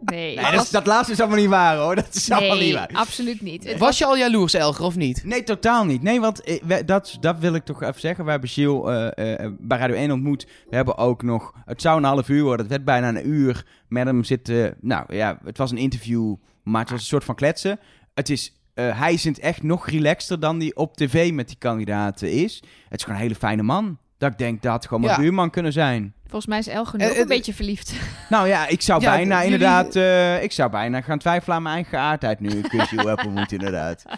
[0.00, 1.94] Nee, Nee, dat, is- dat laatste is allemaal niet waar hoor.
[1.94, 2.90] Dat is allemaal niet nee waar.
[2.92, 3.76] absoluut niet.
[3.78, 5.24] Was je al jaloers, Elger, of niet?
[5.24, 6.02] Nee, totaal niet.
[6.02, 8.24] Nee, want eh, we- dat, dat wil ik toch even zeggen.
[8.24, 10.46] We hebben Gilles eh, eh, bij Radio 1 ontmoet.
[10.70, 11.52] We hebben ook nog...
[11.64, 12.60] Het zou een half uur worden.
[12.60, 14.74] Het werd bijna een uur met hem zitten.
[14.80, 17.78] Nou ja, het was een interview, maar het was een soort van kletsen.
[18.14, 18.52] Het is...
[18.74, 22.62] eh, hij is echt nog relaxter dan die op tv met die kandidaten is.
[22.88, 23.98] Het is gewoon een hele fijne man.
[24.18, 25.20] Dat ik denk, dat had gewoon mijn Ja.
[25.20, 26.14] buurman kunnen zijn.
[26.22, 27.92] Volgens mij is Eh, ook eh, een beetje verliefd.
[28.28, 29.96] Nou ja, ik zou Ja, bijna jullie- inderdaad...
[29.96, 34.04] eh, ik zou bijna gaan twijfelen aan mijn eigen geaardheid nu ik heb ontmoet inderdaad.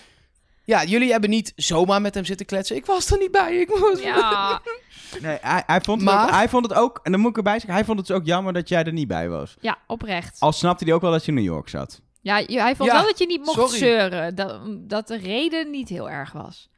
[0.64, 2.76] Ja, jullie hebben niet zomaar met hem zitten kletsen.
[2.76, 3.56] Ik was er niet bij.
[3.56, 4.02] Ik moest...
[4.02, 4.60] Ja,
[5.22, 7.36] Nee, hij, hij, vond het Maar- ook, hij vond het ook, en dan moet ik
[7.36, 9.56] erbij zeggen, hij vond het dus ook jammer dat jij er niet bij was.
[9.60, 10.40] ja oprecht.
[10.40, 12.00] Al snapte hij ook wel dat je in New York zat.
[12.20, 13.78] Ja, je- hij vond Ja, wel dat je niet mocht sorry.
[13.78, 14.34] zeuren.
[14.34, 16.68] Dat, dat de reden niet heel erg was.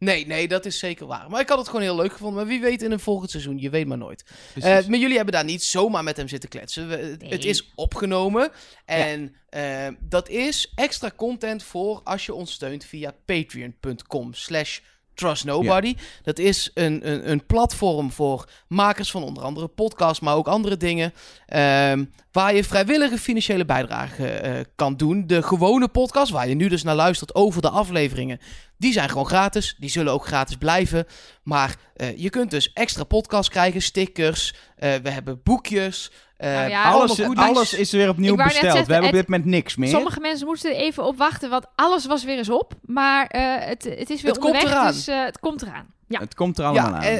[0.00, 1.30] Nee, nee, dat is zeker waar.
[1.30, 2.36] Maar ik had het gewoon heel leuk gevonden.
[2.36, 4.24] Maar wie weet in een volgend seizoen, je weet maar nooit.
[4.54, 6.88] Eh, maar jullie hebben daar niet zomaar met hem zitten kletsen.
[6.88, 7.30] We- het- Nee.
[7.30, 8.50] Het is opgenomen.
[8.84, 14.78] En eh, dat is extra content voor als je ons steunt via patreon.com slash
[15.20, 15.94] trustnobody.
[16.22, 20.76] Dat is een, een, een platform voor makers van onder andere podcasts, maar ook andere
[20.76, 21.12] dingen.
[21.46, 25.26] ehm, waar je vrijwillige financiële bijdrage eh, kan doen.
[25.26, 28.38] De gewone podcast, waar je nu dus naar luistert over de afleveringen,
[28.78, 29.76] die zijn gewoon gratis.
[29.78, 31.06] Die zullen ook gratis blijven.
[31.42, 34.54] Maar eh, je kunt dus extra podcasts krijgen, stickers.
[34.76, 36.10] eh, we hebben boekjes.
[36.40, 38.60] Eh, Nou ja, alles, alles is weer opnieuw besteld.
[38.62, 39.88] zeggen, We hebben op dit moment niks meer.
[39.88, 42.72] Sommige mensen moesten er even op wachten, want alles was weer eens op.
[42.82, 44.92] Maar eh, het, het is weer Het komt onderweg, eraan.
[44.92, 45.86] dus eh, het komt eraan.
[46.08, 47.02] Ja, Het komt er allemaal aan.
[47.02, 47.18] eh,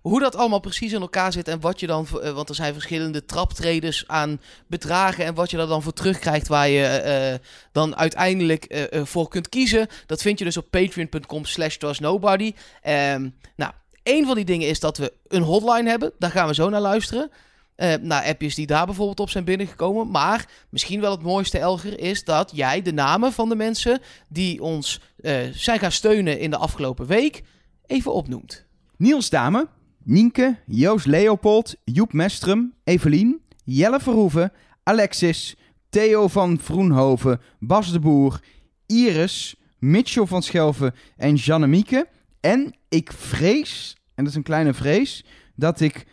[0.00, 2.06] hoe dat allemaal precies in elkaar zit en wat je dan...
[2.06, 5.24] voor- want er zijn verschillende traptreders aan bedragen...
[5.24, 9.86] en wat je er dan voor terugkrijgt waar je eh, dan uiteindelijk voor kunt kiezen.
[10.06, 12.52] Dat vind je dus op patreon.com slash trustnobody.
[12.82, 16.12] Ehm, nou, een van die dingen is dat we een hotline hebben.
[16.18, 17.30] Daar gaan we zo naar luisteren.
[17.76, 20.10] Eh naar appjes die daar bijvoorbeeld op zijn binnengekomen.
[20.10, 24.00] Maar misschien wel het mooiste, Elger, is dat jij de namen van de mensen...
[24.28, 27.42] die ons eh, zijn gaan steunen in de afgelopen week...
[27.86, 28.66] even opnoemt.
[28.96, 29.68] Niels Dame,
[30.04, 34.52] Nienke, Joost Leopold, Joep Mestrum, Evelien, Jelle Verhoeven,
[34.82, 35.56] Alexis,
[35.88, 38.40] Theo van Vroenhoven, Bas de Boer,
[38.86, 42.08] Iris, Mitchell van Schelven en Jannemieke.
[42.40, 45.24] En ik vrees, en dat is een kleine vrees,
[45.54, 46.06] dat ik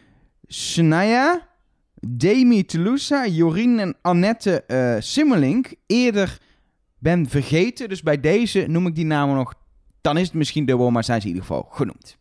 [0.47, 1.47] Snaya,
[2.07, 6.37] Demi Telusa, Jorien en Annette eh Simmelink eerder
[6.99, 7.89] ben vergeten.
[7.89, 9.53] Dus bij deze noem ik die namen nog.
[10.01, 12.17] Dan is het misschien dubbel, maar zijn ze in ieder geval genoemd.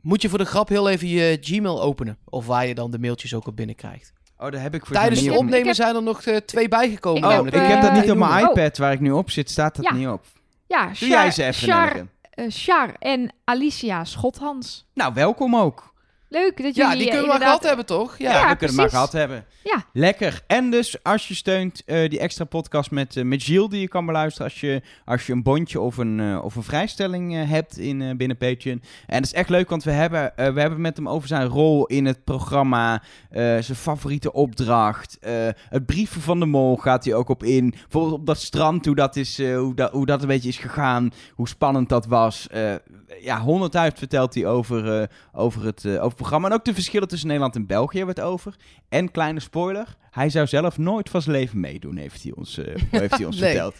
[0.00, 2.18] Moet je voor de grap heel even je Gmail openen?
[2.24, 4.12] Of waar je dan de mailtjes ook op binnenkrijgt.
[4.38, 6.68] Oh, daar heb ik voor Tijdens het op- opnemen heb- zijn er nog eh, twee
[6.68, 7.18] bijgekomen.
[7.22, 7.64] Ik Oh, heb, namelijk.
[7.66, 8.50] ik heb dat eh, niet op mijn oh.
[8.50, 9.94] iPad waar ik nu op zit, staat dat Ja.
[9.94, 10.24] niet op.
[10.66, 12.06] Ja, Doe jij Char, ze even, Char,
[12.48, 14.88] Char en Alicia Schothans.
[14.94, 15.91] Nou, welkom ook.
[16.32, 18.18] Leuk dat jullie Ja, die eh, kunnen we maar gehad hebben, toch?
[18.18, 19.44] Ja, we kunnen het maar gehad hebben.
[19.64, 19.84] Ja.
[19.92, 20.40] Lekker.
[20.46, 23.88] En dus als je steunt eh, die extra podcast met, eh, met Gilles die je
[23.88, 27.48] kan beluisteren als je, als je een bondje of een, eh, of een vrijstelling eh,
[27.50, 28.82] hebt in, eh, binnen Patreon.
[29.06, 31.46] En dat is echt leuk, want we hebben, eh, we hebben met hem over zijn
[31.46, 35.32] rol in het programma, eh, zijn favoriete opdracht, eh,
[35.68, 37.70] het brieven van de mol gaat hij ook op in.
[37.70, 40.58] Bijvoorbeeld op dat strand, hoe dat, is, eh, hoe, dat, hoe dat een beetje is
[40.58, 42.48] gegaan, hoe spannend dat was.
[42.48, 42.74] Eh,
[43.22, 46.48] ja, honderdduizend vertelt hij over, eh, over, het, eh, over het programma.
[46.48, 48.54] En ook de verschillen tussen Nederland en België hebben we het over.
[48.88, 52.74] En kleine spoiler, hij zou zelf nooit van zijn leven meedoen, heeft hij ons, eh,
[53.00, 53.50] heeft hij ons Nee.
[53.50, 53.76] verteld.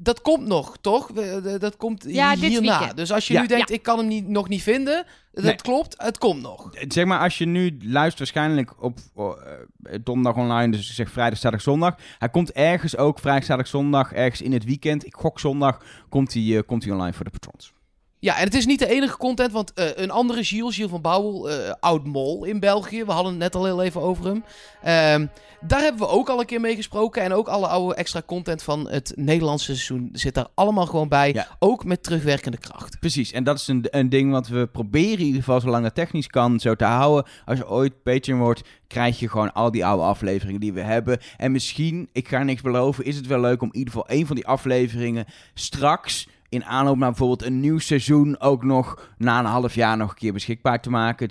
[0.00, 1.12] Dat komt nog, toch?
[1.58, 2.92] Dat komt Ja, hierna.
[2.92, 3.40] Dus als je Ja.
[3.40, 5.54] nu denkt, ik kan hem niet, nog niet vinden, dat Nee.
[5.56, 6.70] klopt, het komt nog.
[6.88, 9.38] Zeg maar, als je nu luistert, waarschijnlijk op oh,
[9.82, 11.94] eh, donderdag online, dus ik zeg vrijdag, zaterdag, zondag.
[12.18, 15.06] Hij komt ergens ook, vrijdag, zaterdag, zondag, ergens in het weekend.
[15.06, 17.72] Ik gok zondag, komt hij, eh, komt hij online voor de patrons.
[18.20, 21.00] Ja, en het is niet de enige content, want eh, een andere Gilles, Gilles van
[21.00, 23.04] Bouwel, eh, oud-mol in België.
[23.04, 24.44] We hadden het net al heel even over hem.
[24.82, 25.26] Ehm,
[25.60, 27.22] daar hebben we ook al een keer mee gesproken.
[27.22, 31.32] En ook alle oude extra content van het Nederlandse seizoen zit daar allemaal gewoon bij.
[31.32, 31.46] Ja.
[31.58, 32.98] Ook met terugwerkende kracht.
[33.00, 35.94] Precies, en dat is een, een ding wat we proberen in ieder geval zolang het
[35.94, 37.30] technisch kan zo te houden.
[37.44, 41.18] Als je ooit Patreon wordt, krijg je gewoon al die oude afleveringen die we hebben.
[41.36, 44.26] En misschien, ik ga niks beloven, is het wel leuk om in ieder geval een
[44.26, 49.44] van die afleveringen straks in aanloop naar bijvoorbeeld een nieuw seizoen ook nog na een
[49.44, 51.28] half jaar nog een keer beschikbaar te maken.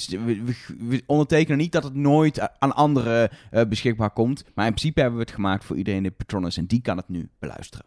[0.80, 4.44] We, ondertekenen niet dat het nooit aan anderen eh, beschikbaar komt.
[4.56, 6.98] Maar in principe hebben we het gemaakt voor iedereen die patron is en die kan
[6.98, 7.86] het nu beluisteren.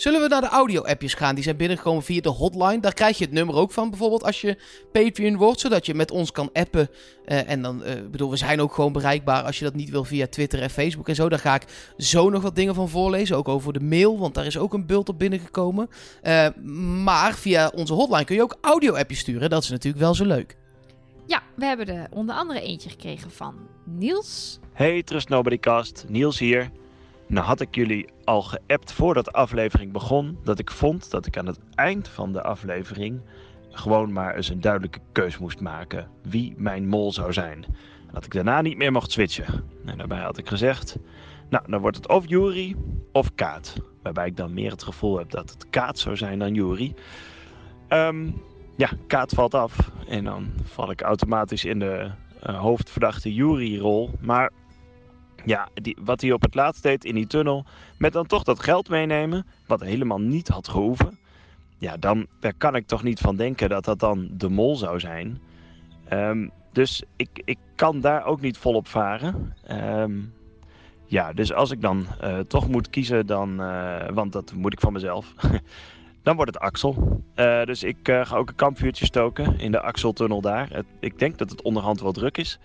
[0.00, 1.34] Zullen we naar de audio-appjes gaan?
[1.34, 2.80] Die zijn binnengekomen via de hotline.
[2.80, 4.58] Daar krijg je het nummer ook van, bijvoorbeeld als je
[4.92, 5.60] Patreon wordt.
[5.60, 6.88] Zodat je met ons kan appen.
[7.24, 9.90] Eh, en dan, eh, ik bedoel, we zijn ook gewoon bereikbaar als je dat niet
[9.90, 11.28] wil via Twitter en Facebook en zo.
[11.28, 13.36] Daar ga ik zo nog wat dingen van voorlezen.
[13.36, 15.88] Ook over de mail, want daar is ook een bult op binnengekomen.
[16.22, 16.48] Eh,
[17.04, 19.50] maar via onze hotline kun je ook audio-appjes sturen.
[19.50, 20.56] Dat is natuurlijk wel zo leuk.
[21.26, 24.58] Ja, we hebben er onder andere eentje gekregen van Niels.
[24.72, 26.70] Hey Trust Nobodycast, Niels hier.
[27.30, 31.36] Nou had ik jullie al geappt voordat de aflevering begon dat ik vond dat ik
[31.36, 33.20] aan het eind van de aflevering
[33.70, 37.64] gewoon maar eens een duidelijke keus moest maken wie mijn mol zou zijn.
[38.12, 39.64] Dat ik daarna niet meer mocht switchen.
[39.84, 40.96] En daarbij had ik gezegd,
[41.48, 42.76] nou dan wordt het of Jury
[43.12, 43.76] of Kaat.
[44.02, 46.94] Waarbij ik dan meer het gevoel heb dat het Kaat zou zijn dan Jury.
[47.88, 48.30] Ehm,
[48.76, 52.10] ja, Kaat valt af en dan val ik automatisch in de
[52.42, 54.10] eh, hoofdverdachte Jury-rol.
[54.20, 54.50] Maar
[55.44, 57.64] ja, die, wat hij op het laatst deed in die tunnel,
[57.98, 61.18] met dan toch dat geld meenemen, wat helemaal niet had gehoeven.
[61.78, 65.00] Ja, dan daar kan ik toch niet van denken dat dat dan de mol zou
[65.00, 65.40] zijn.
[66.08, 69.54] Ehm, dus ik, ik kan daar ook niet volop varen.
[69.66, 70.18] Ehm,
[71.06, 74.80] ja, dus als ik dan eh, toch moet kiezen, dan, eh, want dat moet ik
[74.80, 75.34] van mezelf,
[76.22, 77.22] dan wordt het Axel.
[77.34, 80.82] Eh, dus ik ga ook een kampvuurtje stoken in de Axeltunnel daar.
[81.00, 82.58] Ik denk dat het onderhand wel druk is.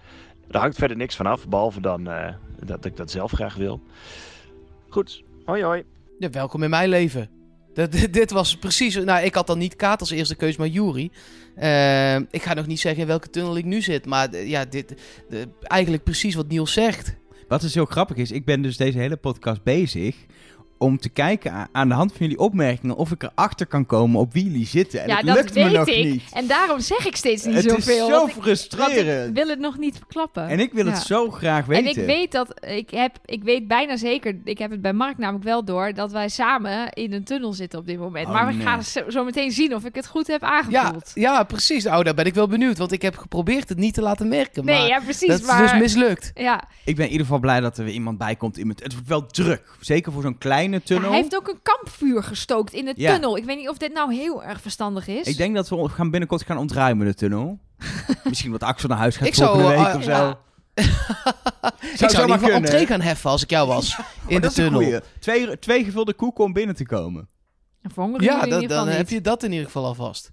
[0.47, 2.07] Daar hangt verder niks van af, behalve dan
[2.65, 3.81] dat ik dat zelf graag wil.
[4.89, 5.83] Goed, hoi hoi.
[6.19, 7.29] Ja, welkom in mijn leven.
[7.73, 8.95] Dat, dit, was precies...
[8.95, 11.11] Nou, ik had dan niet Kaat als eerste keus, maar Jury.
[11.55, 14.05] Eh, ik ga nog niet zeggen in welke tunnel ik nu zit.
[14.05, 14.93] Maar eh, ja, dit,
[15.29, 17.15] de- eigenlijk precies wat Niels zegt.
[17.47, 20.15] Wat dus heel grappig is, ik ben dus deze hele podcast bezig
[20.77, 24.33] om te kijken aan de hand van jullie opmerkingen of ik erachter kan komen op
[24.33, 25.01] wie jullie zitten.
[25.01, 26.03] En ja, het dat lukt me weet nog ik.
[26.05, 26.23] niet.
[26.33, 28.07] En daarom zeg ik steeds niet het zoveel.
[28.07, 29.29] is zo ik- frustrerend.
[29.29, 30.47] ik wil het nog niet verklappen.
[30.47, 31.01] En ik wil het Ja.
[31.01, 31.85] zo graag weten.
[31.93, 35.17] En ik weet dat, ik, heb, ik weet bijna zeker, ik heb het bij Mark
[35.17, 38.27] namelijk wel door, dat wij samen in een tunnel zitten op dit moment.
[38.27, 38.65] Oh, maar we nee.
[38.65, 41.11] gaan zo, zo meteen zien of ik het goed heb Ja, aangevoeld.
[41.13, 41.83] ja, precies.
[41.83, 42.77] Nou, daar ben ik wel benieuwd.
[42.77, 44.65] Want ik heb geprobeerd het niet te laten merken.
[44.65, 45.27] nee, maar ja, precies.
[45.27, 46.31] dat is dus mislukt.
[46.33, 46.63] ja.
[46.85, 48.57] Ik ben in ieder geval blij dat er weer iemand bij komt.
[48.57, 49.63] In het, het wordt wel druk.
[49.79, 51.09] Zeker voor zo'n kleine Tunnel.
[51.09, 53.11] hij heeft ook een kampvuur gestookt in de Ja.
[53.11, 53.37] tunnel.
[53.37, 55.27] Ik weet niet of dit nou heel erg verstandig is.
[55.27, 57.59] Ik denk dat we gaan binnenkort gaan ontruimen de tunnel.
[58.23, 60.09] Misschien wat Axel naar huis gaat Ik zou, volgende week eh, of zo.
[60.09, 60.39] ja.
[61.93, 63.99] ik zou ieder geval entree gaan heffen als ik jou was.
[64.27, 64.99] in de tunnel.
[65.19, 67.29] Twee, twee gevulde koeken om binnen te komen.
[68.17, 70.31] Ja, dat, dan heb je dat in ieder geval alvast.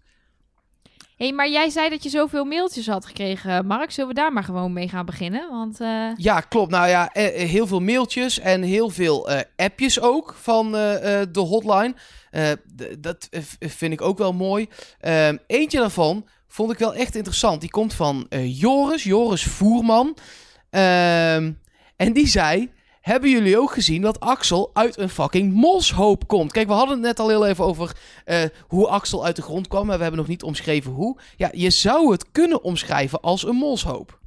[1.23, 3.91] Hey, maar jij zei dat je zoveel mailtjes had gekregen, Mark.
[3.91, 5.51] Zullen we daar maar gewoon mee gaan beginnen?
[5.51, 6.71] Want eh, Ja, klopt.
[6.71, 11.95] Nou ja, eh, eh, heel veel mailtjes en heel veel appjes ook van de hotline.
[12.99, 14.69] Dat vind ik ook wel mooi.
[15.01, 17.61] Ehm, eentje daarvan vond ik wel echt interessant.
[17.61, 20.17] Die komt van Joris, Joris Voerman.
[20.71, 21.53] Ehm,
[21.97, 22.71] en die zei...
[23.03, 26.53] Hebben jullie ook gezien dat Axel uit een fucking moshoop komt?
[26.53, 29.69] Kijk, we hadden het net al heel even over eh, hoe Axel uit de grond
[29.69, 29.87] kwam.
[29.87, 31.19] Maar we hebben nog niet omschreven hoe.
[31.37, 34.19] Ja, je zou het kunnen omschrijven als een moshoop.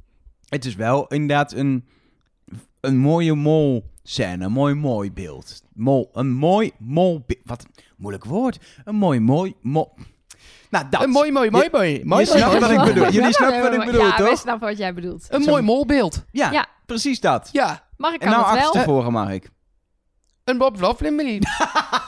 [0.48, 1.84] Het is wel inderdaad een,
[2.80, 4.44] een mooie mol scène.
[4.44, 5.62] Een mooi, mooi beeld.
[5.72, 7.24] Mol, een mooi, mol...
[7.44, 8.58] Wat een moeilijk woord.
[8.84, 9.94] Een mooi, mooi, mol...
[10.70, 11.02] Nou, dat.
[11.02, 12.00] Een mooi, mooi, mooi, mooi.
[12.04, 12.60] mooi, Je snapt mooi.
[12.60, 13.10] wat ik bedoel.
[13.10, 14.38] Jullie snappen wat ik bedoel, ja, wij toch?
[14.38, 15.26] snappen wat jij bedoelt.
[15.28, 16.24] Een mooi molbeeld.
[16.32, 16.66] Ja, Ja.
[16.86, 17.48] Precies dat.
[17.52, 18.66] Ja, Mag ik En kan nou het wel?
[18.66, 19.48] achterstevoren, Mark.
[20.44, 21.40] een Bob Vloflimmerie.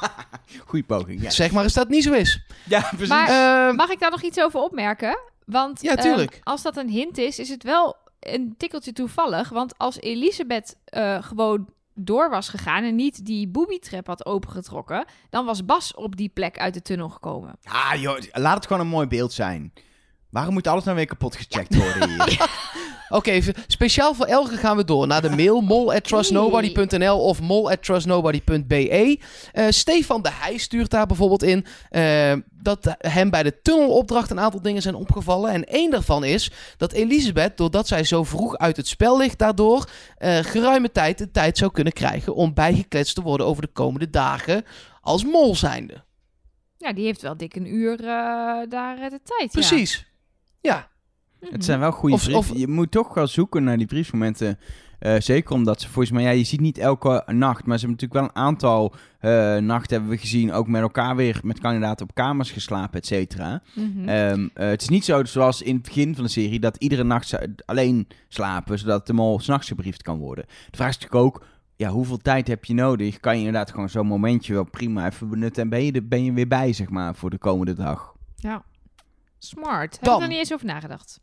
[0.66, 1.30] Goeie poging, ja.
[1.30, 2.42] Zeg maar eens dat het niet zo is.
[2.64, 3.08] Ja, precies.
[3.08, 5.18] Maar- Ehm, Mag ik daar nog iets over opmerken?
[5.46, 6.32] Want Ja, tuurlijk.
[6.32, 9.48] ehm, als dat een hint is, is het wel een tikkeltje toevallig.
[9.48, 15.44] Want als Elisabeth eh, gewoon door was gegaan en niet die booby-trap had opengetrokken, dan
[15.44, 17.58] was Bas op die plek uit de tunnel gekomen.
[17.64, 19.72] Ah, joh, laat het gewoon een mooi beeld zijn.
[20.30, 22.50] Waarom moet alles nou weer kapot gecheckt worden hier?
[23.08, 29.18] Oké, speciaal voor Elge gaan we door naar de mail mol@trustnobody.nl of mol@trustnobody.be.
[29.52, 34.40] Eh Stefan de Heij stuurt daar bijvoorbeeld in eh, dat hem bij de tunnelopdracht een
[34.40, 35.52] aantal dingen zijn opgevallen.
[35.52, 39.90] En één daarvan is dat Elisabeth, doordat zij zo vroeg uit het spel ligt, daardoor
[40.16, 44.10] eh, geruime tijd de tijd zou kunnen krijgen om bijgekletst te worden over de komende
[44.10, 44.64] dagen
[45.00, 46.04] als mol zijnde.
[46.76, 47.96] Ja, die heeft wel dik een uur
[48.68, 49.40] daar de tijd.
[49.40, 49.48] ja.
[49.50, 50.06] Precies.
[51.40, 52.52] Het zijn wel goede Of- brieven.
[52.52, 54.58] of- Je moet toch wel zoeken naar die briefmomenten.
[54.98, 58.06] Eh, zeker omdat ze volgens mij, ja, je ziet niet elke nacht, maar ze hebben
[58.06, 62.06] natuurlijk wel een aantal eh, nachten hebben we gezien, ook met elkaar weer met kandidaten
[62.08, 63.62] op kamers geslapen, et cetera.
[63.74, 64.08] Mhm.
[64.08, 67.04] Ehm, eh, het is niet zo zoals in het begin van de serie dat iedere
[67.04, 70.44] nacht ze alleen slapen, zodat de mol s'nachts gebriefd kan worden.
[70.70, 71.44] De vraag is natuurlijk ook,
[71.76, 73.20] ja, hoeveel tijd heb je nodig?
[73.20, 76.24] Kan je inderdaad gewoon zo'n momentje wel prima even benutten en ben je, er, ben
[76.24, 78.12] je weer bij, zeg maar, voor de komende dag.
[78.36, 78.62] ja.
[79.40, 79.94] Smart.
[79.94, 81.20] Heb Dan- ik er niet eens over nagedacht.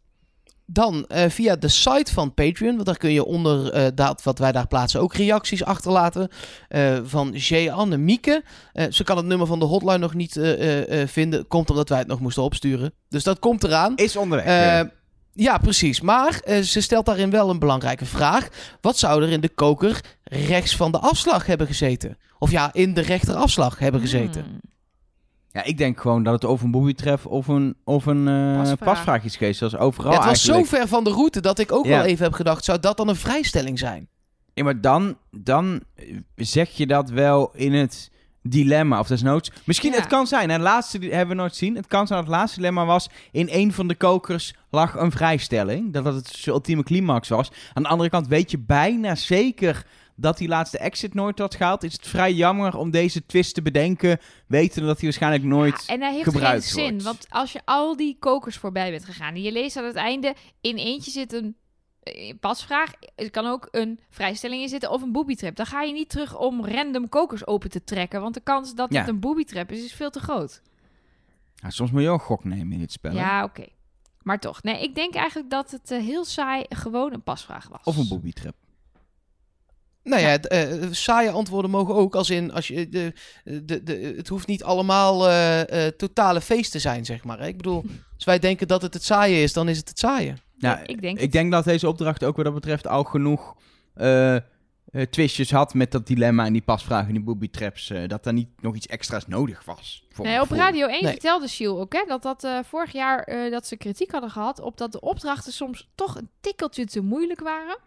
[0.68, 4.40] Dan eh, via de site van Patreon, want daar kun je onder eh, dat wat
[4.40, 6.30] wij daar plaatsen ook reacties achterlaten.
[6.68, 8.44] eh, van Jeanne Mieke.
[8.74, 11.48] Eh, ze kan het nummer van de hotline nog niet eh, eh, eh, vinden.
[11.48, 12.94] Komt omdat wij het nog moesten opsturen.
[13.10, 13.96] Dus dat komt eraan.
[13.96, 14.46] Is onderweg.
[14.46, 14.92] Eh, ja.
[15.34, 16.02] ja, precies.
[16.02, 18.48] Maar eh, ze stelt daarin wel een belangrijke vraag.
[18.82, 22.18] Wat zou er in de koker rechts van de afslag hebben gezeten?
[22.40, 24.44] Of ja, in de rechterafslag hebben gezeten.
[24.44, 24.60] Hmm.
[25.56, 28.80] Ja, ik denk gewoon dat het over een boeietref of een, of een eh, Pasvraag.
[28.94, 29.58] pasvraag is geweest.
[29.58, 31.98] Zoals overal Ja, het was zo ver van de route dat ik ook Ja.
[31.98, 32.64] wel even heb gedacht...
[32.64, 34.08] zou dat dan een vrijstelling zijn?
[34.54, 35.82] Ja, maar dan, dan
[36.36, 38.12] zeg je dat wel in het
[38.42, 39.52] dilemma of desnoods.
[39.64, 39.98] Misschien, Ja.
[39.98, 40.44] het kan zijn.
[40.50, 41.76] En het laatste die hebben we nooit gezien.
[41.76, 43.10] Het kan zijn dat het laatste dilemma was...
[43.32, 45.94] in een van de kokers lag een vrijstelling.
[45.94, 47.52] Dat dat het zijn ultieme climax was.
[47.74, 49.86] Aan de andere kant weet je bijna zeker...
[50.16, 51.84] dat die laatste exit nooit had gehaald.
[51.84, 54.20] Is het vrij jammer om deze twist te bedenken...
[54.48, 55.84] wetende dat hij waarschijnlijk nooit...
[55.88, 56.90] Ja, en hij heeft geen zin.
[56.90, 57.04] wordt.
[57.04, 59.34] Want als je al die kokers voorbij bent gegaan...
[59.34, 60.36] en je leest aan het einde...
[60.62, 61.56] in eentje zit een
[62.00, 62.92] eh, pasvraag.
[63.16, 65.56] Er kan ook een vrijstelling in zitten of een booby-trap.
[65.56, 68.22] Dan ga je niet terug om random kokers open te trekken.
[68.22, 69.00] Want de kans dat Ja.
[69.00, 70.62] het een booby-trap is, is veel te groot.
[71.56, 73.14] Ja, soms moet je ook een gok nemen in dit spel.
[73.14, 73.66] Ja, oké.
[74.22, 74.64] Maar toch.
[74.64, 77.82] Nee, ik denk eigenlijk dat het eh, heel saai gewoon een pasvraag was.
[77.84, 78.56] Of een booby-trap.
[80.06, 82.16] Nou ja, het, eh, saaie antwoorden mogen ook.
[82.16, 83.14] Als in, als je, de,
[83.44, 87.40] de, de, het hoeft niet allemaal eh, eh, totale feest te zijn, zeg maar.
[87.40, 87.48] hè.
[87.48, 87.84] Ik bedoel,
[88.16, 90.34] als wij denken dat het het saaie is, dan is het het saaie.
[90.58, 93.56] Ja, ik denk ik denk dat deze opdracht ook wat dat betreft al genoeg
[93.94, 94.42] eh, eh,
[95.10, 97.90] twistjes had met dat dilemma en die pasvragen en die booby traps.
[97.90, 100.06] eh, dat er niet nog iets extra's nodig was.
[100.12, 100.52] Voor Nee, op.
[100.52, 101.12] Radio 1 Nee.
[101.12, 104.60] vertelde Shiel ook hè, dat dat eh, vorig jaar eh, dat ze kritiek hadden gehad
[104.60, 107.78] op dat de opdrachten soms toch een tikkeltje te moeilijk waren.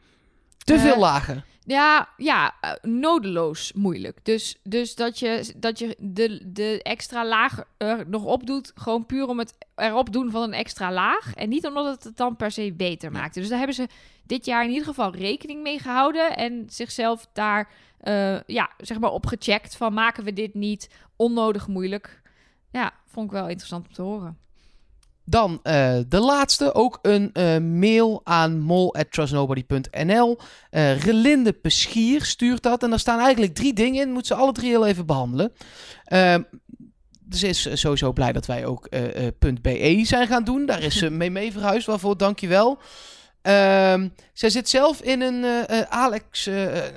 [0.69, 1.45] Te Eh, veel lagen.
[1.65, 4.19] Ja, ja eh, nodeloos moeilijk.
[4.23, 9.07] Dus, dus dat je, dat je de, de extra laag er nog op doet, gewoon
[9.07, 11.35] puur om het erop doen van een extra laag.
[11.35, 13.41] En niet omdat het het dan per se beter maakte.
[13.41, 13.89] Dus daar hebben ze
[14.27, 16.37] dit jaar in ieder geval rekening mee gehouden.
[16.37, 21.67] En zichzelf daar eh, ja, zeg maar op gecheckt van maken we dit niet onnodig
[21.67, 22.21] moeilijk.
[22.71, 24.39] Ja, vond ik wel interessant om te horen.
[25.31, 30.39] Dan eh, de laatste, ook een eh, mail aan mol.trustnobody.nl.
[30.71, 32.83] Eh Relinde Peschier stuurt dat.
[32.83, 34.13] En daar staan eigenlijk drie dingen in.
[34.13, 35.53] Moet ze alle drie heel even behandelen.
[36.05, 36.43] Ehm,
[37.21, 38.89] dus is sowieso blij dat wij ook
[39.63, 40.67] .be zijn gaan doen.
[40.67, 41.87] Daar is ze mee mee verhuisd.
[41.87, 42.79] Waarvoor dankjewel.
[43.43, 45.45] Ehm zij zit zelf in een
[45.89, 46.49] Alex,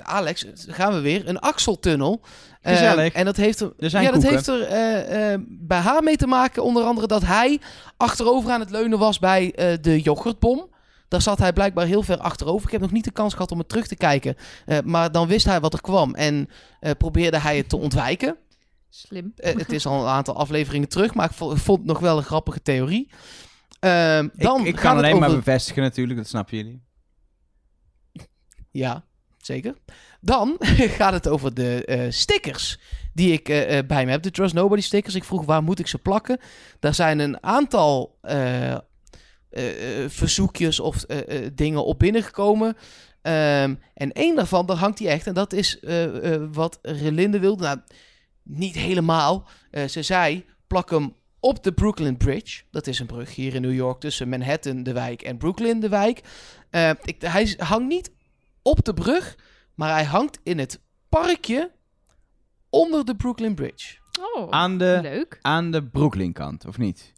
[0.02, 2.20] Alex, gaan we weer, een Axeltunnel.
[2.62, 6.02] Ehm, en dat heeft er, Er zijn ja, dat heeft er eh, eh, bij haar
[6.02, 7.60] mee te maken, onder andere dat hij
[7.96, 10.70] achterover aan het leunen was bij eh, de yoghurtbom.
[11.08, 12.66] Daar zat hij blijkbaar heel ver achterover.
[12.66, 14.36] Ik heb nog niet de kans gehad om het terug te kijken.
[14.66, 16.48] Eh, maar dan wist hij wat er kwam en
[16.80, 18.36] eh, probeerde hij het te ontwijken.
[18.90, 19.32] Slim.
[19.36, 22.22] Het is al een aantal afleveringen terug, maar ik vo- vond het nog wel een
[22.22, 23.10] grappige theorie.
[23.80, 26.82] Ehm, dan ik, ik kan het alleen maar bevestigen natuurlijk, dat snappen jullie.
[28.70, 29.04] Ja,
[29.46, 29.74] zeker.
[30.20, 30.56] Dan
[30.98, 32.78] gaat het over de eh, stickers
[33.12, 34.22] die ik eh, eh, bij me heb.
[34.22, 35.14] De Trust Nobody stickers.
[35.14, 36.38] Ik vroeg waar moet ik ze plakken.
[36.80, 38.18] Daar zijn een aantal
[40.06, 41.04] verzoekjes of
[41.52, 42.76] dingen op binnengekomen.
[43.22, 45.26] Ehm, en één daarvan, daar hangt hij echt.
[45.26, 45.78] En dat is
[46.52, 47.64] wat Relinde wilde.
[47.64, 47.78] Nou,
[48.42, 49.48] niet helemaal.
[49.88, 52.62] Ze zei, plak hem op de Brooklyn Bridge.
[52.70, 55.88] Dat is een brug hier in New York tussen Manhattan, de wijk, en Brooklyn, de
[55.88, 56.20] wijk.
[56.70, 58.10] Eh, ik, hij hangt niet
[58.62, 59.36] op de brug,
[59.74, 61.70] maar hij hangt in het parkje
[62.70, 63.96] onder de Brooklyn Bridge.
[64.34, 65.38] Oh, Aan de, leuk.
[65.42, 67.12] aan de Brooklyn kant, of niet?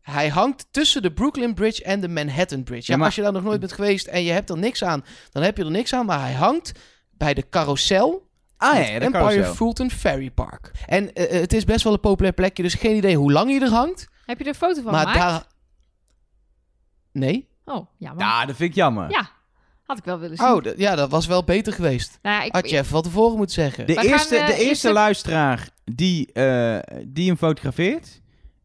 [0.00, 2.82] Hij hangt tussen de Brooklyn Bridge en de Manhattan Bridge.
[2.86, 4.84] Ja, Ja, maar- Als je daar nog nooit bent geweest en je hebt er niks
[4.84, 6.06] aan, dan heb je er niks aan.
[6.06, 6.72] Maar hij hangt
[7.10, 9.44] bij de carousel Ah ja, Empire.
[9.44, 10.70] Fulton Ferry Park.
[10.86, 13.60] En eh, het is best wel een populair plekje, dus geen idee hoe lang hij
[13.60, 14.08] er hangt.
[14.26, 15.18] Heb je er een foto van maar gemaakt?
[15.20, 15.46] daar...
[17.12, 17.48] Nee?
[17.64, 18.24] Oh, jammer.
[18.24, 19.10] Ja, dat vind ik jammer.
[19.10, 19.30] Ja,
[19.84, 20.46] had ik wel willen zien.
[20.46, 22.18] Oh, d- ja, dat was wel beter geweest.
[22.22, 23.86] nou, ja, ik, Had je even van tevoren moeten zeggen.
[23.86, 28.20] De gaan, eerste, eh, de eerst eerste luisteraar die, eh, die hem fotografeert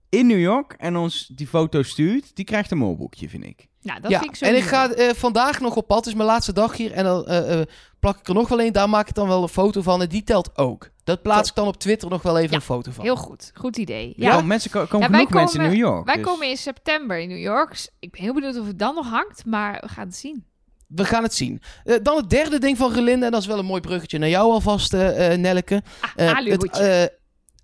[0.10, 3.68] in New York en ons die foto stuurt, die krijgt een moorboekje, vind ik.
[3.82, 5.98] nou, dat ja, vind ik zo en ik ga eh, vandaag nog op pad.
[5.98, 6.92] Het is mijn laatste dag hier.
[6.92, 7.66] En dan eh, eh,
[8.00, 8.72] plak ik er nog wel een.
[8.72, 10.02] Daar maak ik dan wel een foto van.
[10.02, 10.90] En die telt ook.
[11.04, 13.04] Dat plaats ik dan op Twitter nog wel even Ja, een foto van.
[13.04, 13.52] Heel goed.
[13.54, 14.14] Goed idee.
[14.16, 16.06] Ja, Ja, mensen ko- komen Ja, wij genoeg mensen in komen- New York.
[16.06, 17.70] wij dus- komen in september in New York.
[17.70, 20.46] Dus Ik ben heel benieuwd of het dan nog hangt, maar we gaan het zien.
[20.90, 21.62] We gaan het zien.
[21.84, 23.26] Eh, dan het derde ding van Gelinde.
[23.26, 25.84] En dat is wel een mooi bruggetje naar jou alvast, eh eh, Nelleke.
[26.02, 26.82] Ah, Eh, aluhoedje.
[26.84, 27.18] Het, eh,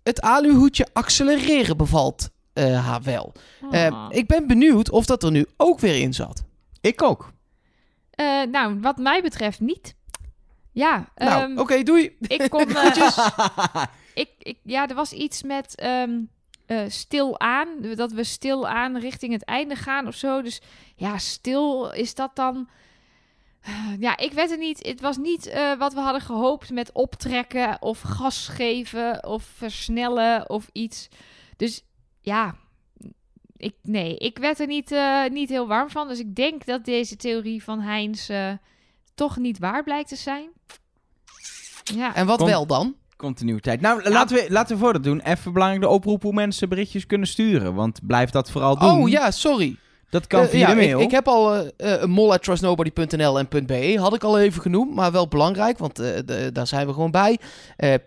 [0.04, 3.34] het aluhoedje accelereren bevalt eh, haar wel.
[3.72, 4.06] Eh, Ah.
[4.10, 6.44] ik ben benieuwd of dat er nu ook weer in zat.
[6.82, 7.32] Ik ook.
[8.12, 9.96] Eh, nou, wat mij betreft niet.
[10.72, 12.16] Ja, nou, ehm, oké, doei.
[12.20, 12.62] ik kom...
[12.76, 12.96] eh,
[14.14, 16.12] ik, ik, ja, er was iets met ehm,
[16.66, 17.68] eh, stil aan.
[17.96, 20.42] Dat we stil aan richting het einde gaan of zo.
[20.42, 20.62] Dus
[20.96, 22.68] ja, stil is dat dan...
[23.66, 24.86] Eh, Ja, ik weet het niet.
[24.88, 30.50] Het was niet eh, wat we hadden gehoopt met optrekken of gas geven of versnellen
[30.50, 31.08] of iets.
[31.58, 31.84] Dus
[32.22, 32.56] ja,
[33.58, 36.08] ik, nee, ik werd er niet, eh, niet heel warm van.
[36.08, 38.52] Dus ik denk dat deze theorie van Heinz eh,
[39.16, 40.50] toch niet waar blijkt te zijn.
[41.84, 42.48] Ja, En wat Kom.
[42.48, 42.96] wel dan?
[43.18, 43.82] Continuïteit.
[43.82, 45.20] Nou, laten, we, laten we voor dat doen.
[45.20, 47.74] Even belangrijk de oproep hoe mensen berichtjes kunnen sturen.
[47.74, 48.90] Want blijf dat vooral doen.
[48.90, 49.78] Oh ja, sorry.
[50.10, 51.00] Dat kan Eh, via ja, de mail.
[51.00, 54.62] Ik, ik heb al eh, een mol at trustnobody.nl en .be had ik al even
[54.62, 57.38] genoemd, maar wel belangrijk, want de- daar zijn we gewoon bij.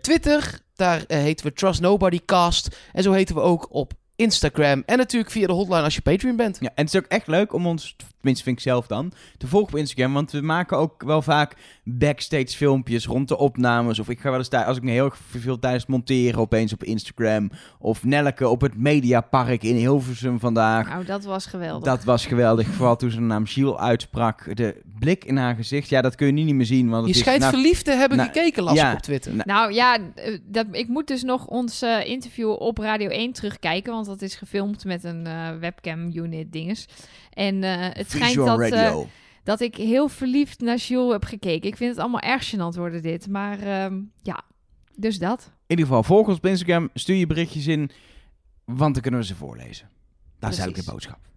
[0.01, 4.97] Twitter, daar heten we Trust Nobody Cast en zo heten we ook op Instagram en
[4.97, 6.57] natuurlijk via de hotline als je Patreon bent.
[6.59, 9.47] Ja, en het is ook echt leuk om ons, tenminste vind ik zelf dan, te
[9.47, 10.13] volgen op Instagram.
[10.13, 13.99] Want we maken ook wel vaak backstage filmpjes rond de opnames.
[13.99, 16.39] Of ik ga wel eens, tij- als ik me heel erg verveel tijdens het monteren,
[16.39, 17.51] opeens op Instagram.
[17.79, 20.87] Of Nelleke op het Mediapark in Hilversum vandaag.
[20.89, 21.83] nou, dat was geweldig.
[21.83, 22.67] Dat was geweldig.
[22.67, 24.55] Vooral toen ze de naam Gilles uitsprak.
[24.57, 25.89] De blik in haar gezicht.
[25.89, 26.89] Ja, dat kun je nu niet meer zien.
[26.89, 28.93] Want Je het is, schijnt nou, verliefd te hebben nou, gekeken, las ja.
[28.93, 29.35] op Twitter.
[29.35, 33.31] Nou, Nou ja, eh, dat, ik moet dus nog ons eh, interview op Radio 1
[33.33, 33.93] terugkijken.
[33.93, 36.87] Want dat is gefilmd met een eh, webcam unit dinges.
[37.39, 38.97] En eh, het schijnt Visual dat, eh,
[39.43, 41.69] dat ik heel verliefd naar Jules heb gekeken.
[41.69, 43.27] Ik vind het allemaal erg gênant worden dit.
[43.27, 44.41] Maar ehm, ja,
[44.95, 45.43] dus dat.
[45.45, 46.89] In ieder geval, volg ons op Instagram.
[46.93, 47.91] Stuur je berichtjes in.
[48.65, 49.89] Want dan kunnen we ze voorlezen.
[50.39, 51.28] Dat is eigenlijk de boodschap.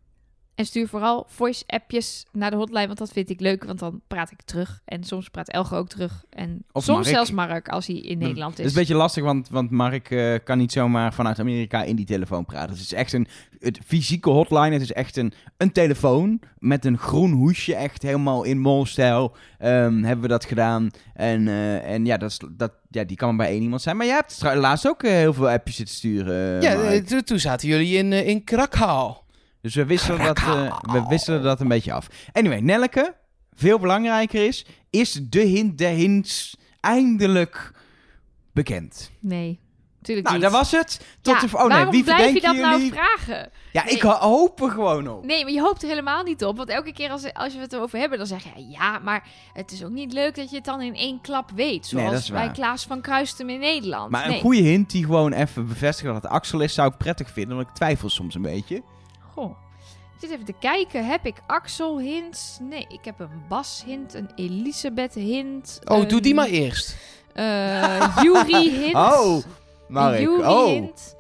[0.62, 3.64] En stuur vooral voice-appjes naar de hotline, want dat vind ik leuk.
[3.64, 4.80] Want dan praat ik terug.
[4.84, 6.24] En soms praat Elge ook terug.
[6.30, 7.10] En Of soms Mark.
[7.10, 8.64] zelfs Mark, als hij in Nederland Het is.
[8.64, 12.04] is een beetje lastig, want, want Mark eh, kan niet zomaar vanuit Amerika in die
[12.06, 12.70] telefoon praten.
[12.70, 13.26] Het is echt een
[13.58, 14.72] het fysieke hotline.
[14.72, 19.34] Het is echt een, een telefoon met een groen hoesje, echt helemaal in molstijl.
[19.58, 20.90] Ehm hebben we dat gedaan.
[21.14, 23.96] En, eh, en ja, dat is, dat, ja, die kan maar bij één iemand zijn.
[23.96, 26.62] Maar jij hebt laatst ook eh, heel veel appjes zitten sturen.
[26.62, 29.14] ja, toen- zaten jullie in, in Krakau.
[29.62, 32.06] Dus we wisselen, dat, eh, we wisselen dat een beetje af.
[32.32, 33.14] Anyway, Nelleke,
[33.52, 37.72] veel belangrijker is, is de hint der hints eindelijk
[38.52, 39.10] bekend.
[39.20, 39.60] Nee,
[39.98, 40.50] natuurlijk Nou, niet.
[40.50, 41.06] dat was het.
[41.20, 42.68] Tot Ja, de, oh nee, wie blijf je dat jullie?
[42.70, 43.50] nou vragen?
[43.72, 44.12] ja, ik Nee.
[44.12, 45.24] hoop er gewoon op.
[45.24, 46.56] Nee, maar je hoopt er helemaal niet op.
[46.56, 48.68] Want elke keer als, als we het erover hebben, dan zeg je...
[48.68, 51.86] Ja, maar het is ook niet leuk dat je het dan in één klap weet.
[51.86, 52.50] Zoals bij.
[52.50, 54.10] Klaas van Kruistum in Nederland.
[54.10, 57.30] Maar een goede hint die gewoon even bevestigt dat het Axel is, zou ik prettig
[57.30, 57.56] vinden.
[57.56, 58.82] Want ik twijfel soms een beetje.
[59.32, 59.50] Goh.
[60.14, 61.06] Ik zit even te kijken.
[61.06, 62.58] Heb ik Axel hints?
[62.60, 65.80] Nee, ik heb een Bas hint, een Elisabeth hint.
[65.84, 66.96] Oh, doe die maar eerst.
[68.22, 68.94] Yuri hint.
[68.94, 69.36] Oh,
[69.88, 70.28] Mark.
[70.28, 70.66] Oh.
[70.66, 71.14] hint.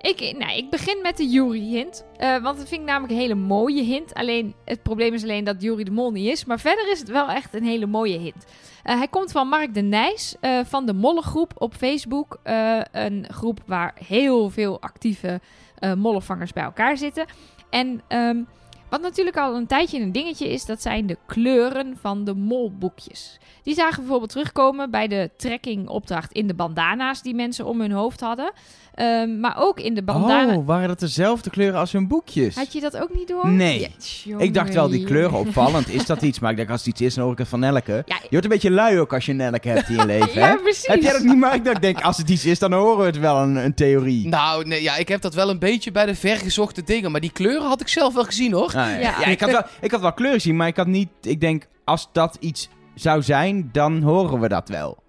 [0.00, 2.04] Ik, nou, ik begin met de Yuri hint.
[2.16, 4.14] eh, want dat vind ik namelijk een hele mooie hint.
[4.14, 6.44] Alleen, het probleem is alleen dat Yuri de Mol niet is.
[6.44, 8.44] Maar verder is het wel echt een hele mooie hint.
[8.82, 10.34] Eh, hij komt van Mark de Nijs
[10.64, 12.38] van de Mollengroep op Facebook.
[12.92, 15.40] Een groep waar heel veel actieve
[15.96, 17.26] mollenvangers bij elkaar zitten.
[17.74, 18.42] En ehm,
[18.88, 23.38] wat natuurlijk al een tijdje een dingetje is, dat zijn de kleuren van de molboekjes.
[23.62, 27.92] Die zagen we bijvoorbeeld terugkomen bij de trekkingopdracht in de bandana's die mensen om hun
[27.92, 28.52] hoofd hadden.
[28.94, 30.56] Ehm, maar ook in de bandana.
[30.56, 32.54] Oh, waren dat dezelfde kleuren als hun boekjes?
[32.54, 33.48] Had je dat ook niet door?
[33.48, 33.90] Nee.
[34.24, 35.88] Ja, Ik dacht wel, die kleuren opvallend.
[35.88, 36.38] Is dat iets?
[36.38, 38.02] Maar ik denk, als het iets is, dan hoor ik het van Nelke.
[38.06, 40.48] Ja, Je wordt een beetje lui ook als je Nelke hebt in je leven, ja
[40.48, 40.56] hè?
[40.56, 40.86] precies.
[40.86, 43.04] Heb jij dat niet maar Ik dacht, denk, als het iets is, dan horen we
[43.04, 44.28] het wel, een, een theorie.
[44.28, 47.10] Nou, nee, ja, ik heb dat wel een beetje bij de vergezochte dingen.
[47.10, 48.66] Maar die kleuren had ik zelf wel gezien, hoor.
[48.66, 48.98] Ah, ja.
[48.98, 49.14] Ja.
[49.20, 51.08] Ja, ik, had wel, ik had wel kleur gezien, maar ik had niet...
[51.22, 55.02] Ik denk, als dat iets zou zijn, dan horen we dat wel.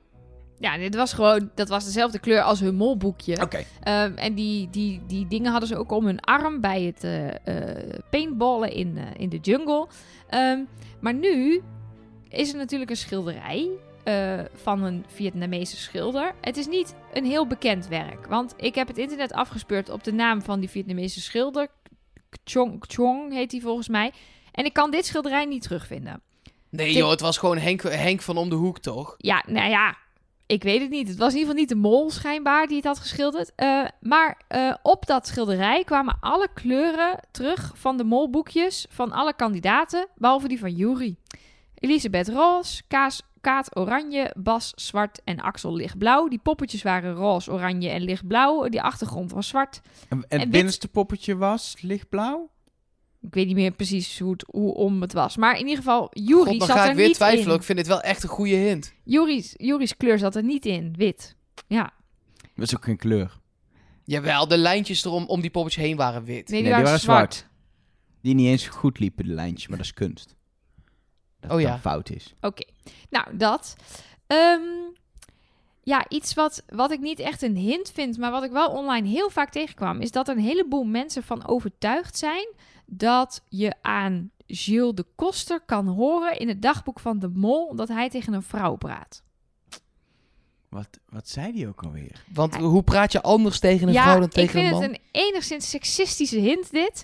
[0.59, 3.41] Ja, dit was gewoon, dat was dezelfde kleur als hun molboekje.
[3.41, 3.63] Oké.
[3.83, 7.23] Ehm, en die, die, die dingen hadden ze ook om hun arm bij het eh
[7.45, 9.87] eh, paintballen in, eh, in de jungle.
[10.29, 10.59] Ehm,
[10.99, 11.61] maar nu
[12.29, 13.69] is er natuurlijk een schilderij
[14.53, 16.35] van een Vietnamese schilder.
[16.41, 20.13] Het is niet een heel bekend werk, want ik heb het internet afgespeurd op de
[20.13, 21.67] naam van die Vietnamese schilder.
[22.43, 24.11] Chong Chong heet hij volgens mij.
[24.51, 26.21] En ik kan dit schilderij niet terugvinden.
[26.69, 29.15] Nee, joh, het was gewoon Henk, Henk van om de hoek, toch?
[29.17, 29.97] Ja, nou ja,
[30.47, 31.07] ik weet het niet.
[31.07, 33.51] Het was in ieder geval niet de mol schijnbaar die het had geschilderd.
[33.55, 39.33] Eh, maar eh, op dat schilderij kwamen alle kleuren terug van de molboekjes van alle
[39.35, 41.15] kandidaten, behalve die van Jury.
[41.75, 46.27] Elisabeth roze, Kaas, Kaat oranje, Bas zwart en Axel lichtblauw.
[46.27, 48.69] Die poppetjes waren roze, oranje en lichtblauw.
[48.69, 49.81] Die achtergrond was zwart.
[50.09, 52.49] En, En het wit- binnenste poppetje was lichtblauw?
[53.25, 55.37] Ik weet niet meer precies hoe, het, hoe om het was.
[55.37, 57.49] Maar in ieder geval, Jury God, dan zat ga er ik weer niet twijfelen.
[57.53, 57.55] in.
[57.59, 58.93] Ik vind dit wel echt een goede hint.
[59.03, 61.35] Jury's, Jury's kleur zat er niet in, wit.
[61.67, 61.93] Ja,
[62.55, 63.39] Dat is ook geen kleur.
[64.03, 66.49] Jawel, de lijntjes erom om die poppetjes heen waren wit.
[66.49, 67.33] nee, die, Nee, die waren, zwart.
[67.33, 67.49] zwart.
[68.21, 70.35] Die niet eens goed liepen, de lijntjes, maar dat is kunst.
[71.39, 71.79] Dat Oh ja.
[71.79, 72.33] fout is.
[72.41, 72.63] Oké,
[73.09, 73.75] nou dat.
[74.27, 74.61] Ehm,
[75.83, 79.07] ja, iets wat, wat ik niet echt een hint vind, maar wat ik wel online
[79.07, 82.47] heel vaak tegenkwam, is dat er een heleboel mensen van overtuigd zijn
[82.85, 87.87] dat je aan Gilles de Koster kan horen in het dagboek van de Mol dat
[87.87, 89.23] hij tegen een vrouw praat.
[90.69, 92.23] Wat, wat zei die ook alweer?
[92.33, 94.71] Want Hij- hoe praat je anders tegen een ja, vrouw dan ik tegen een vind
[94.79, 94.81] man?
[94.81, 97.03] het een enigszins seksistische hint dit.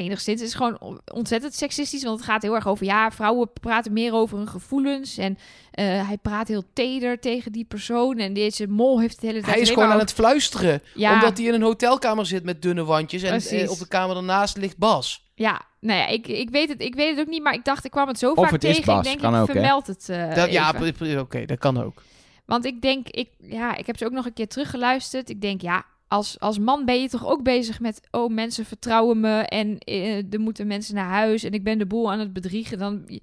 [0.00, 3.50] Enigszins het is gewoon on- ontzettend seksistisch, want het gaat heel erg over ja, vrouwen
[3.60, 5.38] praten meer over hun gevoelens en
[5.70, 9.52] eh, hij praat heel teder tegen die persoon en deze mol heeft het hele tijd
[9.52, 10.82] Hij is gewoon aan het fluisteren.
[10.94, 11.14] Ja.
[11.14, 13.22] Omdat hij in een hotelkamer zit met dunne wandjes.
[13.22, 13.62] En Precies.
[13.62, 15.28] eh, op de kamer daarnaast ligt Bas.
[15.34, 17.84] Ja, nou ja, ik, ik, weet het, ik weet het ook niet, maar ik dacht,
[17.84, 18.94] ik kwam het zo Of vaak het is tegen.
[18.94, 19.52] Bas, ik denk, kan ik ook, hè?
[19.52, 20.74] vermeld het eh, Dat, ja,
[21.18, 22.02] oké, dat kan ook.
[22.46, 25.30] Want ik denk, ik, ja, ik heb ze ook nog een keer teruggeluisterd.
[25.30, 28.00] Ik denk, ja, als, als man ben je toch ook bezig met...
[28.10, 31.44] oh, mensen vertrouwen me en eh, er moeten mensen naar huis...
[31.44, 32.78] en ik ben de boel aan het bedriegen.
[32.78, 33.20] Dan,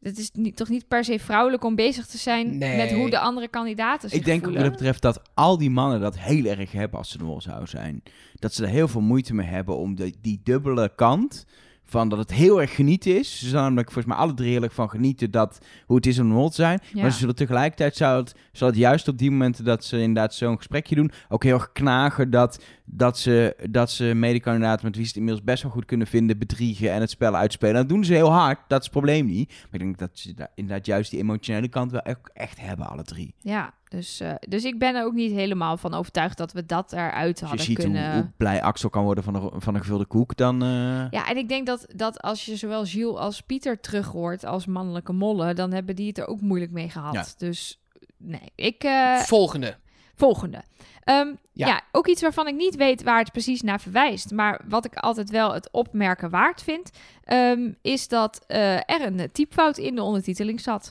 [0.00, 2.58] het is niet, toch niet per se vrouwelijk om bezig te zijn...
[2.58, 2.76] Nee.
[2.76, 6.00] met hoe de andere kandidaten zich Ik denk wat dat betreft dat al die mannen
[6.00, 8.02] dat heel erg hebben als ze de mol zouden zijn.
[8.34, 11.46] Dat ze er heel veel moeite mee hebben om de, die dubbele kant
[11.90, 13.38] van dat het heel erg genieten is.
[13.38, 16.18] Ze zullen namelijk volgens mij alle drie heel erg van genieten dat hoe het is
[16.18, 16.80] om de mol te zijn.
[16.92, 17.02] Ja.
[17.02, 20.34] Maar ze zullen tegelijkertijd zou het, zal het juist op die momenten dat ze inderdaad
[20.34, 25.02] zo'n gesprekje doen ook heel erg knagen dat, dat ze, dat ze medekandidaten met wie
[25.04, 27.74] ze het inmiddels best wel goed kunnen vinden bedriegen en het spel uitspelen.
[27.74, 29.48] Dat doen ze heel hard, dat is het probleem niet.
[29.48, 32.00] Maar ik denk dat ze daar inderdaad juist die emotionele kant wel
[32.32, 33.34] echt, hebben, alle drie.
[33.40, 36.36] Ja, dus, eh, dus ik ben er ook niet helemaal van overtuigd...
[36.38, 38.12] dat we dat eruit Als je hadden ziet kunnen...
[38.12, 40.62] hoe, hoe blij Axel kan worden van een, van een gevulde koek, dan...
[40.62, 40.68] eh,
[41.10, 44.66] Ja, en ik denk dat, dat als je zowel Gilles als Pieter terug hoort als
[44.66, 47.14] mannelijke mollen, dan hebben die het er ook moeilijk mee gehad.
[47.14, 47.24] Ja.
[47.36, 47.80] Dus
[48.16, 48.82] nee, ik.
[48.84, 49.76] eh, Volgende.
[50.14, 50.62] volgende.
[51.08, 51.66] Ehm, ja.
[51.66, 51.82] Ja.
[51.92, 54.30] ook iets waarvan ik niet weet waar het precies naar verwijst.
[54.30, 56.90] Maar wat ik altijd wel het opmerken waard vind,
[57.24, 60.90] ehm, is dat eh, er een typfout in de ondertiteling zat.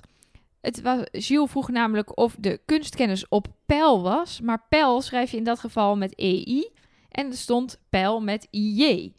[0.61, 4.41] Het was, Gilles vroeg namelijk of de kunstkennis op pijl was.
[4.41, 6.69] Maar pijl schrijf je in dat geval met EI.
[7.11, 9.14] En er stond pijl met IJ.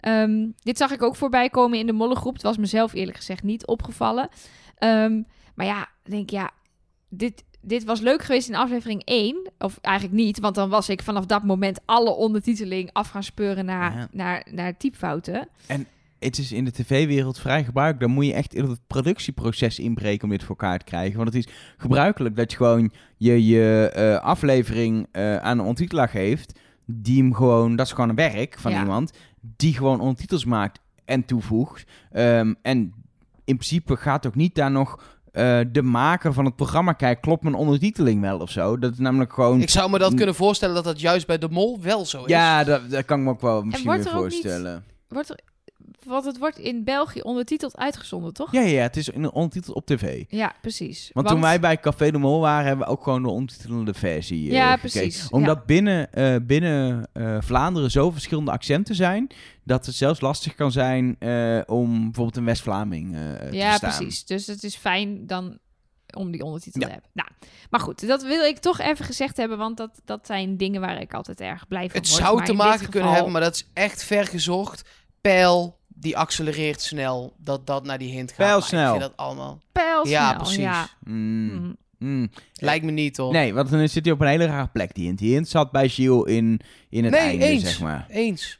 [0.00, 2.32] Ehm, dit zag ik ook voorbij komen in de mollengroep.
[2.32, 4.28] Het was mezelf eerlijk gezegd niet opgevallen.
[5.54, 6.50] Maar ja, ik denk ja,
[7.08, 9.50] dit, dit was leuk geweest in aflevering 1.
[9.58, 13.64] Of eigenlijk niet, want dan was ik vanaf dat moment alle ondertiteling af gaan speuren
[13.64, 14.08] naar, Ja.
[14.12, 15.48] naar, naar typfouten.
[16.18, 18.04] het is in de tv-wereld vrij gebruikelijk.
[18.06, 21.16] Dan moet je echt in het productieproces inbreken om dit voor elkaar te krijgen.
[21.16, 26.08] Want het is gebruikelijk dat je gewoon je, je eh, aflevering eh, aan een ondertitelaar
[26.08, 26.58] geeft.
[26.84, 28.80] Die hem gewoon, dat is gewoon een werk van Ja.
[28.80, 29.12] iemand.
[29.56, 31.84] Die gewoon ondertitels maakt en toevoegt.
[32.12, 32.78] Ehm, en
[33.44, 37.22] in principe gaat ook niet daar nog eh, de maker van het programma kijken.
[37.22, 38.78] Klopt mijn ondertiteling wel of zo?
[38.78, 39.60] Dat is namelijk gewoon...
[39.60, 42.30] Ik zou me dat kunnen voorstellen dat dat juist bij de mol wel zo is.
[42.30, 44.84] ja, dat, dat kan ik me ook wel misschien wordt weer er ook niet- voorstellen.
[45.08, 45.38] Wordt er,
[46.06, 48.52] want het wordt in België ondertiteld uitgezonden, toch?
[48.52, 50.24] Ja, ja, ja, het is in een ondertitel op tv.
[50.28, 51.10] Ja, precies.
[51.12, 54.46] Want, toen wij bij Café de Mol waren, hebben we ook gewoon de ondertitelende versie
[54.48, 59.26] eh, Ja, precies, Omdat binnen, eh, binnen eh, Vlaanderen zo verschillende accenten zijn,
[59.64, 63.96] dat het zelfs lastig kan zijn eh, om bijvoorbeeld een West-Vlaming eh, te Ja, verstaan.
[63.96, 64.24] precies.
[64.24, 65.58] Dus het is fijn dan
[66.16, 66.86] om die ondertitel Ja.
[66.86, 67.10] te hebben.
[67.14, 67.28] Nou,
[67.70, 71.00] maar goed, dat wil ik toch even gezegd hebben, want dat, dat zijn dingen waar
[71.00, 72.22] ik altijd erg blij van Het word.
[72.22, 74.88] zou Maar te maken kunnen hebben, maar dat is echt ver gezocht.
[75.20, 78.38] Pijl, die accelereert snel, dat dat naar die hint gaat.
[78.38, 78.94] Maar Pijlsnel.
[78.94, 79.60] Ik vind dat allemaal...
[79.72, 80.56] Pijlsnel, Ja, precies.
[80.56, 80.88] Ja.
[81.04, 81.76] Mm, Mm.
[81.98, 82.30] mm.
[82.54, 83.32] Lijkt me niet, hoor.
[83.32, 85.18] Nee, want dan zit hij op een hele rare plek, die hint.
[85.18, 87.62] Die hint zat bij Gilles in, in het Nee, einde, eens.
[87.62, 88.06] zeg maar.
[88.08, 88.58] Eens.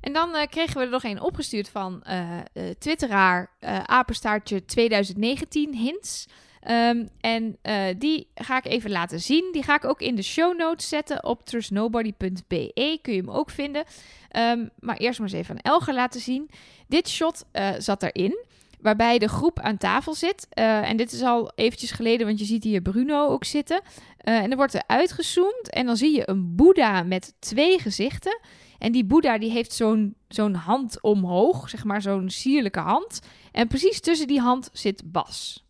[0.00, 2.44] En dan eh, kregen we er nog een opgestuurd van eh eh,
[2.78, 6.26] twitteraar eh, apenstaartje 2019 hints.
[6.64, 9.48] Ehm, en eh, die ga ik even laten zien.
[9.52, 12.98] Die ga ik ook in de show notes zetten op trustnobody.be.
[13.02, 13.84] Kun je hem ook vinden.
[14.28, 16.50] Ehm, maar eerst maar eens even aan Elger laten zien.
[16.88, 18.44] Dit shot eh, zat erin.
[18.80, 20.46] Waarbij de groep aan tafel zit.
[20.50, 23.80] Eh, en dit is al eventjes geleden, want je ziet hier Bruno ook zitten.
[24.16, 25.70] En dan wordt er uitgezoomd.
[25.70, 28.40] En dan zie je een Boeddha met twee gezichten.
[28.78, 33.20] En die Boeddha die heeft zo'n zo'n hand omhoog, zeg maar zo'n sierlijke hand.
[33.52, 35.64] En precies tussen die hand zit Bas.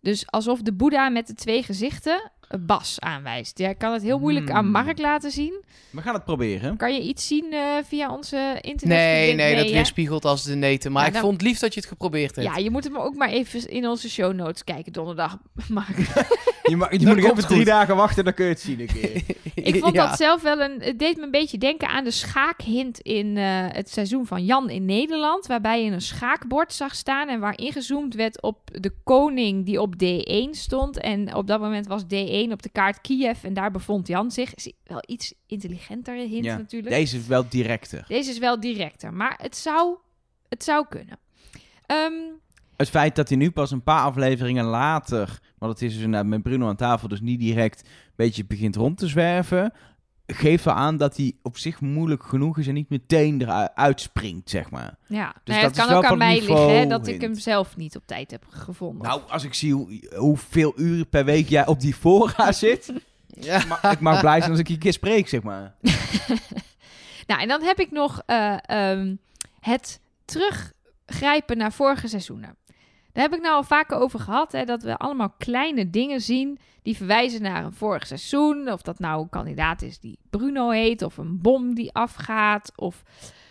[0.00, 3.58] Dus alsof de Boeddha met de twee gezichten Bas aanwijst.
[3.58, 4.72] Jij kan het heel moeilijk aan Hmm.
[4.72, 5.64] Mark laten zien.
[5.90, 6.76] We gaan het proberen.
[6.76, 8.96] Kan je iets zien eh, via onze internet?
[8.96, 9.70] Nee, nee, dat hè?
[9.72, 10.92] weerspiegelt als de neten.
[10.92, 12.48] Maar Ja, ik dan- vond het lief dat je het geprobeerd hebt.
[12.48, 15.38] Ja, je moet hem ook maar even in onze show notes kijken donderdag,
[15.68, 15.96] Mark.
[16.62, 18.86] Je, ma- je moet nog even drie dagen wachten, dan kun je het zien een
[18.86, 19.22] keer.
[19.54, 20.06] Ik vond Ja.
[20.08, 20.80] dat zelf wel een.
[20.82, 24.70] Het deed me een beetje denken aan de schaakhint in eh, het seizoen van Jan
[24.70, 25.46] in Nederland.
[25.46, 27.28] Waarbij je een schaakbord zag staan.
[27.28, 31.00] En waar ingezoomd werd op de koning die op D1 stond.
[31.00, 32.06] En op dat moment was D1
[32.46, 33.44] op de kaart Kiev.
[33.44, 34.54] En daar bevond Jan zich.
[34.54, 36.94] Is wel iets intelligentere hint Ja, natuurlijk.
[36.94, 38.04] Deze is wel directer.
[38.08, 39.12] Deze is wel directer.
[39.12, 39.96] Maar het zou,
[40.48, 41.18] het zou kunnen.
[41.86, 42.12] Ehm,
[42.76, 46.28] Het feit dat hij nu pas een paar afleveringen later, want het is dus inderdaad
[46.28, 49.72] met Bruno aan tafel, dus niet direct een beetje begint rond te zwerven,
[50.64, 54.70] wel aan dat hij op zich moeilijk genoeg is en niet meteen eruit uitspringt, zeg
[54.70, 54.96] maar.
[55.06, 57.96] ja, Dus dat het kan ook aan mij liggen hè, dat ik hem zelf niet
[57.96, 59.08] op tijd heb gevonden.
[59.08, 62.92] Nou, als ik zie hoe, hoeveel uren per week jij op die fora zit,
[63.26, 63.64] Ja.
[63.68, 65.74] ma- ik mag blij zijn als ik je een keer spreek, zeg maar.
[67.26, 69.14] Nou, en dan heb ik nog eh, ehm,
[69.60, 72.56] het teruggrijpen naar vorige seizoenen.
[73.12, 76.58] Daar heb ik nou al vaker over gehad, hè, dat we allemaal kleine dingen zien
[76.82, 78.70] die verwijzen naar een vorig seizoen.
[78.70, 83.02] Of dat nou een kandidaat is die Bruno heet, of een bom die afgaat, of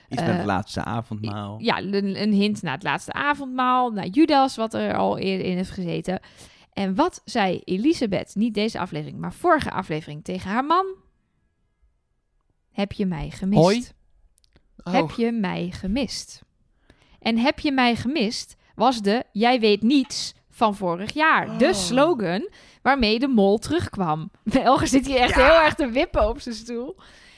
[0.09, 1.59] Iets Eh, met het laatste avondmaal.
[1.59, 5.55] ja, een, een hint naar het laatste avondmaal, naar Judas, wat er al eerder in
[5.55, 6.19] heeft gezeten.
[6.73, 10.85] En wat zei Elisabeth, niet deze aflevering, maar vorige aflevering tegen haar man?
[12.71, 13.61] Heb je mij gemist?
[13.61, 13.87] Hoi.
[14.83, 14.93] Oh.
[14.93, 16.41] Heb je mij gemist?
[17.19, 21.57] En heb je mij gemist was de jij weet niets van vorig jaar.
[21.57, 21.73] De Oh.
[21.73, 22.49] slogan
[22.81, 24.31] waarmee de mol terugkwam.
[24.63, 25.45] Elger zit hier echt Ja.
[25.45, 26.95] heel erg te wippen op zijn stoel.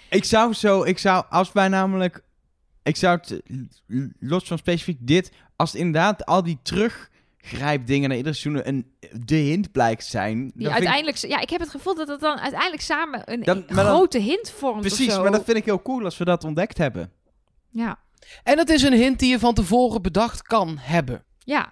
[0.10, 2.22] Ik zou zo, ik zou, als wij namelijk,
[2.84, 3.41] ik zou het,
[4.20, 8.91] los van specifiek dit, als het inderdaad al die teruggrijpdingen naar iedere seizoen een,
[9.26, 10.38] de hint blijkt zijn.
[10.41, 13.44] Die vind ik- uiteindelijk, ja, ik heb het gevoel dat het dan uiteindelijk samen een
[13.44, 14.76] dan- grote hint vormt.
[14.76, 15.22] of precies, zo.
[15.22, 17.11] maar dat vind ik heel cool als we dat ontdekt hebben.
[17.70, 17.99] Ja,
[18.44, 21.24] En het is een hint die je van tevoren bedacht kan hebben.
[21.40, 21.70] Ja,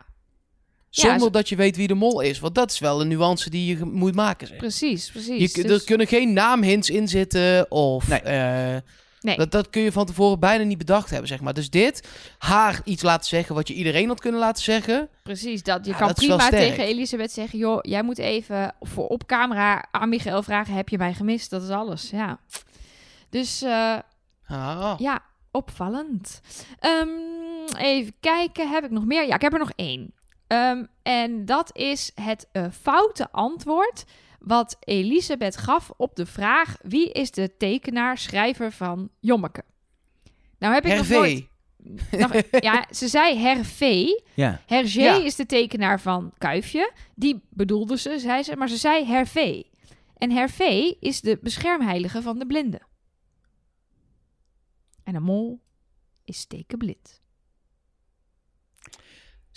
[0.90, 2.40] Zonder zo- dat je weet wie de mol is.
[2.40, 4.48] Want dat is wel een nuance die je moet maken.
[4.48, 4.58] Zeg.
[4.58, 5.54] precies, precies.
[5.56, 7.72] Je, Dus- Er kunnen geen naamhints in zitten.
[7.72, 8.20] Of, Nee.
[8.22, 8.78] eh,
[9.22, 9.38] Nee.
[9.38, 11.28] dat, dat kun je van tevoren bijna niet bedacht hebben.
[11.28, 11.54] Zeg maar.
[11.54, 12.08] Dus dit,
[12.38, 15.10] haar iets laten zeggen wat je iedereen had kunnen laten zeggen.
[15.24, 15.86] Precies, dat.
[15.86, 17.60] Je Ja, kan dat prima tegen Elisabeth zeggen...
[17.60, 20.74] joh, jij moet even voor op camera aan Michael vragen...
[20.74, 21.50] heb je mij gemist?
[21.50, 22.40] Dat is alles, ja.
[23.30, 23.98] Dus eh,
[24.48, 24.94] Ah.
[24.98, 25.22] ja,
[25.52, 26.42] opvallend.
[26.80, 27.08] Ehm,
[27.76, 29.28] even kijken, heb ik nog meer?
[29.28, 30.14] Ja, ik heb er nog één.
[30.48, 34.04] Ehm, en dat is het eh, foute antwoord...
[34.40, 36.78] wat Elisabeth gaf op de vraag...
[36.82, 39.64] wie is de tekenaar, schrijver van Jommeke?
[40.60, 41.14] Nou heb ik nog Hervé.
[41.14, 41.48] nooit...
[42.12, 44.22] nog- ja, ze zei Hervé...
[44.34, 44.62] Ja.
[44.66, 45.16] Hergé Ja.
[45.24, 46.92] is de tekenaar van Kuifje.
[47.16, 49.64] Die bedoelde ze, zei ze, maar ze zei Hervé.
[50.18, 52.82] En Hervé is de beschermheilige van de blinden.
[55.04, 55.60] En een mol
[56.26, 57.17] is stekenblind.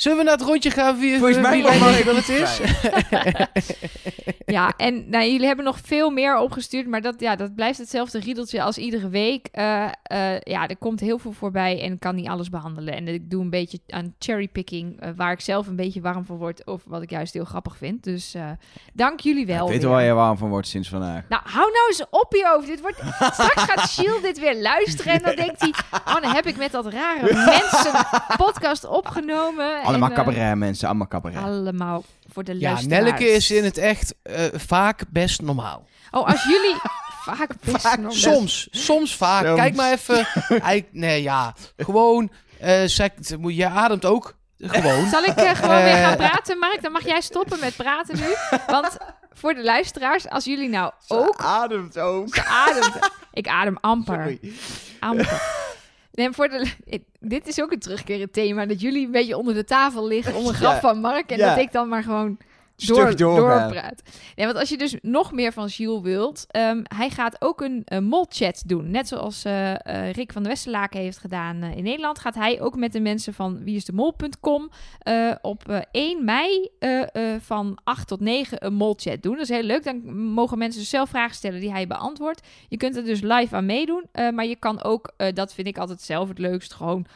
[0.00, 2.60] Zullen we naar het rondje gaan wie, Volgens wie mij dat het is?
[4.50, 8.18] Ja, en nou, jullie hebben nog veel meer opgestuurd, maar dat, ja, dat blijft hetzelfde
[8.18, 9.48] riedeltje als iedere week.
[9.52, 12.94] Eh, eh, ja, er komt heel veel voorbij en ik kan niet alles behandelen.
[12.94, 16.36] En ik doe een beetje aan cherrypicking, eh waar ik zelf een beetje warm van
[16.36, 18.04] word, of wat ik juist heel grappig vind.
[18.04, 18.50] Dus eh,
[18.92, 19.64] dank jullie wel.
[19.64, 19.86] ik weet weer.
[19.86, 21.22] er waar je warm van wordt sinds vandaag.
[21.28, 22.66] Nou, hou nou eens op hierover.
[22.66, 22.98] Dit wordt...
[23.32, 25.74] Straks gaat Shield dit weer luisteren en dan denkt hij...
[26.04, 28.06] Oh, dan heb ik met dat rare mensen
[28.36, 29.80] podcast opgenomen.
[29.90, 31.42] Allemaal eh, cabaret mensen, allemaal cabaret.
[31.42, 33.02] Allemaal voor de Ja, luisteraars.
[33.04, 35.86] Nelleke is in het echt eh, vaak best normaal.
[36.10, 36.76] Oh, als jullie...
[37.24, 39.44] Vaak best Vaak, nog- Soms, soms vaak.
[39.44, 39.58] Soms.
[39.58, 40.26] Kijk maar even.
[40.92, 42.30] Nee, ja, gewoon.
[42.58, 45.08] eh, ze moet- je ademt ook Gewoon.
[45.08, 46.16] Zal ik eh, gewoon weer gaan Eh.
[46.16, 46.82] praten, Mark?
[46.82, 48.34] Dan mag jij stoppen met praten nu.
[48.66, 48.96] Want
[49.32, 52.38] voor de luisteraars, als jullie nou ook ademt ook.
[52.38, 53.10] ademt...
[53.32, 54.14] Ik adem amper.
[54.14, 54.52] Sorry.
[55.00, 55.42] amper.
[56.12, 56.70] Nee, voor de,
[57.20, 58.66] dit is ook een terugkerend thema.
[58.66, 60.80] Dat jullie een beetje onder de tafel liggen om een grap Ja.
[60.80, 61.30] van Mark.
[61.30, 61.48] En Ja.
[61.48, 62.38] dat ik dan maar gewoon
[62.86, 64.02] door, doorpraat.
[64.36, 68.04] Nee, want als je dus nog meer van Jules wilt, ehm, hij gaat ook een
[68.04, 68.90] molchat doen.
[68.90, 72.60] Net zoals eh, eh, Rick van de Westerlaken heeft gedaan eh, in Nederland, gaat hij
[72.60, 74.70] ook met de mensen van wieisdemol.com
[75.42, 76.68] op eh, 1 mei
[77.40, 79.32] van 8 tot 9 een molchat doen.
[79.32, 79.84] Dat is heel leuk.
[79.84, 82.46] Dan mogen mensen dus zelf vragen stellen die hij beantwoordt.
[82.68, 86.00] Je kunt er dus live aan meedoen, maar je kan ook, dat vind ik altijd
[86.00, 87.06] zelf het leukst, gewoon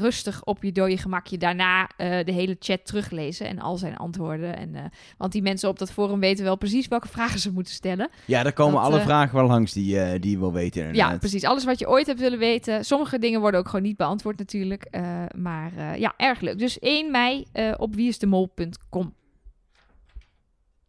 [0.00, 4.56] rustig op je dode gemakje daarna eh, de hele chat teruglezen en al zijn antwoorden.
[4.56, 4.84] En, eh,
[5.18, 8.10] want die mensen op dat forum weten wel precies welke vragen ze moeten stellen.
[8.24, 10.94] Ja, daar komen Dat, alle eh, vragen wel langs die, eh, die je wil weten
[10.94, 11.44] Ja, precies.
[11.44, 12.84] Alles wat je ooit hebt willen weten.
[12.84, 14.84] Sommige dingen worden ook gewoon niet beantwoord natuurlijk.
[14.84, 15.02] eh,
[15.36, 16.58] maar eh, ja, erg leuk.
[16.58, 19.14] Dus 1 mei eh, op wieisdemol.com.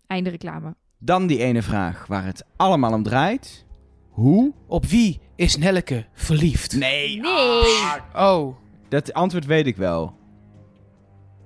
[0.08, 0.76] Einde reclame.
[1.00, 3.66] Dan die ene vraag waar het allemaal om draait.
[4.10, 4.54] Hoe?
[4.68, 6.76] Op wie is Nelleke verliefd?
[6.76, 7.20] Nee.
[7.22, 8.02] Nee.
[8.16, 8.56] Oh,
[8.94, 10.16] Dat antwoord weet ik wel.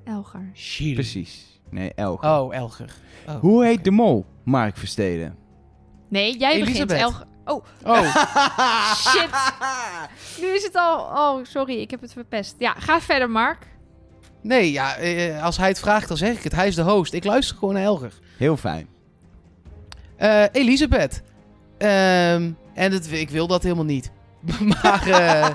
[0.03, 0.49] Elgar.
[0.53, 0.94] Gilles.
[0.94, 1.60] Precies.
[1.69, 2.28] Nee, Elge.
[2.28, 2.95] Oh, Elger.
[3.28, 4.26] Oh, Hoe heet de mol?
[4.44, 5.36] Mark Versteden.
[6.10, 6.91] Nee, jij begint.
[6.91, 7.26] Elgar.
[7.45, 8.02] Oh, Oh,
[9.07, 9.30] shit.
[10.41, 10.99] Nu is het al...
[10.99, 11.80] Oh, sorry.
[11.80, 12.56] Ik heb het verpest.
[12.57, 13.68] Ja, ga verder, Mark.
[14.41, 16.56] nee, ja, eh, als hij het vraagt, dan zeg ik het.
[16.56, 17.14] Hij is de host.
[17.14, 18.14] Ik luister gewoon naar Elger.
[18.38, 18.88] Heel fijn.
[20.15, 21.22] Eh, Elisabeth.
[21.78, 24.11] Ehm, en het, ik wil dat helemaal niet.
[24.84, 25.49] maar, eh,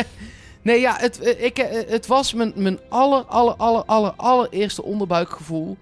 [0.66, 4.82] nee, ja, het, eh, ik, eh, het was mijn, mijn aller, aller, aller, aller, allereerste
[4.82, 5.76] onderbuikgevoel.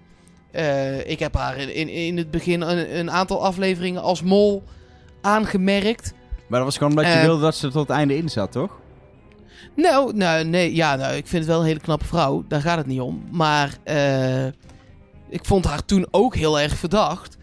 [0.51, 4.63] Eh, ik heb haar in, in, in het begin een, een aantal afleveringen als mol
[5.21, 6.13] aangemerkt.
[6.47, 8.79] Maar dat was gewoon omdat je wilde dat ze tot het einde in zat, toch?
[9.75, 12.45] Nou, nou, nee, ja, nou, ik vind het wel een hele knappe vrouw.
[12.47, 13.23] Daar gaat het niet om.
[13.31, 13.77] Maar
[15.29, 17.37] ik vond haar toen ook heel erg verdacht.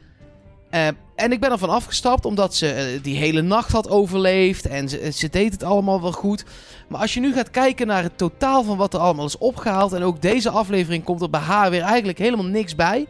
[1.22, 4.66] Eh, en ik ben ervan afgestapt omdat ze eh, die hele nacht had overleefd.
[4.66, 6.44] En ze, deed het allemaal wel goed.
[6.88, 9.92] Maar als je nu gaat kijken naar het totaal van wat er allemaal is opgehaald.
[9.92, 13.06] En ook deze aflevering komt er bij haar weer eigenlijk helemaal niks bij.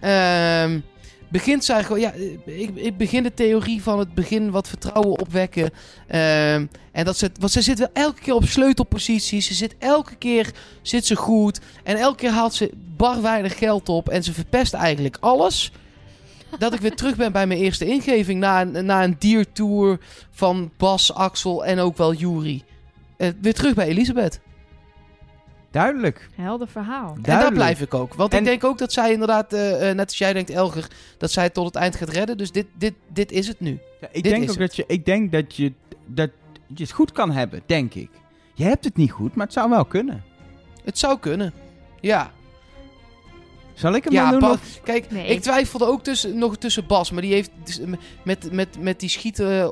[0.00, 0.80] Ehm
[1.30, 2.12] begint zij gewoon, ja,
[2.44, 5.70] ik, ik begin de theorie van het begin wat vertrouwen opwekken.
[6.06, 9.46] Ehm, en dat ze, want ze zit wel elke keer op sleutelposities.
[9.46, 10.52] Ze zit elke keer
[10.82, 11.60] zit ze goed.
[11.84, 14.08] En elke keer haalt ze bar weinig geld op.
[14.08, 15.72] En ze verpest eigenlijk alles.
[16.58, 18.40] Dat ik weer terug ben bij mijn eerste ingeving.
[18.40, 19.98] Na een, na een diertour
[20.30, 22.62] van Bas, Axel en ook wel Jury.
[23.16, 24.40] Eh, weer terug bij Elisabeth.
[25.70, 26.28] Duidelijk.
[26.36, 27.14] Helder verhaal.
[27.14, 28.14] En daar blijf ik ook.
[28.14, 30.86] Want En- ik denk ook dat zij inderdaad, eh, eh, net als jij denkt, Elger,
[31.18, 32.36] dat zij het tot het eind gaat redden.
[32.38, 33.78] Dus dit, dit, dit is het nu.
[34.00, 34.66] Ja, ik Dit denk is ook het.
[34.66, 35.72] dat je, ik denk dat je,
[36.06, 36.30] dat
[36.66, 38.10] je het goed kan hebben, denk ik.
[38.54, 40.24] Je hebt het niet goed, maar het zou wel kunnen.
[40.84, 41.52] Het zou kunnen.
[42.00, 42.30] Ja.
[43.78, 44.48] Zal ik hem Ja, dan doen?
[44.48, 45.26] Bas- of- kijk, Nee.
[45.26, 47.10] ik twijfelde ook tussen, nog tussen Bas.
[47.10, 47.80] Maar die heeft dus
[48.24, 49.64] met, met, met die schieten eh,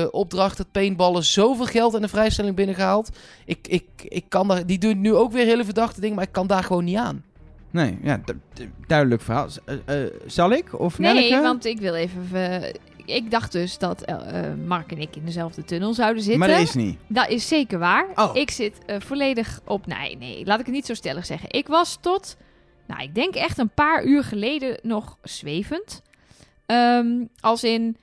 [0.00, 3.10] eh, opdracht, het paintballen, zoveel geld in de vrijstelling binnengehaald.
[3.44, 6.32] Ik, ik, ik kan daar, die doet nu ook weer hele verdachte dingen, maar ik
[6.32, 7.24] kan daar gewoon niet aan.
[7.70, 9.48] Nee, ja, du- du- duidelijk verhaal.
[9.50, 10.80] Z- eh, eh, zal ik?
[10.80, 11.40] Of Nee, Nelleke?
[11.42, 12.26] want ik wil even...
[12.62, 12.72] eh,
[13.04, 14.14] ik dacht dus dat eh,
[14.46, 16.40] eh, Mark en ik in dezelfde tunnel zouden zitten.
[16.40, 16.98] Maar dat is niet.
[17.06, 18.06] Dat is zeker waar.
[18.14, 18.36] Oh.
[18.36, 19.86] Ik zit eh, volledig op.
[19.86, 21.50] Nee, nee, laat ik het niet zo stellig zeggen.
[21.50, 22.36] Ik was tot,
[22.92, 26.02] nou, ik denk echt een paar uur geleden nog zwevend.
[26.66, 27.96] Ehm, als in,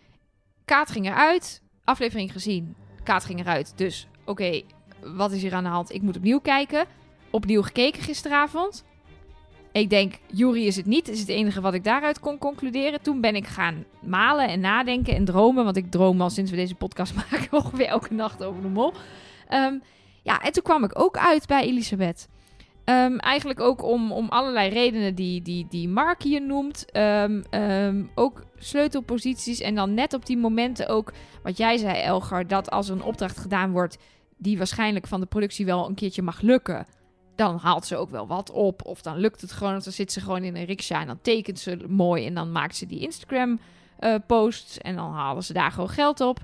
[0.66, 3.74] Kaat ging eruit, aflevering gezien, Kaat ging eruit.
[3.76, 4.62] Dus, oké,
[5.02, 5.94] wat is hier aan de hand?
[5.94, 6.86] Ik moet opnieuw kijken.
[7.30, 8.84] Opnieuw gekeken gisteravond.
[9.72, 11.08] Ik denk, Jury is het niet.
[11.08, 13.02] is het enige wat ik daaruit kon concluderen.
[13.02, 15.64] Toen ben ik gaan malen en nadenken en dromen.
[15.64, 18.94] Want ik droom al sinds we deze podcast maken ongeveer elke nacht over de mol.
[19.48, 19.78] Ehm,
[20.22, 22.28] ja, en toen kwam ik ook uit bij Elisabeth.
[22.90, 26.92] Ehm, eigenlijk ook om, om allerlei redenen die, die, die Mark hier noemt.
[26.92, 29.60] Ehm, ehm, ook sleutelposities.
[29.60, 31.14] En dan net op die momenten ook
[31.44, 32.48] wat jij zei, Elgar.
[32.48, 33.98] Dat als een opdracht gedaan wordt
[34.38, 36.86] die waarschijnlijk van de productie wel een keertje mag lukken.
[37.36, 38.86] Dan haalt ze ook wel wat op.
[38.86, 39.76] Of dan lukt het gewoon.
[39.76, 42.26] Of dan zit ze gewoon in een riksja en dan tekent ze mooi.
[42.26, 43.60] En dan maakt ze die Instagram
[44.00, 44.78] eh, posts.
[44.78, 46.40] En dan halen ze daar gewoon geld op.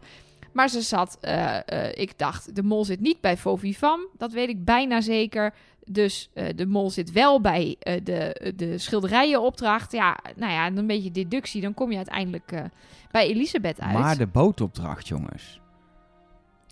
[0.56, 4.08] Maar ze zat, eh, eh, ik dacht, de mol zit niet bij Fovivam.
[4.18, 5.54] Dat weet ik bijna zeker.
[5.86, 9.91] Dus eh, de mol zit wel bij eh, de, de schilderijenopdracht.
[9.91, 11.62] Ja, nou ja, een beetje deductie.
[11.62, 12.64] Dan kom je uiteindelijk eh,
[13.12, 13.98] bij Elisabeth uit.
[13.98, 15.60] Maar de bootopdracht, jongens.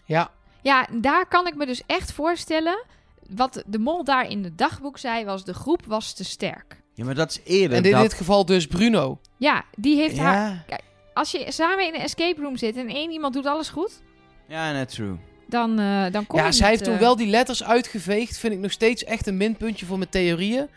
[0.05, 0.31] Ja,
[0.61, 2.83] Ja, daar kan ik me dus echt voorstellen.
[3.29, 6.81] Wat de mol daar in het dagboek zei, was de groep was te sterk.
[6.93, 8.01] Ja, maar dat is eerder en in dat...
[8.01, 9.19] dit geval dus Bruno.
[9.37, 10.63] Ja, die heeft haar...
[10.67, 10.79] ja.
[11.13, 14.01] Als je samen in een escape room zit en één iemand doet alles goed...
[14.47, 15.17] ja, net true.
[15.53, 18.37] Dan, eh, dan kom je Ja, zij niet, heeft toen eh, wel die letters uitgeveegd.
[18.37, 20.67] Vind ik nog steeds echt een minpuntje voor mijn theorieën.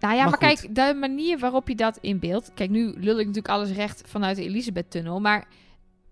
[0.00, 2.50] Nou ja, maar, kijk, de manier waarop je dat in beeld...
[2.54, 5.20] Kijk, nu lul ik natuurlijk alles recht vanuit de Elisabeth-tunnel.
[5.20, 5.46] Maar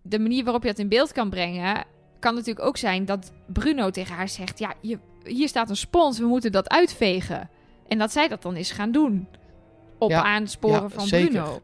[0.03, 1.85] de manier waarop je dat in beeld kan brengen...
[2.19, 4.59] kan natuurlijk ook zijn dat Bruno tegen haar zegt...
[4.59, 7.51] Ja, je, hier staat een spons, we moeten dat uitvegen.
[7.89, 9.29] En dat zij dat dan is gaan doen.
[9.99, 11.29] Op Ja, aansporen ja, van zeker.
[11.29, 11.61] Bruno.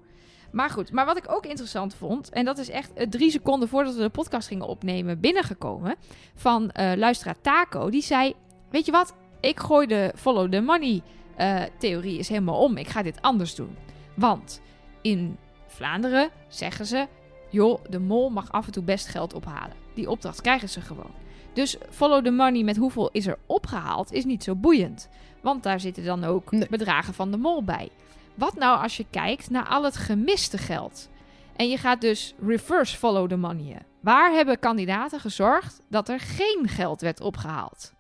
[0.55, 2.29] Maar goed, maar wat ik ook interessant vond...
[2.29, 5.21] en dat is echt eh, drie seconden voordat we de podcast gingen opnemen...
[5.21, 5.97] binnengekomen
[6.35, 7.91] van eh luisteraar Taco.
[7.91, 8.35] Die zei,
[8.71, 9.15] weet je wat?
[9.41, 11.03] Ik gooi de follow the money
[11.37, 12.77] eh, theorie is helemaal om.
[12.77, 13.77] Ik ga dit anders doen.
[14.17, 14.61] Want
[15.03, 15.37] in
[15.67, 17.07] Vlaanderen zeggen ze...
[17.51, 19.77] joh, de mol mag af en toe best geld ophalen.
[19.95, 21.11] Die opdracht krijgen ze gewoon.
[21.53, 25.09] Dus follow the money met hoeveel is er opgehaald is niet zo boeiend.
[25.41, 26.67] Want daar zitten dan ook Nee.
[26.71, 27.89] bedragen van de mol bij.
[28.35, 31.09] Wat nou als je kijkt naar al het gemiste geld?
[31.57, 33.79] En je gaat dus reverse follow the money.
[34.01, 37.93] Waar hebben kandidaten gezorgd dat er geen geld werd opgehaald?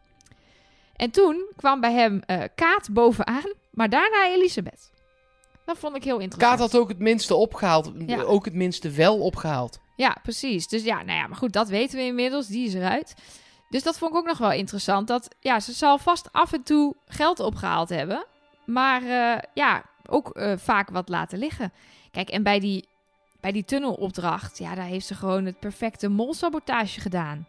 [0.96, 4.92] En toen kwam bij hem eh, Kaat bovenaan, maar daarna Elisabeth.
[5.64, 6.58] Dat vond ik heel interessant.
[6.58, 7.92] Kaat had ook het minste opgehaald.
[8.06, 8.22] Ja.
[8.22, 9.78] Ook het minste wel opgehaald.
[9.96, 10.68] Ja, precies.
[10.68, 12.46] Dus ja, nou ja, maar goed, dat weten we inmiddels.
[12.46, 13.14] Die is eruit.
[13.68, 15.08] Dus dat vond ik ook nog wel interessant.
[15.08, 18.26] Dat ja, ze zal vast af en toe geld opgehaald hebben.
[18.66, 21.72] Maar eh, ja, ook eh, vaak wat laten liggen.
[22.10, 22.84] Kijk, en bij die,
[23.40, 27.46] bij die tunnelopdracht, ja, daar heeft ze gewoon het perfecte molsabotage gedaan.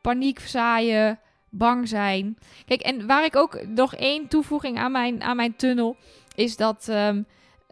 [0.00, 1.18] Paniek zaaien,
[1.48, 2.38] bang zijn.
[2.66, 5.96] Kijk, en waar ik ook nog één toevoeging aan mijn, aan mijn tunnel
[6.34, 6.88] is dat.
[6.88, 7.22] ehm,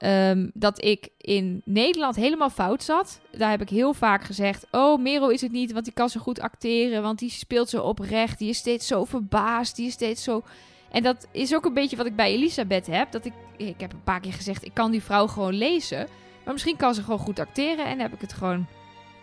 [0.01, 3.21] Ehm, dat ik in Nederland helemaal fout zat.
[3.37, 6.21] Daar heb ik heel vaak gezegd: Oh, Merel is het niet, want die kan zo
[6.21, 7.03] goed acteren.
[7.03, 8.39] Want die speelt zo oprecht.
[8.39, 9.77] Die is steeds zo verbaasd.
[9.77, 10.43] Die is steeds zo.
[10.91, 13.13] En dat is ook een beetje wat ik bij Elisabeth heb.
[13.13, 16.09] Dat ik, ik heb een paar keer gezegd: Ik kan die vrouw gewoon lezen.
[16.45, 17.85] Maar misschien kan ze gewoon goed acteren.
[17.85, 18.67] En dan heb ik het gewoon.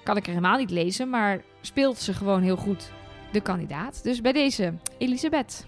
[0.03, 1.09] Kan ik er helemaal niet lezen.
[1.09, 2.91] Maar speelt ze gewoon heel goed,
[3.31, 4.03] de kandidaat.
[4.03, 5.65] Dus bij deze, Elisabeth.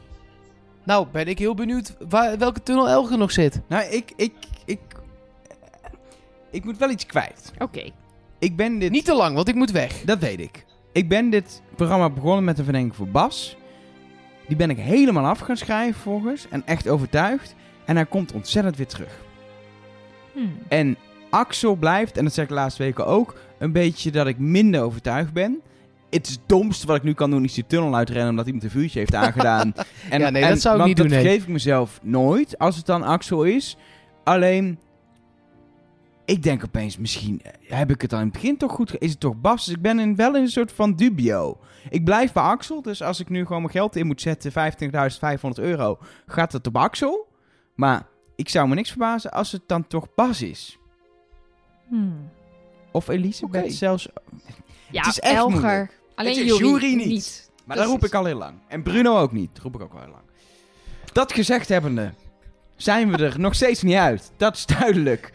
[0.84, 3.62] Nou, ben ik heel benieuwd waar, welke tunnel Elger nog zit.
[3.68, 4.34] Nou, ik, ik,
[4.66, 4.80] ik,
[6.52, 7.52] ik moet wel iets kwijt.
[7.58, 7.90] Oké.
[8.40, 8.92] Ik ben dit...
[8.92, 10.02] Niet te lang, want ik moet weg.
[10.02, 10.66] Dat weet ik.
[10.92, 13.58] Ik ben dit programma begonnen met een verdenking voor Bas.
[14.50, 16.48] Die ben ik helemaal af gaan schrijven volgens.
[16.50, 17.56] En echt overtuigd.
[17.86, 19.22] En hij komt ontzettend weer terug.
[20.34, 20.58] Hmm.
[20.68, 20.98] En
[21.30, 24.82] Axel blijft, en dat zeg ik de laatste weken ook, een beetje dat ik minder
[24.82, 25.62] overtuigd ben.
[26.10, 28.70] Het is domste wat ik nu kan doen, is die tunnel uitrennen omdat iemand een
[28.70, 29.74] vuurtje heeft aangedaan.
[30.10, 31.24] en, Ja, nee, dat zou ik niet doen, Dat nee.
[31.26, 33.78] vergeef ik mezelf nooit, als het dan Axel is.
[34.24, 34.80] Alleen,
[36.30, 39.02] ik denk opeens, misschien eh, heb ik het dan in het begin toch goed...
[39.02, 39.66] Is het toch Bas?
[39.66, 41.58] Dus ik ben in, wel in een soort van dubio.
[41.90, 44.58] Ik blijf bij Axel, dus als ik nu gewoon mijn geld in moet zetten, 25.500
[45.56, 47.28] euro, gaat het op Axel.
[47.76, 50.78] Maar ik zou me niks verbazen als het dan toch Bas is.
[51.88, 52.30] Hmm.
[52.92, 54.08] Of Elisabeth zelfs.
[54.92, 55.52] Ja, Het is echt Elger.
[55.52, 56.00] moeilijk.
[56.16, 57.06] Alleen Jury, niet.
[57.08, 57.52] niet.
[57.66, 58.60] Maar dat roep ik al heel lang.
[58.68, 59.50] En Bruno ook niet.
[59.54, 60.24] Dat roep ik ook al heel lang.
[61.12, 62.14] Dat gezegd hebbende,
[62.76, 64.32] zijn we er nog steeds niet uit.
[64.38, 65.32] Dat is duidelijk.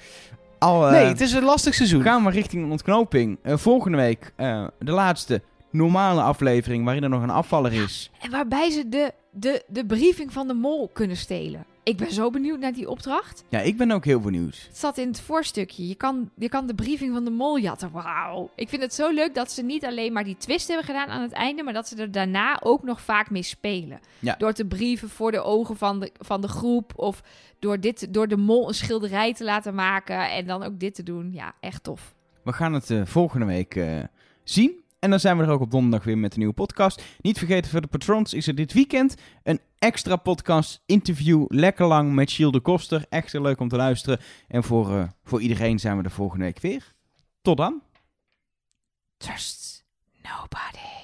[0.64, 2.02] Al, eh, nee, het is een lastig seizoen.
[2.02, 3.38] gaan we richting een ontknoping.
[3.42, 8.10] Eh, volgende week eh, de laatste normale aflevering waarin er nog een afvaller is.
[8.20, 11.66] En waarbij ze de, de, de briefing van de mol kunnen stelen.
[11.84, 13.44] Ik ben zo benieuwd naar die opdracht.
[13.48, 14.64] Ja, ik ben ook heel benieuwd.
[14.68, 15.88] Het zat in het voorstukje.
[15.88, 17.90] Je kan, je kan de briefing van de mol jatten.
[17.90, 18.50] Wauw.
[18.54, 21.22] Ik vind het zo leuk dat ze niet alleen maar die twist hebben gedaan aan
[21.22, 24.00] het einde, maar dat ze er daarna ook nog vaak mee spelen.
[24.18, 24.34] Ja.
[24.38, 26.92] Door te brieven voor de ogen van de, van de groep.
[26.96, 27.22] Of
[27.58, 30.30] door, dit, door de mol een schilderij te laten maken.
[30.30, 31.32] En dan ook dit te doen.
[31.32, 32.14] Ja, echt tof.
[32.42, 34.02] We gaan het eh, volgende week eh,
[34.44, 34.82] zien.
[34.98, 37.02] En dan zijn we er ook op donderdag weer met een nieuwe podcast.
[37.20, 41.44] Niet vergeten, voor de patrons is er dit weekend een extra podcast interview.
[41.48, 43.06] Lekker lang met Gilles de Koster.
[43.08, 44.20] Echt heel leuk om te luisteren.
[44.48, 46.94] En voor, eh, voor iedereen zijn we er volgende week weer.
[47.42, 47.82] Tot dan.
[49.16, 49.84] Trust
[50.22, 51.03] nobody.